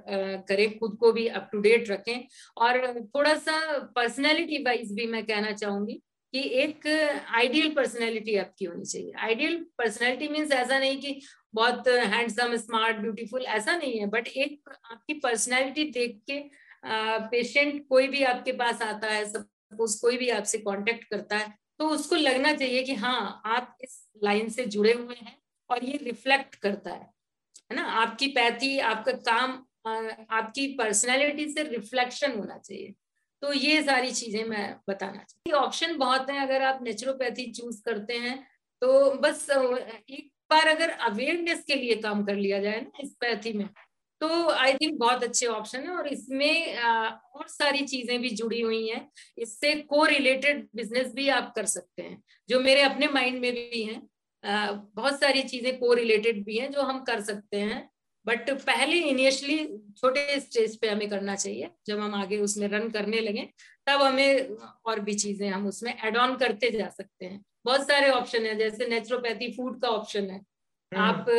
करें, 0.49 0.77
खुद 0.79 0.97
को 0.99 1.11
भी 1.11 1.27
अप 1.29 1.49
टू 1.51 1.59
डेट 1.61 1.89
रखें। 1.89 2.27
और 2.57 3.01
थोड़ा 3.15 3.35
सा 3.37 3.57
पर्सनैलिटी 3.95 4.63
वाइज 4.63 4.93
भी 4.93 5.07
मैं 5.07 5.25
कहना 5.25 5.51
चाहूँगी 5.53 6.01
कि 6.33 6.39
एक 6.61 6.87
आइडियल 7.35 7.73
पर्सनैलिटी 7.73 8.35
आपकी 8.37 8.65
होनी 8.65 8.85
चाहिए। 8.85 9.11
आइडियल 9.19 9.55
पर्सनैलिटी 9.77 10.27
मीन्स 10.27 10.51
ऐसा 10.51 10.79
नहीं 10.79 10.99
कि 11.01 11.21
बहुत 11.53 11.87
हैंडसम, 11.87 12.55
स्मार्ट, 12.57 12.97
ब्यूटीफुल, 12.97 13.43
ऐसा 13.43 13.75
नहीं 13.77 13.99
है, 13.99 14.05
बट 14.07 14.27
एक 14.27 14.69
आपकी 14.91 15.13
पर्सनैलिटी 15.19 15.83
देख 15.91 16.19
के 16.29 16.39
पेशेंट 17.31 17.87
कोई 17.89 18.07
भी 18.07 18.23
आपके 18.23 18.51
पास 18.53 18.81
आता 18.81 19.07
है, 19.07 19.25
सपोज़ 19.25 19.99
कोई 20.01 20.17
भी 20.17 20.29
आपसे 20.29 20.57
कांटेक्ट 20.59 21.03
करता 21.11 21.37
है 21.37 21.53
तो 21.79 21.87
उसको 21.89 22.15
लगना 22.15 22.53
चाहिए 22.53 22.83
कि 22.83 22.93
हाँ 22.95 23.41
आप 23.45 23.77
इस 23.83 23.97
लाइन 24.23 24.49
से 24.49 24.65
जुड़े 24.67 24.93
हुए 24.93 25.15
हैं 25.15 25.37
और 25.69 25.83
ये 25.83 25.97
रिफ्लेक्ट 26.03 26.55
करता 26.55 26.91
है 26.91 27.09
है 27.71 27.75
ना? 27.75 27.83
आपकी 27.83 28.27
पैथी, 28.27 28.77
आपका 28.79 29.11
काम 29.11 29.51
आपकी 30.31 30.67
पर्सनैलिटी 30.75 31.47
से 31.49 31.63
रिफ्लेक्शन 31.63 32.37
होना 32.39 32.57
चाहिए। 32.57 32.93
तो 33.41 33.53
ये 33.53 33.81
सारी 33.83 34.11
चीज़ें 34.11 34.43
मैं 34.45 34.65
बताना 34.89 35.17
चाहती 35.17 35.51
ऑप्शन 35.55 35.97
बहुत 35.97 36.29
हैं, 36.29 36.41
अगर 36.41 36.61
आप 36.63 36.79
नेचुरोपैथी 36.83 37.51
चूज़ 37.51 37.81
करते 37.83 38.13
हैं 38.17 38.37
तो 38.81 39.11
बस 39.21 39.47
एक 39.49 40.31
बार 40.51 40.67
अगर 40.67 40.89
अवेयरनेस 40.89 41.63
के 41.67 41.75
लिए 41.75 41.95
काम 42.01 42.23
कर 42.25 42.35
लिया 42.35 42.59
जाए 42.59 42.81
ना 42.81 42.99
इस 43.03 43.15
पैथी 43.21 43.53
में 43.53 43.67
तो 44.21 44.27
आई 44.49 44.73
थिंक 44.73 44.97
बहुत 44.99 45.23
अच्छे 45.23 45.45
ऑप्शन 45.47 45.81
है 45.81 45.89
और 45.89 46.07
इसमें 46.07 46.77
और 46.77 47.47
सारी 47.47 47.85
चीज़ें 47.85 48.19
भी 48.21 48.29
जुड़ी 48.31 48.61
हुई 48.61 48.87
हैं। 48.87 49.09
इससे 49.37 49.73
को 49.83 50.05
रिलेटेड 50.05 50.67
बिज़नेस 50.75 51.13
भी 51.15 51.27
आप 51.29 51.51
कर 51.55 51.65
सकते 51.65 52.01
हैं, 52.01 52.21
जो 52.49 52.59
मेरे 52.59 52.81
अपने 52.81 53.07
माइंड 53.09 53.39
में 53.41 53.51
भी 53.53 53.83
हैं। 53.83 54.01
बहुत 54.95 55.19
सारी 55.19 55.43
चीज़ें 55.43 55.77
को 55.79 55.93
रिलेटेड 55.93 56.43
भी 56.45 56.57
हैं, 56.57 56.71
जो 56.71 56.81
हम 56.81 57.03
कर 57.03 57.21
सकते 57.21 57.57
हैं। 57.59 57.89
बट 58.27 58.49
पहले 58.61 58.97
इनिशियली 59.09 59.65
छोटे 59.97 60.39
स्टेज 60.39 60.77
पे 60.79 60.89
हमें 60.89 61.09
करना 61.09 61.35
चाहिए। 61.35 61.69
जब 61.87 61.99
हम 61.99 62.15
आगे 62.15 62.37
उसमें 62.39 62.67
रन 62.69 62.89
करने 62.91 63.19
लगे 63.21 63.49
तब 63.87 64.01
हमें 64.01 64.57
और 64.85 64.99
भी 64.99 65.13
चीज़ें 65.15 65.49
हम 65.49 65.67
उसमें 65.67 65.93
एड 65.95 66.17
ऑन 66.17 66.35
करते 66.37 66.71
जा 66.71 66.89
सकते 66.89 67.25
हैं। 67.25 67.43
बहुत 67.65 67.87
सारे 67.87 68.09
ऑप्शन 68.11 68.45
है 68.45 68.55
जैसे 68.57 68.87
नेचुरोपैथी 68.87 69.51
फ़ूड 69.53 69.81
का 69.81 69.89
ऑप्शन 69.89 70.29
है। 70.29 70.41
आप 70.91 71.29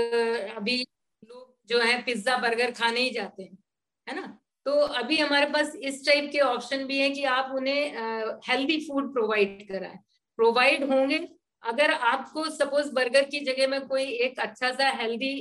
अभी 0.56 0.76
लोग 1.22 1.56
जो 1.68 1.80
है 1.80 2.00
पिज्जा 2.02 2.36
बर्गर 2.38 2.70
खाने 2.72 3.00
ही 3.00 3.10
जाते 3.10 3.42
हैं 3.42 3.58
है 4.06 4.14
ना? 4.16 4.38
तो 4.66 4.72
अभी 4.72 5.16
हमारे 5.16 5.46
पास 5.46 5.74
इस 5.82 6.04
टाइप 6.06 6.28
के 6.32 6.38
ऑप्शन 6.40 6.84
भी 6.86 6.98
हैं 6.98 7.12
कि 7.14 7.24
आप 7.26 7.52
उन्हें 7.54 8.40
हेल्दी 8.48 8.78
फ़ूड 8.80 9.12
प्रोवाइड 9.12 9.66
कराएँ। 9.68 9.98
प्रोवाइड 10.38 10.84
होंगे 10.84 11.18
अगर 11.62 11.90
आपको 11.92 12.44
सपोज़ 12.50 12.92
बर्गर 12.94 13.24
की 13.26 13.40
जगह 13.44 13.66
में 13.68 13.80
कोई 13.88 14.04
एक 14.18 14.38
अच्छा 14.40 14.70
सा 14.72 14.88
हेल्दी 14.92 15.32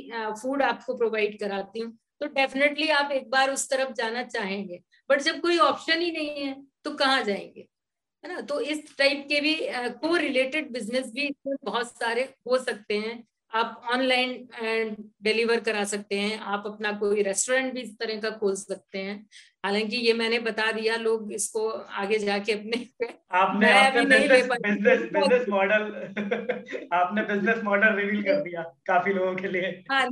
फ़ूड 0.41 0.62
आपको 0.63 0.97
प्रोवाइड 0.97 1.39
कराती 1.39 1.80
हूँ 1.80 1.91
तो 2.21 2.27
डेफिनेटली 2.30 2.88
आप 2.91 3.12
एक 3.12 3.30
बार 3.30 3.51
उस 3.51 3.69
तरफ़ 3.69 3.91
जाना 3.93 4.23
चाहेंगे। 4.25 4.80
बट 5.10 5.21
जब 5.21 5.39
कोई 5.41 5.58
ऑप्शन 5.62 6.01
ही 6.01 6.12
नहीं 6.12 6.45
है 6.45 6.56
तो 6.86 6.91
कहाँ 6.95 7.23
जाएँगे? 7.23 7.67
है 8.23 8.34
ना? 8.34 8.41
तो 8.41 8.60
इस 8.62 8.97
टाइप 8.97 9.25
के 9.30 9.41
भी 9.41 9.56
को 10.01 10.15
रिलेटेड 10.17 10.71
बिज़नेस 10.73 11.12
भी 11.13 11.23
इसमें 11.23 11.56
बहुत 11.65 11.91
सारे 11.93 12.23
हो 12.47 12.58
सकते 12.60 12.97
हैं। 12.99 13.23
आप 13.51 13.81
ऑनलाइन 13.93 14.95
डिलीवर 15.23 15.60
करा 15.60 15.83
सकते 15.83 16.19
हैं। 16.19 16.38
आप 16.53 16.63
अपना 16.65 16.91
कोई 16.99 17.21
रेस्टोरेंट 17.23 17.73
भी 17.73 17.81
इस 17.81 17.97
तरह 17.99 18.19
का 18.21 18.29
खोल 18.38 18.55
सकते 18.55 18.99
हैं। 18.99 19.15
हालाँकि 19.65 19.97
ये 19.97 20.13
मैंने 20.13 20.39
बता 20.39 20.71
दिया 20.71 20.95
लोग 20.97 21.31
इसको 21.33 21.67
आगे 21.69 22.19
जाके 22.19 22.53
अपने 22.53 22.86
आपने 23.33 23.71
बिज़नेस 23.93 24.49
बिज़नेस 24.51 25.45
मॉडल 25.49 25.83
आपने 26.93 27.21
बिज़नेस 27.23 27.63
मॉडल 27.63 27.95
रिवील 27.95 28.21
कर 28.23 28.41
दिया 28.41 28.62
काफ़ी 28.88 29.13
लोगों 29.13 29.36
के 29.36 29.47
लिए। 29.47 29.71
हाँ 29.91 30.07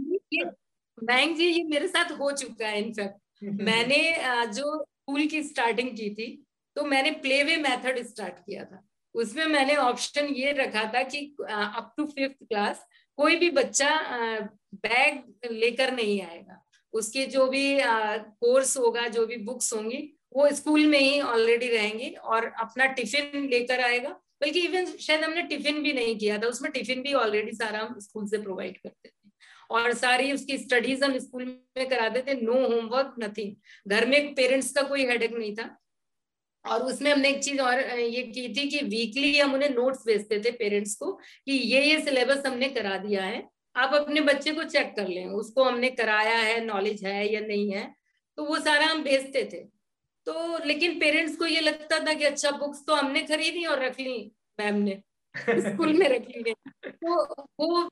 बैंक 0.98 1.38
जी 1.38 1.45
ये 1.45 1.63
मेरे 1.63 1.88
साथ 1.88 2.12
हो 2.19 2.32
चुका 2.34 2.67
है 2.67 2.82
इनफैक्ट 2.82 3.43
मैंने 3.62 4.02
जो 4.48 4.84
स्कूल 4.84 5.26
की 5.28 5.43
स्टार्टिंग 5.43 5.89
की 5.89 6.10
थी 6.10 6.28
तो 6.76 6.84
मैंने 6.86 7.12
प्ले 7.24 7.43
वे 7.43 7.56
मेथड 7.58 8.04
स्टार्ट 8.06 8.39
किया 8.39 8.63
था। 8.63 8.84
उसमें 9.15 9.45
मैंने 9.45 9.76
ऑप्शन 9.78 10.26
ये 10.36 10.52
रखा 10.54 10.84
था 10.93 11.02
कि 11.04 11.19
अप 11.50 11.93
टू 11.98 12.06
फिफ्थ 12.06 12.43
क्लास 12.43 12.86
कोई 13.17 13.36
भी 13.36 13.49
बच्चा 13.51 13.89
बैग 14.75 15.51
लेकर 15.51 15.91
नहीं 15.93 16.21
आएगा। 16.21 16.62
उसके 16.93 17.25
जो 17.25 17.47
भी 17.47 17.78
कोर्स 17.82 18.78
होगा, 18.78 19.08
जो 19.08 19.25
भी 19.25 19.38
बुक्स 19.38 19.73
होंगी, 19.73 19.97
वो 20.36 20.49
स्कूल 20.51 20.86
में 20.88 20.99
ही 20.99 21.19
ऑलरेडी 21.21 21.67
रहेंगी 21.69 22.10
और 22.10 22.45
अपना 22.60 22.86
टिफ़िन 22.93 23.47
लेकर 23.49 23.82
आएगा। 23.82 24.10
बल्कि 24.41 24.60
इवन 24.60 24.86
शायद 24.86 25.23
हमने 25.23 25.41
टिफ़िन 25.43 25.82
भी 25.84 25.93
नहीं 25.93 26.17
किया 26.17 26.38
था, 26.38 26.47
उसमें 26.47 26.71
टिफ़िन 26.71 27.01
भी 27.01 27.13
ऑलरेडी 27.13 27.51
सारा 27.51 27.80
हम 27.80 27.99
स्कूल 27.99 28.28
से 28.28 28.38
प्रोवाइड 28.38 28.78
करते 28.78 29.10
थे। 29.10 29.30
और 29.71 29.93
सारी 29.93 30.32
उसकी 30.32 30.58
स्टडीज़ 30.58 31.04
हम 31.04 31.17
स्कूल 31.19 31.45
में 31.78 31.88
कराते 31.89 32.21
थे 32.21 32.34
नो 32.41 32.54
होमवर्क 32.54 33.15
नथिंग 33.19 33.91
घर 33.91 34.06
में 34.06 34.34
पेरेंट्स 34.36 34.71
का 34.71 34.82
कोई 34.82 35.06
हेडेक 35.06 35.32
नहीं 35.34 35.54
था। 35.56 35.65
और 36.65 36.82
उसमें 36.84 37.12
हमने 37.12 37.30
एक 37.30 37.43
चीज़ 37.43 37.60
और 37.62 37.80
ये 37.91 38.21
की 38.23 38.47
थी 38.56 38.67
कि 38.69 38.86
वीकली 38.88 39.38
हम 39.38 39.54
उन्हें 39.54 39.69
नोट्स 39.71 40.06
भेजते 40.08 40.39
थे 40.39 40.51
पेरेंट्स 40.54 40.95
को 40.95 41.12
कि 41.12 41.51
ये 41.51 41.84
ये 41.84 41.99
सिलेबस 42.01 42.45
हमने 42.45 42.69
करा 42.69 42.97
दिया 42.97 43.23
है, 43.23 43.43
आप 43.75 43.93
अपने 43.93 44.21
बच्चे 44.23 44.51
को 44.51 44.63
चेक 44.65 44.93
कर 44.95 45.08
लें, 45.08 45.25
उसको 45.28 45.63
हमने 45.63 45.89
कराया 45.91 46.38
है 46.38 46.63
नॉलेज 46.65 47.06
है 47.06 47.34
या 47.34 47.39
नहीं 47.41 47.71
है 47.71 47.93
तो 48.38 48.43
वो 48.45 48.60
सारा 48.60 48.86
हम 48.86 49.04
भेजते 49.04 49.43
थे। 49.54 49.63
तो 50.28 50.63
लेकिन 50.65 50.99
पेरेंट्स 50.99 51.36
को 51.38 51.45
ये 51.45 51.60
लगता 51.62 51.99
था 52.06 52.13
कि 52.13 52.23
अच्छा 52.25 52.51
बुक्स 52.54 52.84
तो 52.88 52.95
हमने 52.95 53.21
खरीदी 53.23 53.65
और 53.65 53.84
रख 53.84 53.99
ली 53.99 54.32
मैम 54.60 54.75
ने 54.78 55.01
स्कूल 55.36 55.93
में 55.93 56.08
रख 56.10 56.28
ली 56.30 56.54
तो 56.86 57.23
वो 57.62 57.89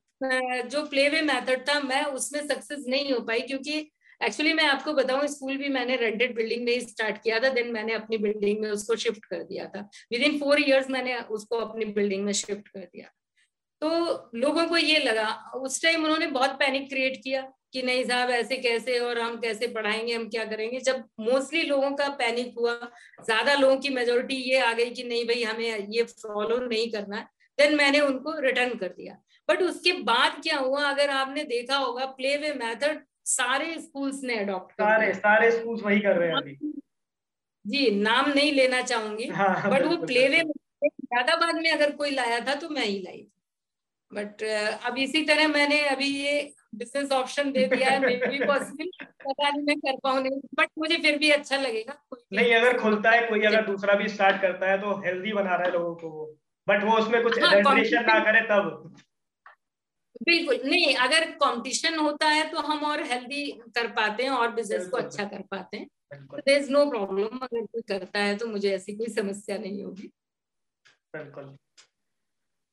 जो 0.69 0.83
प्ले 0.87 1.07
वे 1.09 1.21
मेथड 1.21 1.67
था, 1.69 1.79
मैं 1.81 2.03
उसमें 2.05 2.41
सक्सेस 2.43 2.85
नहीं 2.87 3.11
हो 3.13 3.19
पाई 3.21 3.41
क्योंकि 3.41 3.79
एक्चुअली 4.21 4.53
मैं 4.53 4.65
आपको 4.65 4.93
बताऊँ, 4.93 5.27
स्कूल 5.27 5.57
भी 5.57 5.69
मैंने 5.69 5.95
रेंटेड 5.95 6.35
बिल्डिंग 6.35 6.63
में 6.65 6.71
ही 6.73 6.79
स्टार्ट 6.81 7.17
किया 7.23 7.39
था 7.39 7.49
देन 7.49 7.71
मैंने 7.71 7.93
अपनी 7.93 8.17
बिल्डिंग 8.17 8.59
में 8.59 8.69
उसको 8.71 8.95
शिफ्ट 8.95 9.25
कर 9.25 9.43
दिया 9.43 9.65
था। 9.65 9.89
विद 10.11 10.21
इन 10.21 10.37
फोर 10.39 10.61
ईयर्स 10.61 10.89
मैंने 10.89 11.17
उसको 11.31 11.57
अपनी 11.57 11.85
बिल्डिंग 11.93 12.23
में 12.25 12.33
शिफ्ट 12.33 12.67
कर 12.67 12.79
दिया। 12.79 13.09
तो 13.81 13.89
लोगों 14.35 14.65
को 14.67 14.77
ये 14.77 14.99
लगा, 14.99 15.27
उस 15.55 15.81
टाइम 15.83 16.03
उन्होंने 16.03 16.27
बहुत 16.29 16.51
पैनिक 16.59 16.87
क्रिएट 16.89 17.19
किया 17.23 17.41
कि 17.73 17.81
नहीं 17.81 18.03
साहब, 18.03 18.29
ऐसे 18.29 18.57
कैसे 18.57 18.97
और 18.99 19.19
हम 19.19 19.35
कैसे 19.39 19.67
पढ़ाएँगे, 19.67 20.13
हम 20.13 20.27
क्या 20.29 20.43
करेंगे? 20.45 20.79
जब 20.79 21.03
मोस्टली 21.19 21.61
लोगों 21.63 21.89
का 21.91 22.07
पैनिक 22.15 22.53
हुआ, 22.57 22.73
ज़्यादा 23.25 23.53
लोगों 23.53 23.77
की 23.77 23.89
मेजोरिटी 23.89 24.35
ये 24.35 24.59
आ 24.59 24.71
गई 24.73 24.89
कि 24.89 25.03
नहीं 25.03 25.25
भाई, 25.25 25.43
हमें 25.43 25.87
ये 25.89 26.03
फॉलो 26.03 26.57
नहीं 26.59 26.89
करना 26.91 27.17
है 27.17 27.27
देन 27.57 27.75
मैंने 27.75 27.99
उनको 27.99 28.39
रिटर्न 28.39 28.75
कर 28.77 28.87
दिया। 28.89 29.17
बट 29.49 29.61
उसके 29.61 29.91
बाद 30.03 30.39
क्या 30.43 30.57
हुआ, 30.57 30.83
अगर 30.83 31.09
आपने 31.11 31.43
देखा 31.45 31.77
होगा 31.77 32.05
प्ले 32.13 32.35
वे 32.37 32.53
मेथड 32.53 33.01
सारे 33.25 33.79
स्कूल्स 33.81 34.23
ने 34.23 34.37
अडॉप्ट 34.39 34.73
सारे 34.73 35.13
सारे 35.13 35.51
स्कूल्स 35.51 35.83
वही 35.83 35.99
कर 35.99 36.17
रहे 36.17 36.29
हैं 36.29 36.35
अभी। 36.35 36.57
जी 37.65 37.89
नाम 38.01 38.29
नहीं 38.29 38.51
लेना 38.53 38.81
चाहूँगी 38.81 39.27
हाँ, 39.27 39.69
बट 39.71 39.85
वो 39.85 39.97
प्ले 39.97 40.27
वे 40.27 40.43
बाद 41.13 41.55
में 41.55 41.71
अगर 41.71 41.91
कोई 41.91 42.11
लाया 42.11 42.39
था 42.39 42.55
तो 42.55 42.69
मैं 42.69 42.85
ही 42.85 42.99
लाई 42.99 43.17
थी। 43.17 43.31
बट 44.11 44.43
अब 44.85 44.97
इसी 44.97 45.23
तरह 45.25 45.47
मैंने 45.47 45.79
अभी 45.89 46.07
ये 46.07 46.53
बिज़नेस 46.75 47.11
ऑप्शन 47.11 47.51
दे 47.51 47.65
दिया 47.67 47.89
है 47.89 47.99
मे 47.99 48.15
बी 48.15 48.39
पॉसिबल 48.45 48.89
पता 49.25 49.49
नहीं 49.49 49.63
मैं 49.63 49.75
कर 49.79 49.97
पाऊँ 50.03 50.21
नहीं 50.23 50.39
बट 50.59 50.69
मुझे 50.77 50.97
फिर 50.97 51.17
भी 51.17 51.29
अच्छा 51.31 51.57
लगेगा 51.57 51.97
नहीं 52.33 52.53
अगर 52.53 52.77
खुलता 52.79 53.11
है 53.11 53.27
कोई 53.27 53.41
अगर 53.41 53.65
दूसरा 53.65 53.93
भी 53.93 54.07
स्टार्ट 54.09 54.41
करता 54.41 54.71
है 54.71 54.77
तो 54.81 54.95
हेल्दी 55.05 55.33
बना 55.33 55.55
रहा 55.55 55.65
है 55.65 55.71
लोगों 55.71 55.95
को 55.95 56.25
बट 56.67 56.83
वो 56.83 56.97
उसमें 56.97 57.21
कुछ 57.23 57.39
हाँ, 57.43 57.51
ना 57.51 58.19
करे 58.19 58.41
तब। 58.41 58.95
बिल्कुल। 60.21 60.59
नहीं 60.65 60.95
अगर 60.95 61.25
कंपटीशन 61.31 61.99
होता 61.99 62.27
है 62.27 62.49
तो 62.51 62.59
हम 62.59 62.83
और 62.85 63.03
हेल्दी 63.03 63.45
कर 63.75 63.87
पाते 63.87 64.23
हैं 64.23 64.29
और 64.29 64.51
बिज़नेस 64.51 64.87
को 64.87 64.97
अच्छा 64.97 65.23
कर 65.23 65.41
पाते 65.41 65.77
हैं। 65.77 65.87
देर 66.13 66.57
इज़ 66.57 66.71
नो 66.71 66.89
प्रॉब्लम 66.89 67.37
अगर 67.37 67.65
कोई 67.65 67.81
करता 67.81 68.19
है 68.19 68.37
तो 68.37 68.47
मुझे 68.47 68.75
ऐसी 68.75 68.95
कोई 68.95 69.07
समस्या 69.07 69.57
नहीं 69.57 69.83
होगी। 69.83 70.11
बिल्कुल। 71.15 71.55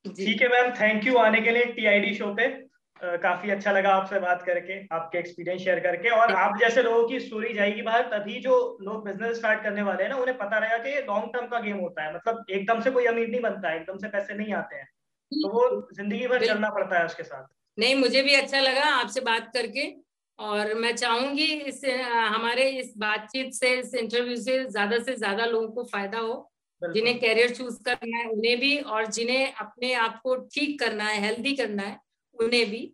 ठीक 0.05 0.41
है 0.41 0.47
मैम 0.47 0.71
थैंक 0.71 1.07
यू 1.07 1.17
आने 1.17 1.41
के 1.41 1.51
लिए 1.51 1.65
टीआईडी 1.65 2.13
शो 2.15 2.33
पे। 2.33 2.71
Uh, 2.99 3.21
काफ़ी 3.21 3.49
अच्छा 3.49 3.71
लगा 3.71 3.89
आपसे 3.89 4.19
बात 4.19 4.43
करके 4.43 4.73
आपके 4.95 5.17
एक्सपीरियंस 5.17 5.61
शेयर 5.61 5.79
करके। 5.79 6.09
और 6.09 6.31
आप 6.31 6.57
जैसे 6.59 6.83
लोगों 6.83 7.07
की 7.09 7.19
स्टोरी 7.19 7.53
जाएगी 7.53 7.81
बाहर 7.81 8.01
तभी 8.01 8.39
जो 8.39 8.77
लोग 8.81 9.05
बिज़नेस 9.05 9.37
स्टार्ट 9.37 9.63
करने 9.63 9.81
वाले 9.81 10.03
हैं 10.03 10.09
ना 10.09 10.17
उन्हें 10.17 10.37
पता 10.37 10.57
रहेगा 10.57 10.77
कि 10.77 11.07
लॉन्ग 11.07 11.33
टर्म 11.33 11.47
का 11.47 11.59
गेम 11.59 11.77
होता 11.77 12.03
है। 12.03 12.15
मतलब 12.15 12.45
एकदम 12.49 12.81
से 12.81 12.91
कोई 12.91 13.05
अमीर 13.05 13.27
नहीं 13.27 13.41
बनता 13.41 13.69
है 13.69 13.75
एकदम 13.75 13.97
से 13.97 14.07
पैसे 14.07 14.33
नहीं 14.33 14.53
आते 14.53 14.75
हैं। 14.75 14.87
तो 15.31 15.49
वो 15.49 15.65
ज़िंदगी 15.93 16.27
भर 16.27 16.45
चलना 16.45 16.69
पड़ता 16.69 16.99
है 16.99 17.05
उसके 17.05 17.23
साथ। 17.23 17.47
नहीं 17.77 17.95
मुझे 17.95 18.21
भी 18.21 18.33
अच्छा 18.35 18.59
लगा 18.59 18.83
आपसे 18.93 19.21
बात 19.21 19.51
करके 19.53 19.91
और 20.39 20.73
मैं 20.73 20.95
चाहूँगी 20.95 21.45
इस 21.63 21.83
हमारे 21.85 22.69
इस 22.71 22.93
बातचीत 22.97 23.53
से 23.53 23.69
इस 23.79 23.93
इंटरव्यू 23.95 24.35
से 24.37 24.63
ज़्यादा 24.67 24.99
से 24.99 25.15
ज़्यादा 25.15 25.45
लोगों 25.45 25.67
को 25.67 25.83
फ़ायदा 25.83 26.19
हो 26.19 26.35
जिन्हें 26.81 27.19
कैरियर 27.19 27.53
चूज़ 27.55 27.77
करना 27.83 28.17
है 28.17 28.29
उन्हें 28.29 28.57
भी 28.59 28.77
और 28.79 29.05
जिन्हें 29.07 29.53
अपने 29.55 29.93
आप 29.95 30.19
को 30.23 30.35
ठीक 30.47 30.79
करना 30.79 31.03
है 31.03 31.19
हेल्दी 31.21 31.55
करना 31.55 31.83
है 31.83 31.99
उन्हें 32.35 32.65
भी। 32.69 32.85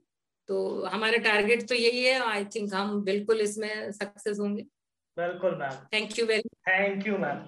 तो 0.49 0.83
हमारा 0.85 1.17
टारगेट 1.23 1.67
तो 1.69 1.75
यही 1.75 2.03
है 2.03 2.19
आई 2.23 2.43
थिंक 2.45 2.73
हम 2.73 3.01
बिल्कुल 3.03 3.41
इसमें 3.41 3.91
सक्सेस 3.91 4.39
होंगे। 4.39 4.61
बिल्कुल 5.17 5.55
ma'am 5.55 5.85
thank 5.93 6.19
you 6.19 6.25
very 6.25 6.49
thank 6.67 7.07
you 7.07 7.17
ma'am 7.17 7.43